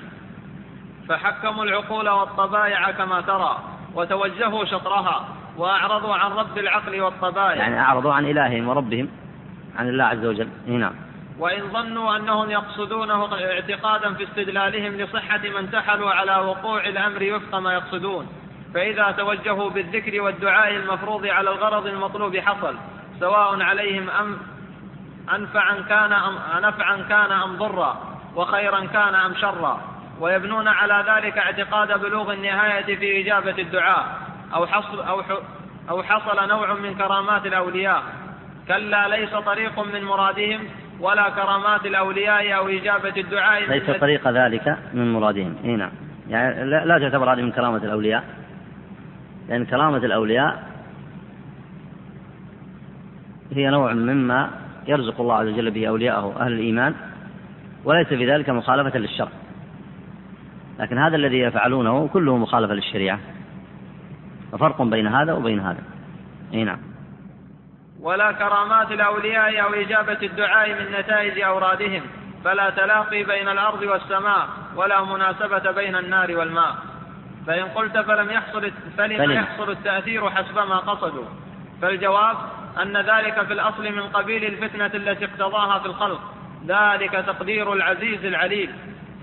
فحكموا 1.09 1.63
العقول 1.63 2.09
والطبائع 2.09 2.91
كما 2.91 3.21
ترى 3.21 3.57
وتوجهوا 3.95 4.65
شطرها 4.65 5.25
وأعرضوا 5.57 6.15
عن 6.15 6.31
رب 6.31 6.57
العقل 6.57 7.01
والطبائع. 7.01 7.55
يعني 7.55 7.79
أعرضوا 7.79 8.13
عن 8.13 8.25
إلههم 8.25 8.67
وربهم 8.67 9.09
عن 9.77 9.89
الله 9.89 10.03
عز 10.03 10.25
وجل. 10.25 10.49
نعم. 10.67 10.93
وإن 11.39 11.71
ظنوا 11.73 12.15
أنهم 12.15 12.51
يقصدونه 12.51 13.33
اعتقادا 13.33 14.13
في 14.13 14.23
استدلالهم 14.23 14.93
لصحة 14.93 15.41
ما 15.53 15.59
انتحلوا 15.59 16.11
على 16.11 16.35
وقوع 16.35 16.85
الأمر 16.85 17.35
وفق 17.35 17.55
ما 17.55 17.73
يقصدون. 17.73 18.27
فإذا 18.73 19.11
توجهوا 19.11 19.69
بالذكر 19.69 20.21
والدعاء 20.21 20.75
المفروض 20.75 21.25
على 21.25 21.49
الغرض 21.49 21.87
المطلوب 21.87 22.37
حصل 22.37 22.75
سواء 23.19 23.61
عليهم 23.61 24.09
أم 24.09 24.37
أنفعا 25.35 25.75
كان 25.89 26.13
أم 26.13 26.35
نفعا 26.61 26.97
كان 27.09 27.31
أم 27.31 27.57
ضرا. 27.57 28.08
وخيرا 28.35 28.85
كان 28.85 29.15
أم 29.15 29.35
شرا 29.35 29.81
ويبنون 30.19 30.67
على 30.67 31.05
ذلك 31.07 31.37
اعتقاد 31.37 32.01
بلوغ 32.01 32.33
النهاية 32.33 32.95
في 32.95 33.21
إجابة 33.21 33.61
الدعاء. 33.61 34.05
أو 34.55 34.65
حصل 34.65 35.01
أو 35.01 35.21
أو 35.89 36.03
حصل 36.03 36.49
نوع 36.49 36.73
من 36.73 36.95
كرامات 36.95 37.45
الأولياء. 37.45 38.03
كلا 38.67 39.07
ليس 39.07 39.33
طريق 39.33 39.79
من 39.93 40.03
مرادهم 40.03 40.59
ولا 40.99 41.29
كرامات 41.29 41.85
الأولياء 41.85 42.57
أو 42.57 42.67
إجابة 42.67 43.13
الدعاء 43.17 43.69
ليس 43.69 43.89
طريق 43.99 44.27
ذلك 44.27 44.77
من 44.93 45.13
مرادهم. 45.13 45.55
إي 45.63 45.75
نعم. 45.75 45.91
يعني 46.29 46.65
لا 46.65 46.99
تعتبر 46.99 47.33
هذه 47.33 47.41
من 47.41 47.51
كرامة 47.51 47.77
الأولياء. 47.77 48.23
لأن 49.49 49.65
كرامة 49.65 49.97
الأولياء 49.97 50.63
هي 53.51 53.69
نوع 53.69 53.93
مما 53.93 54.49
يرزق 54.87 55.21
الله 55.21 55.35
عز 55.35 55.47
وجل 55.47 55.71
به 55.71 55.87
أولياءه 55.87 56.35
أهل 56.39 56.51
الإيمان. 56.51 56.95
وليس 57.83 58.07
في 58.07 58.31
ذلك 58.31 58.49
مخالفة 58.49 58.99
للشرع. 58.99 59.31
لكن 60.79 60.97
هذا 60.97 61.15
الذي 61.15 61.39
يفعلونه 61.39 62.07
كله 62.07 62.37
مخالفة 62.37 62.73
للشريعة. 62.73 63.19
ففرق 64.51 64.81
بين 64.81 65.07
هذا 65.07 65.33
وبين 65.33 65.59
هذا. 65.59 65.83
أي 66.53 66.63
نعم. 66.63 66.79
ولا 68.01 68.31
كرامات 68.31 68.91
الأولياء 68.91 69.63
أو 69.63 69.73
إجابة 69.73 70.17
الدعاء 70.23 70.69
من 70.69 70.99
نتائج 70.99 71.41
أورادهم. 71.41 72.01
فلا 72.43 72.69
تلاقي 72.69 73.23
بين 73.23 73.47
الأرض 73.47 73.81
والسماء 73.81 74.47
ولا 74.75 75.03
مناسبة 75.03 75.71
بين 75.71 75.95
النار 75.95 76.37
والماء. 76.37 76.75
فإن 77.47 77.63
قلت 77.63 77.97
فلم 77.97 78.29
يحصل 78.29 78.71
فلم. 78.97 79.31
يحصل 79.31 79.69
التأثير 79.71 80.29
حسب 80.29 80.55
ما 80.55 80.77
قصدوا. 80.77 81.25
فالجواب 81.81 82.37
أن 82.81 82.97
ذلك 82.97 83.41
في 83.45 83.53
الأصل 83.53 83.83
من 83.83 84.01
قبيل 84.01 84.43
الفتنة 84.45 84.91
التي 84.93 85.25
اقتضاها 85.25 85.79
في 85.79 85.85
الخلق. 85.85 86.38
ذلك 86.67 87.11
تقدير 87.11 87.73
العزيز 87.73 88.25
العليم. 88.25 88.73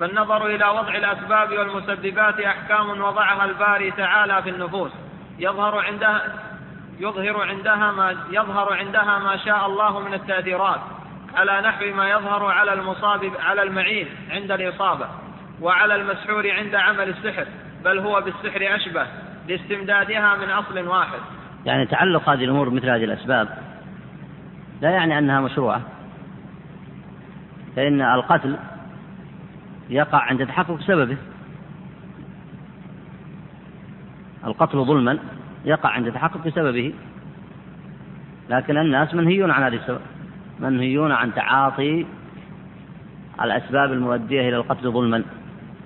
فالنظر 0.00 0.46
إلى 0.46 0.68
وضع 0.68 0.94
الأسباب 0.94 1.52
والمسببات 1.52 2.40
أحكام 2.40 3.00
وضعها 3.00 3.44
الباري 3.44 3.90
تعالى 3.90 4.42
في 4.42 4.50
النفوس. 4.50 4.92
يظهر 5.38 5.78
عندها 5.78 6.22
يظهر 7.00 7.48
عندها 7.48 7.92
ما 7.92 8.16
يظهر 8.30 8.72
عندها 8.72 9.18
ما 9.18 9.36
شاء 9.36 9.66
الله 9.66 10.00
من 10.00 10.14
التأثيرات. 10.14 10.80
على 11.36 11.60
نحو 11.60 11.94
ما 11.94 12.10
يظهر 12.10 12.44
على 12.44 12.72
المصاب 12.72 13.30
على 13.40 13.62
المعين 13.62 14.08
عند 14.30 14.50
الإصابة 14.50 15.06
وعلى 15.60 15.94
المسحور 15.94 16.50
عند 16.50 16.74
عمل 16.74 17.08
السحر. 17.08 17.46
بل 17.84 17.98
هو 17.98 18.20
بالسحر 18.20 18.76
أشبه 18.76 19.06
لاستمدادها 19.48 20.36
من 20.36 20.50
أصل 20.50 20.88
واحد. 20.88 21.18
يعني 21.64 21.86
تعلق 21.86 22.28
هذه 22.28 22.44
الأمور 22.44 22.70
مثل 22.70 22.90
هذه 22.90 23.04
الأسباب 23.04 23.48
لا 24.80 24.90
يعني 24.90 25.18
أنها 25.18 25.40
مشروعة. 25.40 25.80
فإن 27.76 28.00
القتل 28.00 28.56
يقع 29.90 30.18
عند 30.18 30.46
تحقق 30.46 30.80
سببه. 30.80 31.16
القتل 34.44 34.84
ظلما 34.84 35.18
يقع 35.64 35.90
عند 35.90 36.12
تحقق 36.12 36.48
سببه. 36.48 36.94
لكن 38.50 38.76
الناس 38.76 39.14
منهيون 39.14 39.50
عن 39.50 39.62
هذه 39.62 39.74
السبب 39.76 40.00
منهيون 40.60 41.12
عن 41.12 41.34
تعاطي 41.34 42.06
الأسباب 43.42 43.92
المؤدية 43.92 44.48
إلى 44.48 44.56
القتل 44.56 44.92
ظلما. 44.92 45.22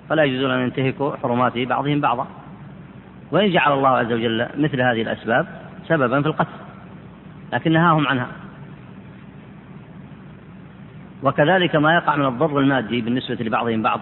فلا 0.09 0.23
يجوزون 0.23 0.51
أن 0.51 0.59
ينتهكوا 0.59 1.15
حرمات 1.15 1.57
بعضهم 1.57 2.01
بعضا. 2.01 2.27
وإن 3.31 3.51
جعل 3.51 3.73
الله 3.73 3.89
عز 3.89 4.11
وجل 4.11 4.47
مثل 4.57 4.81
هذه 4.81 5.01
الأسباب 5.01 5.47
سببا 5.87 6.21
في 6.21 6.27
القتل 6.27 6.51
لكن 7.53 7.71
نهاهم 7.71 8.07
عنها. 8.07 8.40
وكذلك 11.23 11.75
ما 11.75 11.95
يقع 11.95 12.15
من 12.15 12.25
الضر 12.25 12.59
المادي 12.59 13.01
بالنسبة 13.01 13.35
لبعضهم 13.35 13.81
بعض 13.81 13.99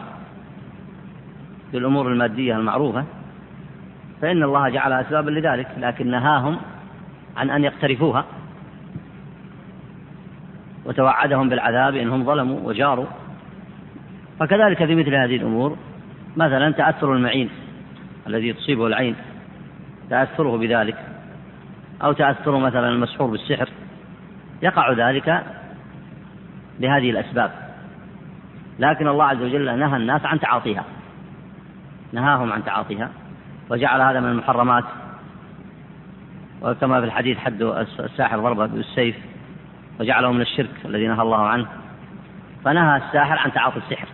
في 1.72 1.78
الأمور 1.78 2.08
المادية 2.08 2.58
المعروفة 2.58 3.06
فإن 4.22 4.44
الله 4.44 4.70
جعل 4.70 4.94
أسبابا 4.94 5.30
لذلك 5.30 5.68
لكن 5.78 6.12
نهاهم 6.12 6.58
عن 7.38 7.50
أن 7.50 7.64
يقترفوها 7.64 8.26
وتوعدهم 10.86 11.50
بالعذاب 11.50 11.96
إنهم 11.96 12.26
ظلموا 12.26 12.60
وجاروا. 12.64 13.06
فكذلك 14.40 14.86
في 14.86 14.96
مثل 14.96 15.16
هذه 15.16 15.36
الأمور 15.36 15.78
مثلا 16.38 16.72
تأثر 16.72 17.14
المعين 17.14 17.50
الذي 18.28 18.54
تصيبه 18.54 18.88
العين 18.88 19.16
تأثره 20.10 20.58
بذلك 20.58 20.96
أو 22.04 22.12
تأثر 22.12 22.58
مثلا 22.58 22.90
المسحور 22.90 23.28
بالسحر 23.28 23.70
يقع 24.62 24.92
ذلك 24.92 25.44
بهذه 26.80 27.10
الأسباب. 27.10 27.52
لكن 28.80 29.08
الله 29.08 29.26
عز 29.26 29.42
وجل 29.42 29.80
نهى 29.80 29.98
الناس 29.98 30.26
عن 30.26 30.40
تعاطيها. 30.40 30.84
نهاهم 32.14 32.54
عن 32.54 32.66
تعاطيها. 32.66 33.10
وجعل 33.70 34.02
هذا 34.02 34.20
من 34.20 34.30
المحرمات. 34.30 34.84
وكما 36.62 37.00
في 37.00 37.06
الحديث 37.06 37.38
حد 37.38 37.62
الساحر 38.00 38.40
ضربة 38.40 38.66
بالسيف 38.66 39.16
وجعله 40.00 40.32
من 40.32 40.42
الشرك 40.42 40.70
الذي 40.86 41.08
نهى 41.08 41.22
الله 41.22 41.48
عنه. 41.48 41.68
فنهى 42.66 42.98
الساحر 42.98 43.38
عن 43.38 43.54
تعاطي 43.54 43.78
السحر. 43.78 44.08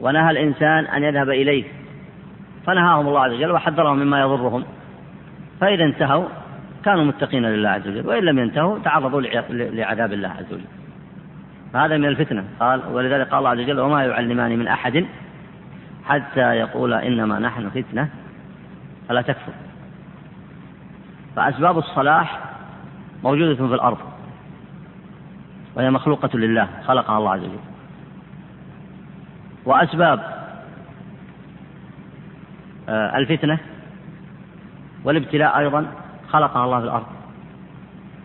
ونهى 0.00 0.30
الإنسان 0.30 0.84
أن 0.84 1.02
يذهب 1.02 1.30
إليه. 1.30 1.64
فنهاهم 2.66 3.08
الله 3.08 3.20
عز 3.20 3.32
وجل 3.32 3.52
وحذرهم 3.52 3.98
مما 3.98 4.20
يضرهم. 4.20 4.64
فإذا 5.60 5.84
انتهوا 5.84 6.28
كانوا 6.84 7.04
متقين 7.04 7.42
لله 7.42 7.68
عز 7.68 7.88
وجل. 7.88 8.06
وإن 8.06 8.24
لم 8.24 8.38
ينتهوا 8.38 8.78
تعرضوا 8.78 9.20
لعذاب 9.50 10.12
الله 10.12 10.28
عز 10.28 10.52
وجل. 10.52 10.75
فهذا 11.72 11.96
من 11.96 12.04
الفتنة. 12.04 12.44
قال 12.60 12.82
ولذلك 12.92 13.28
قال 13.28 13.38
الله 13.38 13.50
عز 13.50 13.60
وجل 13.60 13.80
وما 13.80 14.04
يعلمان 14.04 14.58
من 14.58 14.68
أحد 14.68 15.06
حتى 16.04 16.40
يقول 16.40 16.92
إنما 16.94 17.38
نحن 17.38 17.70
فتنة 17.70 18.08
فلا 19.08 19.22
تكفر. 19.22 19.52
فأسباب 21.36 21.78
الصلاح 21.78 22.40
موجودة 23.24 23.54
في 23.54 23.74
الأرض 23.74 23.98
وهي 25.74 25.90
مخلوقة 25.90 26.38
لله 26.38 26.68
خلقها 26.86 27.18
الله 27.18 27.30
عز 27.30 27.40
وجل. 27.40 27.58
وأسباب 29.64 30.36
آه، 32.88 33.18
الفتنة 33.18 33.58
والابتلاء 35.04 35.58
أيضا 35.58 35.86
خلقها 36.28 36.64
الله 36.64 36.78
في 36.78 36.84
الأرض 36.84 37.06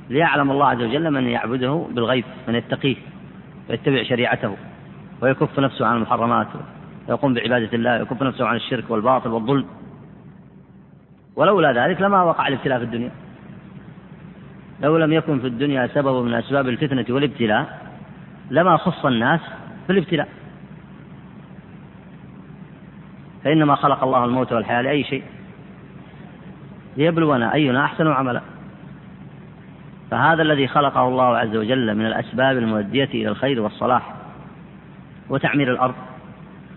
ليعلم 0.10 0.52
الله 0.52 0.68
عز 0.68 0.82
وجل 0.82 1.12
من 1.12 1.28
يعبده 1.28 1.88
بالغيب 1.92 2.26
من 2.48 2.56
يتقيه 2.56 2.96
ويتبع 3.70 4.04
شريعته 4.04 4.58
ويكف 5.22 5.60
نفسه 5.60 5.86
عن 5.86 5.96
المحرمات 5.96 6.48
ويقوم 7.08 7.34
بعبادة 7.34 7.70
الله 7.74 8.00
ويكف 8.00 8.24
نفسه 8.24 8.48
عن 8.48 8.56
الشرك 8.56 8.90
والباطل 8.90 9.30
والظلم. 9.30 9.66
ولولا 11.36 11.86
ذلك 11.86 12.02
لما 12.02 12.24
وقع 12.24 12.48
الابتلاء 12.48 12.78
في 12.78 12.84
الدنيا. 12.86 13.12
لو 14.82 14.98
لم 14.98 15.14
يكن 15.14 15.40
في 15.40 15.48
الدنيا 15.48 15.88
سبب 15.88 16.26
من 16.26 16.34
أسباب 16.34 16.68
الفتنة 16.68 17.06
والابتلاء 17.10 17.92
لما 18.52 18.78
خص 18.78 19.06
الناس 19.06 19.40
في 19.88 19.94
الابتلاء. 19.94 20.28
فإنما 23.44 23.76
خلق 23.76 24.04
الله 24.04 24.26
الموت 24.26 24.54
والحياة 24.54 24.82
لأي 24.82 25.04
شيء. 25.04 25.24
ليبلونا 26.98 27.54
أينا 27.54 27.86
أحسن 27.86 28.08
عملا. 28.08 28.42
فهذا 30.12 30.42
الذي 30.42 30.68
خلقه 30.68 31.08
الله 31.08 31.38
عز 31.38 31.56
وجل 31.56 31.96
من 31.96 32.06
الأسباب 32.06 32.58
المؤدية 32.58 33.10
إلى 33.14 33.28
الخير 33.28 33.62
والصلاح 33.62 34.14
وتعمير 35.30 35.72
الأرض 35.72 35.96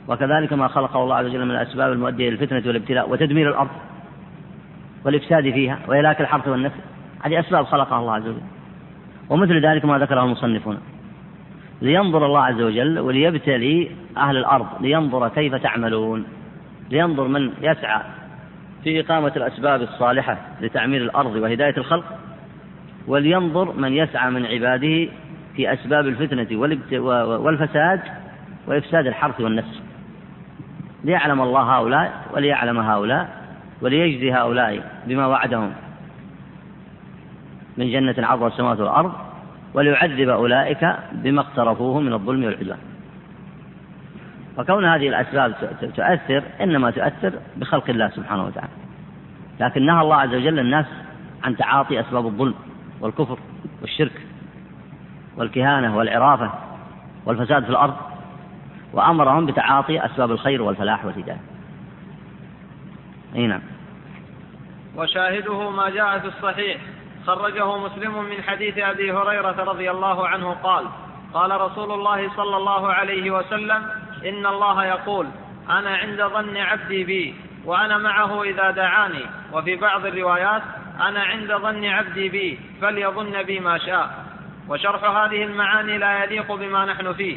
وكذلك 0.09 0.53
ما 0.53 0.69
خلقه 0.69 1.03
الله 1.03 1.17
عز 1.17 1.27
وجل 1.27 1.45
من 1.45 1.51
الأسباب 1.51 1.93
المؤدية 1.93 2.29
إلى 2.29 2.35
الفتنة 2.35 2.63
والابتلاء 2.67 3.11
وتدمير 3.11 3.49
الأرض 3.49 3.71
والإفساد 5.05 5.51
فيها 5.51 5.79
وإهلاك 5.89 6.21
الحرث 6.21 6.49
والنسل 6.49 6.81
هذه 7.23 7.41
أسباب 7.41 7.65
خلقها 7.65 7.99
الله 7.99 8.13
عز 8.13 8.27
وجل. 8.27 8.41
ومثل 9.31 9.67
ذلك 9.67 9.85
ما 9.85 9.99
ذكره 9.99 10.25
المصنفون. 10.25 10.79
لينظر 11.83 12.27
الله 12.27 12.41
عز 12.41 12.61
وجل 12.61 12.99
وليبتلي 12.99 13.91
أهل 14.17 14.37
الأرض 14.37 14.67
لينظر 14.81 15.29
كيف 15.29 15.55
تعملون 15.55 16.25
لينظر 16.91 17.29
من 17.29 17.51
يسعى 17.63 18.03
في 18.85 19.01
إقامة 19.01 19.33
الأسباب 19.37 19.83
الصالحة 19.83 20.39
لتعمير 20.61 21.03
الأرض 21.03 21.37
وهداية 21.37 21.77
الخلق. 21.77 22.05
ولينظر 23.07 23.73
من 23.73 23.93
يسعى 23.93 24.31
من 24.31 24.47
عباده 24.47 25.09
في 25.57 25.73
أسباب 25.73 26.07
الفتنة 26.07 26.61
والفساد 27.39 28.01
وإفساد 28.67 29.07
الحرث 29.07 29.41
والنسل 29.41 29.81
ليعلم 31.05 31.43
الله 31.43 31.61
هؤلاء 31.61 32.13
وليعلم 32.35 32.79
هؤلاء 32.79 33.45
وليجزي 33.83 34.33
هؤلاء 34.33 35.03
بما 35.07 35.27
وعدهم 35.27 35.73
من 37.77 37.91
جنة 37.91 38.15
عرضها 38.19 38.49
السماوات 38.49 38.81
والأرض 38.81 39.13
وليعذب 39.75 40.29
أولئك 40.29 40.97
بما 41.13 41.41
اقترفوه 41.41 42.01
من 42.01 42.13
الظلم 42.13 42.45
والعدوان. 42.45 42.79
وكون 44.59 44.85
هذه 44.85 45.09
الأسباب 45.09 45.55
تؤثر 45.97 46.43
إنما 46.61 46.91
تؤثر 46.91 47.33
بخلق 47.57 47.91
الله 47.91 48.09
سبحانه 48.09 48.45
وتعالى. 48.45 48.73
لكن 49.61 49.87
نهى 49.87 50.01
الله 50.01 50.17
عز 50.17 50.35
وجل 50.35 50.59
الناس 50.59 50.87
عن 51.45 51.57
تعاطي 51.57 52.01
أسباب 52.01 52.27
الظلم. 52.27 52.55
والكفر 53.05 53.39
والشرك 53.83 54.27
والكهانة 55.37 55.97
والعرافة 55.97 56.51
والفساد 57.27 57.65
في 57.65 57.71
الأرض 57.71 57.97
وأمرهم 58.93 59.47
بتعاطي 59.47 60.07
أسباب 60.07 60.31
الخير 60.31 60.63
والفلاح 60.63 61.05
والهداية. 61.05 61.41
أي 63.35 63.47
نعم. 63.47 63.61
وشاهده 64.97 65.71
ما 65.71 65.91
جاء 65.91 66.19
في 66.19 66.27
الصحيح. 66.27 66.81
خرجه 67.27 67.77
مسلم 67.77 68.25
من 68.25 68.43
حديث 68.43 68.79
أبي 68.79 69.13
هريرة 69.13 69.65
رضي 69.65 69.91
الله 69.91 70.29
عنه 70.29 70.51
قال 70.51 70.85
قال 71.35 71.61
رسول 71.61 71.93
الله 71.93 72.31
صلى 72.37 72.57
الله 72.57 72.93
عليه 72.93 73.31
وسلم 73.31 73.83
إن 74.25 74.47
الله 74.47 74.85
يقول 74.85 75.27
أنا 75.71 75.97
عند 75.97 76.23
ظن 76.23 76.57
عبدي 76.57 77.05
بي 77.05 77.35
وأنا 77.65 77.99
معه 77.99 78.43
إذا 78.43 78.71
دعاني. 78.71 79.25
وفي 79.53 79.77
بعض 79.77 80.07
الروايات 80.07 80.63
أنا 81.01 81.21
عند 81.21 81.53
ظن 81.53 81.85
عبدي 81.85 82.29
بي 82.29 82.59
فليظن 82.81 83.43
بي 83.43 83.61
ما 83.61 83.79
شاء. 83.79 84.25
وشرح 84.69 85.05
هذه 85.05 85.45
المعاني 85.45 85.99
لا 85.99 86.25
يليق 86.25 86.55
بما 86.55 86.85
نحن 86.85 87.13
فيه. 87.13 87.37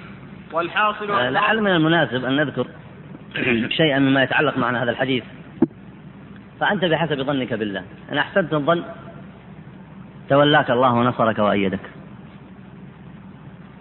والحاصل 0.52 1.12
آه، 1.12 1.30
لعل 1.30 1.62
من 1.62 1.72
المناسب 1.72 2.26
أن 2.26 2.36
نذكر 2.36 2.68
شيئا 3.78 4.00
مما 4.00 4.24
يتعلق 4.24 4.58
معنا 4.58 4.84
هذا 4.84 4.92
الحديث. 4.92 5.24
فأنت 6.60 6.86
بحسب 6.86 7.22
ظنك 7.22 7.54
بالله. 7.54 7.84
إن 8.12 8.18
أحسنت 8.18 8.54
الظن 8.54 8.84
تولاك 10.30 10.72
الله 10.72 10.94
ونصرك 10.94 11.40
وأيدك. 11.40 11.80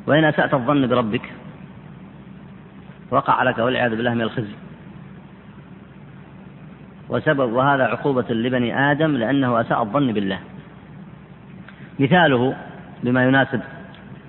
وإن 0.06 0.24
أسأت 0.24 0.54
الظن 0.54 0.86
بربك 0.86 1.32
وقع 3.10 3.42
لك 3.42 3.58
والعياذ 3.58 3.96
بالله 3.96 4.14
من 4.14 4.22
الخزي. 4.22 4.65
وسبب 7.08 7.52
وهذا 7.52 7.84
عقوبة 7.84 8.24
لبني 8.30 8.90
آدم 8.90 9.16
لأنه 9.16 9.60
أساء 9.60 9.82
الظن 9.82 10.12
بالله. 10.12 10.38
مثاله 11.98 12.56
بما 13.02 13.24
يناسب 13.24 13.60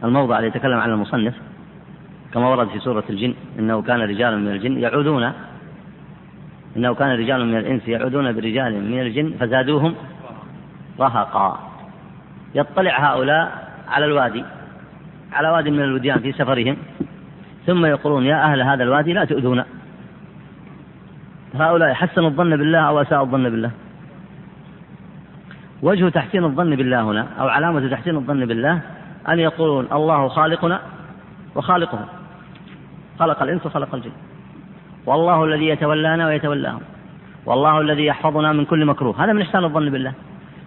الموضع 0.03 0.39
الذي 0.39 0.47
يتكلم 0.47 0.80
عنه 0.80 0.93
المصنف 0.93 1.34
كما 2.34 2.49
ورد 2.49 2.67
في 2.67 2.80
سورة 2.80 3.03
الجن 3.09 3.34
إنه 3.59 3.82
كان 3.82 4.01
رجال 4.01 4.39
من 4.39 4.51
الجن 4.51 4.78
يعودون 4.78 5.32
إنه 6.78 6.93
كان 6.93 7.09
رجال 7.09 7.45
من 7.45 7.57
الإنس 7.57 7.88
يعودون 7.88 8.34
برجال 8.34 8.91
من 8.91 8.99
الجن 8.99 9.34
فزادوهم 9.39 9.95
رهقا. 10.99 11.59
يطلع 12.55 13.13
هؤلاء 13.13 13.67
على 13.88 14.05
الوادي 14.05 14.43
على 15.34 15.49
وادي 15.49 15.71
من 15.71 15.84
الوديان 15.84 16.19
في 16.19 16.32
سفرهم 16.32 16.78
ثم 17.65 17.86
يقولون 17.86 18.25
يا 18.25 18.43
أهل 18.43 18.61
هذا 18.61 18.84
الوادي 18.84 19.13
لا 19.13 19.25
تؤذونا. 19.25 19.65
هؤلاء 21.62 21.93
حسنوا 21.93 22.28
الظن 22.28 22.49
بالله 22.49 22.80
أو 22.80 23.01
أساءوا 23.01 23.26
الظن 23.26 23.43
بالله؟ 23.43 23.72
وجه 25.82 26.10
تحسين 26.10 26.43
الظن 26.43 26.76
بالله 26.76 27.01
هنا 27.01 27.28
أو 27.39 27.47
علامة 27.47 27.88
تحسين 27.88 28.16
الظن 28.16 28.45
بالله 28.45 28.82
أن 29.30 29.39
يقولون 29.39 29.88
الله 29.91 30.28
خالقنا 30.28 30.80
وخالقهم. 31.55 32.05
خلق 33.20 33.41
الإنس 33.43 33.66
وخلق 33.66 33.95
الجن. 33.95 34.12
والله 35.05 35.45
الذي 35.45 35.68
يتولانا 35.68 36.28
ويتولاهم. 36.28 36.82
والله 37.45 37.82
الذي 37.82 38.05
يحفظنا 38.05 38.53
من 38.53 38.66
كل 38.66 38.86
مكروه. 38.86 39.24
هذا 39.24 39.34
من 39.34 39.41
إحسان 39.41 39.64
الظن 39.64 39.89
بالله. 39.89 40.14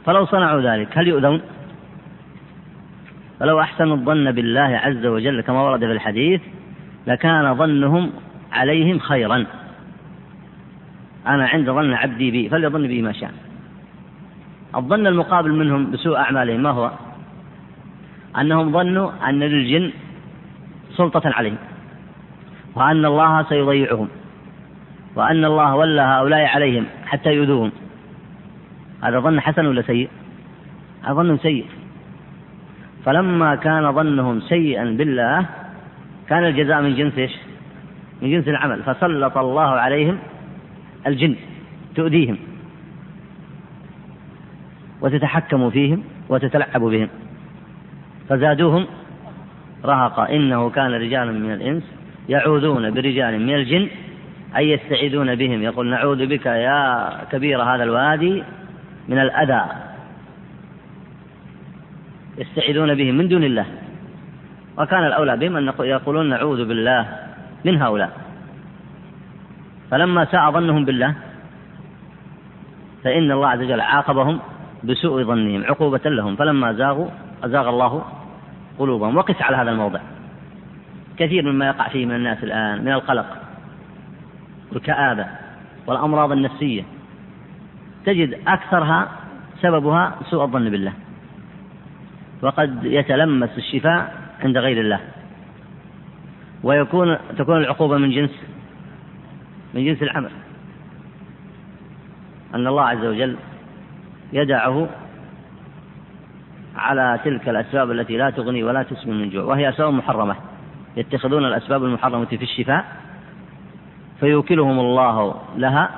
فلو 0.07 0.27
صنعوا 0.27 0.61
ذلك 0.61 0.99
هل 0.99 1.09
يؤذون؟ 1.09 1.41
فلو 3.41 3.61
أحسنوا 3.61 3.97
الظن 3.97 4.33
بالله 4.33 4.81
عز 4.85 5.07
وجل 5.07 5.41
كما 5.41 5.63
ورد 5.63 5.81
في 5.81 5.93
الحديث 5.93 6.41
لكان 7.07 7.55
ظنهم 7.55 8.11
عليهم 8.53 8.99
خيرا. 8.99 9.47
أنا 11.31 11.47
عند 11.47 11.71
ظن 11.71 11.93
عبدي 11.93 12.31
بي 12.31 12.49
فليظن 12.49 12.87
بي 12.87 13.03
ما 13.03 13.13
شاء 13.13 13.33
الظن 14.77 15.07
المقابل 15.07 15.53
منهم 15.53 15.91
بسوء 15.91 16.17
أعمالهم 16.17 16.63
ما 16.63 16.71
هو 16.71 16.91
أنهم 18.41 18.73
ظنوا 18.73 19.11
أن 19.29 19.41
للجن 19.41 19.93
سلطة 20.97 21.23
عليهم 21.25 21.57
وأن 22.75 23.05
الله 23.05 23.43
سيضيعهم 23.43 24.09
وأن 25.17 25.45
الله 25.45 25.75
ولى 25.75 26.01
هؤلاء 26.01 26.45
عليهم 26.45 26.85
حتى 27.07 27.31
يؤذوهم 27.33 27.73
هذا 29.03 29.21
ظن 29.21 29.41
حسن 29.41 29.67
ولا 29.67 29.83
سيء؟ 29.83 30.09
هذا 31.03 31.15
ظن 31.15 31.39
سيء 31.39 31.67
فلما 33.05 33.55
كان 33.55 33.93
ظنهم 33.93 34.41
سيئا 34.41 34.85
بالله 34.85 35.47
كان 36.29 36.45
الجزاء 36.45 36.83
من 36.83 36.95
جنس 36.95 37.19
إيش؟ 37.19 37.37
من 38.23 38.31
جنس 38.31 38.49
العمل 38.49 38.83
فسلط 38.83 39.39
الله 39.39 39.71
عليهم 39.71 40.19
الجن 41.07 41.37
تؤذيهم 41.95 42.39
وتتحكم 45.01 45.71
فيهم 45.71 46.03
وتتلعب 46.29 46.81
بهم 46.81 47.09
فزادوهم 48.29 48.87
رهقا. 49.85 50.29
إنه 50.29 50.71
كان 50.71 50.91
رجال 50.91 51.41
من 51.43 51.53
الإنس 51.53 51.83
يعوذون 52.29 52.91
برجال 52.91 53.47
من 53.47 53.55
الجن 53.55 53.89
أي 54.57 54.71
يستعيذون 54.71 55.35
بهم. 55.35 55.63
يقول 55.63 55.87
نعوذ 55.91 56.27
بك 56.27 56.47
يا 56.47 57.11
كبير 57.33 57.63
هذا 57.63 57.83
الوادي 57.83 58.43
من 59.09 59.19
الأذى. 59.19 59.65
يستعيذون 62.39 62.95
بهم 62.95 63.15
من 63.15 63.29
دون 63.29 63.45
الله. 63.45 63.67
وكان 64.79 65.07
الأولى 65.07 65.37
بهم 65.37 65.57
أن 65.57 65.73
يقولون 65.81 66.29
نعوذ 66.29 66.65
بالله 66.69 67.07
من 67.65 67.83
هؤلاء. 67.83 68.30
فلما 69.91 70.25
ساء 70.25 70.51
ظنهم 70.51 70.85
بالله 70.85 71.15
فإن 73.05 73.31
الله 73.31 73.49
عز 73.49 73.59
وجل 73.59 73.81
عاقبهم 73.81 74.41
بسوء 74.85 75.25
ظنهم 75.25 75.65
عقوبة 75.65 76.01
لهم. 76.05 76.37
فلما 76.37 76.73
زاغوا 76.73 77.09
أزاغ 77.45 77.69
الله 77.69 78.05
قلوبهم. 78.79 79.17
وقس 79.17 79.43
على 79.43 79.57
هذا 79.57 79.71
الموضع. 79.71 80.01
كثير 81.17 81.53
مما 81.53 81.67
يقع 81.67 81.89
فيه 81.89 82.07
من 82.07 82.15
الناس 82.15 82.45
الآن 82.45 82.85
من 82.85 82.93
القلق 82.93 83.27
والكآبة 84.73 85.27
والأمراض 85.87 86.33
النفسية. 86.33 86.83
تجد 88.07 88.39
أكثرها 88.47 89.09
سببها 89.61 90.15
سوء 90.31 90.43
الظن 90.45 90.71
بالله. 90.71 90.93
وقد 92.43 92.85
يتلمس 92.85 93.59
الشفاء 93.59 94.15
عند 94.45 94.59
غير 94.59 94.81
الله. 94.81 95.01
ويكون 96.63 97.19
تكون 97.39 97.57
العقوبة 97.57 97.99
من 97.99 98.11
جنس 98.11 98.50
من 99.75 99.85
جنس 99.85 100.03
العمل. 100.03 100.31
أن 102.55 102.67
الله 102.67 102.83
عز 102.83 103.05
وجل 103.05 103.37
يدعه 104.33 104.89
على 106.77 107.21
تلك 107.25 107.49
الأسباب 107.49 107.91
التي 107.91 108.17
لا 108.17 108.31
تغني 108.31 108.65
ولا 108.65 108.83
تسمن 108.83 109.21
من 109.21 109.31
جوع 109.31 109.45
وهي 109.45 109.69
أسباب 109.69 109.93
محرمة. 109.93 110.37
يتخذون 110.97 111.45
الأسباب 111.45 111.85
المحرمة 111.85 112.25
في 112.25 112.43
الشفاء 112.43 112.85
فيوكلهم 114.21 114.81
الله 114.81 115.35
لها 115.57 115.91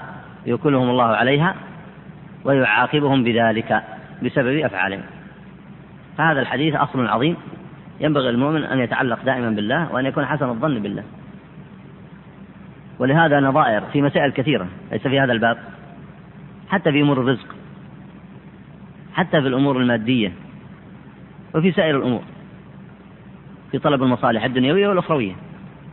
يوكلهم 0.47 0.91
الله 0.91 1.05
عليها 1.05 1.55
ويعاقبهم 2.45 3.25
بذلك 3.25 3.83
بسبب 4.23 4.59
أفعالهم. 4.59 5.03
فهذا 6.19 6.41
الحديث 6.41 6.75
أصل 6.75 7.07
عظيم. 7.07 7.37
ينبغي 8.01 8.31
المؤمن 8.31 8.65
أن 8.65 8.79
يتعلق 8.79 9.25
دائما 9.25 9.51
بالله 9.51 9.93
وأن 9.93 10.07
يكون 10.07 10.27
حسن 10.27 10.49
الظن 10.49 10.79
بالله. 10.79 11.05
ولهذا 12.99 13.41
نظائر 13.41 13.81
في 13.81 14.03
مسائل 14.03 14.33
كثيرة 14.33 14.69
ليس 14.93 15.03
في 15.03 15.21
هذا 15.21 15.33
الباب. 15.33 15.59
حتى 16.69 16.93
في 16.93 17.01
أمور 17.01 17.21
الرزق 17.21 17.47
حتى 19.15 19.43
في 19.43 19.49
الأمور 19.49 19.77
المادية 19.77 20.33
وفي 21.55 21.73
سائر 21.73 21.97
الأمور 21.97 22.23
في 23.71 23.79
طلب 23.79 24.03
المصالح 24.03 24.45
الدنيوية 24.45 24.89
والأخروية 24.89 25.33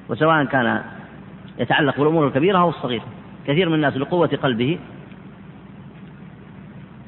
وسواء 0.10 0.46
كان 0.46 0.82
يتعلق 1.60 1.98
بالأمور 1.98 2.28
الكبيرة 2.28 2.58
أو 2.58 2.70
الصغيرة. 2.70 3.06
كثير 3.48 3.70
من 3.70 3.76
الناس 3.76 3.98
لقوة 3.98 4.28
قلبه 4.28 4.80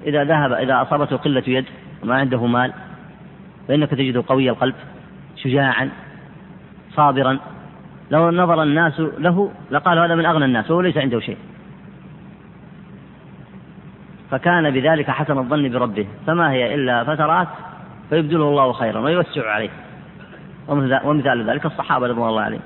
إذا 0.06 0.24
ذهب 0.24 0.52
إذا 0.52 0.82
أصابته 0.82 1.18
قلة 1.18 1.44
يد 1.48 1.66
وما 2.04 2.16
عنده 2.16 2.46
مال 2.46 2.74
فإنك 3.68 3.90
تجده 3.90 4.24
قوي 4.28 4.50
القلب 4.50 4.76
شجاعا 5.36 5.90
صابرا 6.96 7.40
لو 8.12 8.32
نظر 8.32 8.64
الناس 8.64 9.00
له 9.00 9.52
لقالوا 9.72 10.06
هذا 10.06 10.16
من 10.16 10.26
أغنى 10.26 10.46
الناس 10.46 10.72
وهو 10.72 10.82
ليس 10.82 10.98
عنده 10.98 11.20
شيء. 11.20 11.38
فكان 14.32 14.72
بذلك 14.72 15.10
حسن 15.10 15.38
الظن 15.38 15.70
بربه 15.70 16.08
فما 16.28 16.52
هي 16.52 16.76
إلا 16.76 17.04
فترات 17.04 17.48
فيبدله 18.10 18.50
الله 18.50 18.74
خيرا 18.74 19.00
ويوسع 19.00 19.50
عليه. 19.50 19.70
ومثال 21.04 21.50
ذلك 21.50 21.66
الصحابة 21.66 22.08
رضوان 22.08 22.30
الله 22.30 22.42
عليهم. 22.42 22.62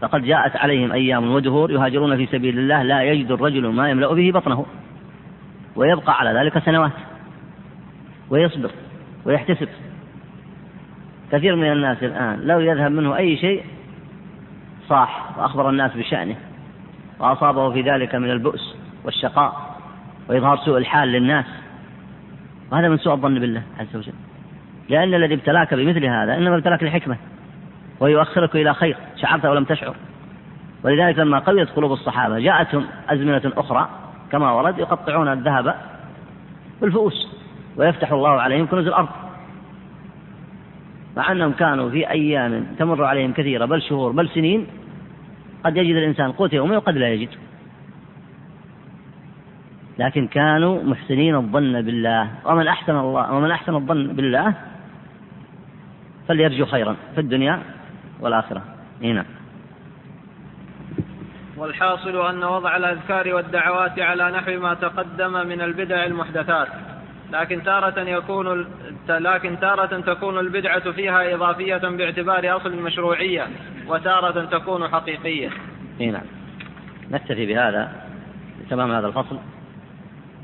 فقد 0.00 0.22
جاءت 0.22 0.56
عليهم 0.56 0.92
أيام 0.92 1.30
ودهور 1.30 1.70
يهاجرون 1.70 2.16
في 2.16 2.26
سبيل 2.26 2.58
الله 2.58 2.82
لا 2.82 3.02
يجد 3.02 3.30
الرجل 3.30 3.66
ما 3.66 3.90
يملأ 3.90 4.14
به 4.14 4.32
بطنه. 4.32 4.66
ويبقى 5.76 6.18
على 6.18 6.40
ذلك 6.40 6.58
سنوات. 6.58 6.92
ويصبر 8.30 8.70
ويحتسب. 9.24 9.68
كثير 11.32 11.56
من 11.56 11.72
الناس 11.72 12.02
الآن 12.02 12.40
لو 12.40 12.60
يذهب 12.60 12.92
منه 12.92 13.16
أي 13.16 13.36
شيء 13.36 13.62
صاح 14.88 15.38
وأخبر 15.38 15.70
الناس 15.70 15.96
بشأنه 15.96 16.36
وأصابه 17.20 17.72
في 17.72 17.82
ذلك 17.82 18.14
من 18.14 18.30
البؤس 18.30 18.76
والشقاء 19.04 19.76
وإظهار 20.28 20.56
سوء 20.56 20.78
الحال 20.78 21.08
للناس 21.08 21.44
وهذا 22.72 22.88
من 22.88 22.98
سوء 22.98 23.14
الظن 23.14 23.34
بالله 23.34 23.62
عز 23.78 23.96
وجل. 23.96 24.12
لأن 24.88 25.14
الذي 25.14 25.34
ابتلاك 25.34 25.74
بمثل 25.74 26.04
هذا 26.04 26.36
إنما 26.36 26.56
ابتلاك 26.56 26.82
لحكمة 26.82 27.16
ويؤخرك 28.00 28.56
إلى 28.56 28.74
خير 28.74 28.96
شعرت 29.16 29.44
ولم 29.44 29.64
تشعر. 29.64 29.94
ولذلك 30.84 31.18
لما 31.18 31.38
قويت 31.38 31.70
قلوب 31.70 31.92
الصحابة 31.92 32.38
جاءتهم 32.38 32.86
أزمنة 33.08 33.52
أخرى 33.56 33.88
كما 34.32 34.52
ورد 34.52 34.78
يقطعون 34.78 35.28
الذهب 35.28 35.74
بالفؤوس 36.80 37.28
ويفتح 37.76 38.12
الله 38.12 38.30
عليهم 38.30 38.66
كنوز 38.66 38.86
الأرض. 38.86 39.08
مع 41.16 41.32
أنهم 41.32 41.52
كانوا 41.52 41.90
في 41.90 42.10
أيام 42.10 42.66
تمر 42.78 43.04
عليهم 43.04 43.32
كثيرة 43.32 43.64
بل 43.64 43.82
شهور 43.82 44.12
بل 44.12 44.28
سنين 44.28 44.66
قد 45.64 45.76
يجد 45.76 45.96
الإنسان 45.96 46.32
قوت 46.32 46.52
يومه 46.52 46.76
وقد 46.76 46.96
لا 46.96 47.08
يجد 47.08 47.28
لكن 49.98 50.26
كانوا 50.26 50.82
محسنين 50.82 51.34
الظن 51.34 51.82
بالله. 51.82 52.30
ومن 52.44 52.68
أحسن 52.68 52.96
الله 52.96 53.32
ومن 53.32 53.50
أحسن 53.50 53.74
الظن 53.74 54.06
بالله 54.06 54.54
فليرجو 56.28 56.66
خيرا 56.66 56.96
في 57.14 57.20
الدنيا 57.20 57.62
والآخرة. 58.20 58.62
هنا. 59.02 59.24
والحاصل 61.56 62.26
أن 62.28 62.44
وضع 62.44 62.76
الأذكار 62.76 63.34
والدعوات 63.34 64.00
على 64.00 64.30
نحو 64.30 64.60
ما 64.60 64.74
تقدم 64.74 65.32
من 65.32 65.60
البدع 65.60 66.04
المحدثات. 66.04 66.68
لكن 67.32 67.62
تارة 67.62 68.00
يكون 68.00 68.66
لكن 69.08 69.60
تارة 69.60 70.00
تكون 70.00 70.38
البدعة 70.38 70.92
فيها 70.92 71.34
إضافية 71.34 71.76
باعتبار 71.76 72.56
أصل 72.56 72.68
المشروعية 72.68 73.46
وتارة 73.86 74.44
تكون 74.44 74.88
حقيقية. 74.88 75.50
نعم. 76.00 76.26
نكتفي 77.10 77.46
بهذا 77.46 77.92
لتمام 78.64 78.92
هذا 78.92 79.06
الفصل. 79.06 79.38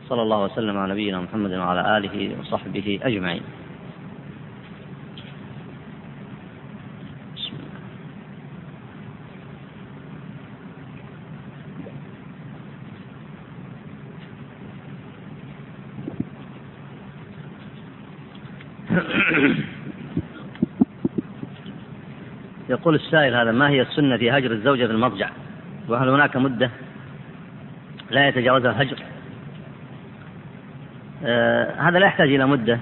صلى 0.09 0.23
الله 0.23 0.45
وسلم 0.45 0.79
على 0.79 0.93
نبينا 0.93 1.21
محمد 1.21 1.53
وعلى 1.53 1.97
آله 1.99 2.37
وصحبه 2.41 3.01
أجمعين. 3.03 3.43
يقول 22.73 22.95
السائل 22.95 23.35
هذا 23.35 23.53
ما 23.53 23.69
هي 23.69 23.83
السنة 23.83 24.17
في 24.17 24.31
هجر 24.31 24.51
الزوجة 24.51 24.87
في 24.87 24.93
المضجع 24.93 25.29
وهل 25.89 26.09
هناك 26.09 26.37
مدة 26.37 26.71
لا 28.11 28.29
يتجاوزها 28.29 28.71
الهجر؟ 28.71 28.97
آه 31.25 31.81
هذا 31.81 31.99
لا 31.99 32.07
يحتاج 32.07 32.35
إلى 32.35 32.47
مدة 32.47 32.79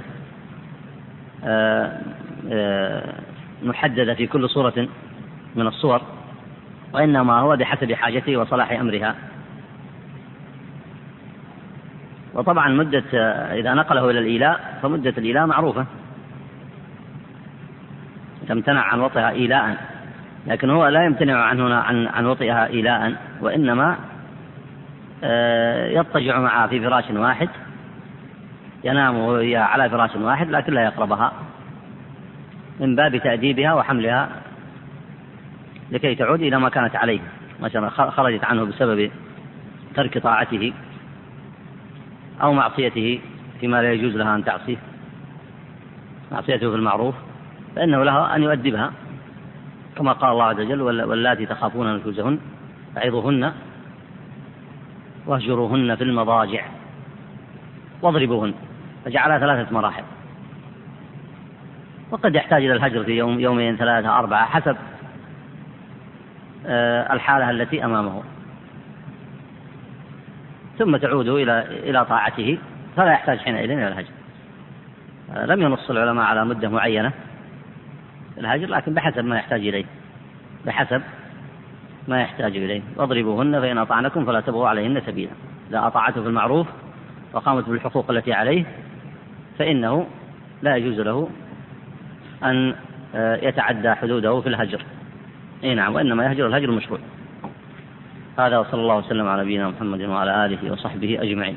آه 1.44 2.00
آه 2.50 3.14
محددة 3.62 4.14
في 4.14 4.26
كل 4.26 4.48
صورة 4.48 4.88
من 5.56 5.66
الصور 5.66 6.02
وإنما 6.92 7.40
هو 7.40 7.56
بحسب 7.56 7.92
حاجته 7.92 8.36
وصلاح 8.36 8.72
أمرها. 8.72 9.14
وطبعا 12.34 12.68
مدة 12.68 13.04
آه، 13.14 13.54
إذا 13.54 13.74
نقله 13.74 14.10
إلى 14.10 14.18
الإيلاء 14.18 14.78
فمدة 14.82 15.14
الإيلاء 15.18 15.46
معروفة. 15.46 15.86
تمتنع 18.50 18.80
عن 18.80 19.00
وطئها 19.00 19.30
إيلاء. 19.30 19.76
لكن 20.46 20.70
هو 20.70 20.86
لا 20.86 21.04
يمتنع 21.04 21.44
عنه 21.44 21.74
عن 21.74 22.06
عن 22.06 22.26
وطئها 22.26 22.66
إيلاء 22.66 23.14
وإنما 23.40 23.96
آه، 25.24 25.88
يضطجع 25.88 26.40
معها 26.40 26.66
في 26.66 26.80
فراش 26.80 27.10
واحد 27.10 27.48
ينام 28.84 29.18
وهي 29.18 29.56
على 29.56 29.90
فراش 29.90 30.16
واحد 30.16 30.50
لكن 30.50 30.72
لا 30.72 30.84
يقربها 30.84 31.32
من 32.80 32.96
باب 32.96 33.16
تأديبها 33.16 33.74
وحملها 33.74 34.28
لكي 35.90 36.14
تعود 36.14 36.42
إلى 36.42 36.58
ما 36.58 36.68
كانت 36.68 36.96
عليه. 36.96 37.20
مثلا 37.60 37.88
خرجت 37.88 38.44
عنه 38.44 38.64
بسبب 38.64 39.10
ترك 39.94 40.18
طاعته 40.18 40.72
أو 42.42 42.52
معصيته 42.52 43.20
فيما 43.60 43.82
لا 43.82 43.92
يجوز 43.92 44.16
لها 44.16 44.34
أن 44.34 44.44
تعصيه. 44.44 44.76
معصيته 46.32 46.70
في 46.70 46.76
المعروف. 46.76 47.14
فإنه 47.76 48.04
له 48.04 48.36
أن 48.36 48.42
يؤدبها 48.42 48.92
كما 49.96 50.12
قال 50.12 50.32
الله 50.32 50.44
عز 50.44 50.60
وجل 50.60 50.82
واللاتي 50.82 51.46
تخافون 51.46 51.96
نشوزهن 51.96 52.38
فعظوهن 52.94 53.52
واهجروهن 55.26 55.96
في 55.96 56.04
المضاجع 56.04 56.64
واضربوهن. 58.02 58.54
فجعلها 59.04 59.38
ثلاثة 59.38 59.74
مراحل. 59.74 60.02
وقد 62.10 62.34
يحتاج 62.34 62.64
إلى 62.64 62.72
الهجر 62.72 63.04
في 63.04 63.12
يوم 63.12 63.40
يومين 63.40 63.76
ثلاثة 63.76 64.18
أربعة 64.18 64.46
حسب 64.46 64.76
آه، 66.66 67.12
الحالة 67.12 67.50
التي 67.50 67.84
أمامه. 67.84 68.22
ثم 70.78 70.96
تعود 70.96 71.28
إلى 71.28 71.66
إلى 71.90 72.04
طاعته 72.04 72.58
فلا 72.96 73.12
يحتاج 73.12 73.38
حينئذ 73.38 73.70
إلى 73.70 73.88
الهجر. 73.88 74.12
آه، 75.34 75.46
لم 75.46 75.62
ينص 75.62 75.90
العلماء 75.90 76.24
على 76.24 76.44
مدة 76.44 76.68
معينة. 76.68 77.12
الهجر 78.40 78.68
لكن 78.68 78.94
بحسب 78.94 79.24
ما 79.24 79.36
يحتاج 79.36 79.60
إليه. 79.68 79.84
بحسب 80.66 81.02
ما 82.08 82.22
يحتاج 82.22 82.56
إليه. 82.56 82.82
واضربوهن 82.96 83.60
فإن 83.60 83.78
أطعنكم 83.78 84.24
فلا 84.24 84.40
تبغوا 84.40 84.68
عليهن 84.68 85.02
سبيلا. 85.06 85.30
إذا 85.70 85.86
أطاعته 85.86 86.22
في 86.22 86.28
المعروف 86.28 86.66
وقامت 87.32 87.68
بالحقوق 87.68 88.10
التي 88.10 88.32
عليه 88.32 88.64
فإنه 89.58 90.06
لا 90.62 90.76
يجوز 90.76 91.00
له 91.00 91.28
أن 92.44 92.74
آه، 93.14 93.36
يتعدى 93.36 93.94
حدوده 93.94 94.40
في 94.40 94.48
الهجر. 94.48 94.82
إي 95.64 95.74
نعم 95.74 95.94
وإنما 95.94 96.24
يهجر 96.24 96.46
الهجر 96.46 96.68
المشروع. 96.68 97.00
هذا 98.38 98.58
وصلى 98.58 98.80
الله 98.80 98.96
وسلم 98.96 99.28
على 99.28 99.42
نبينا 99.42 99.68
محمد 99.68 100.00
وعلى 100.00 100.46
آله 100.46 100.72
وصحبه 100.72 101.22
أجمعين. 101.22 101.56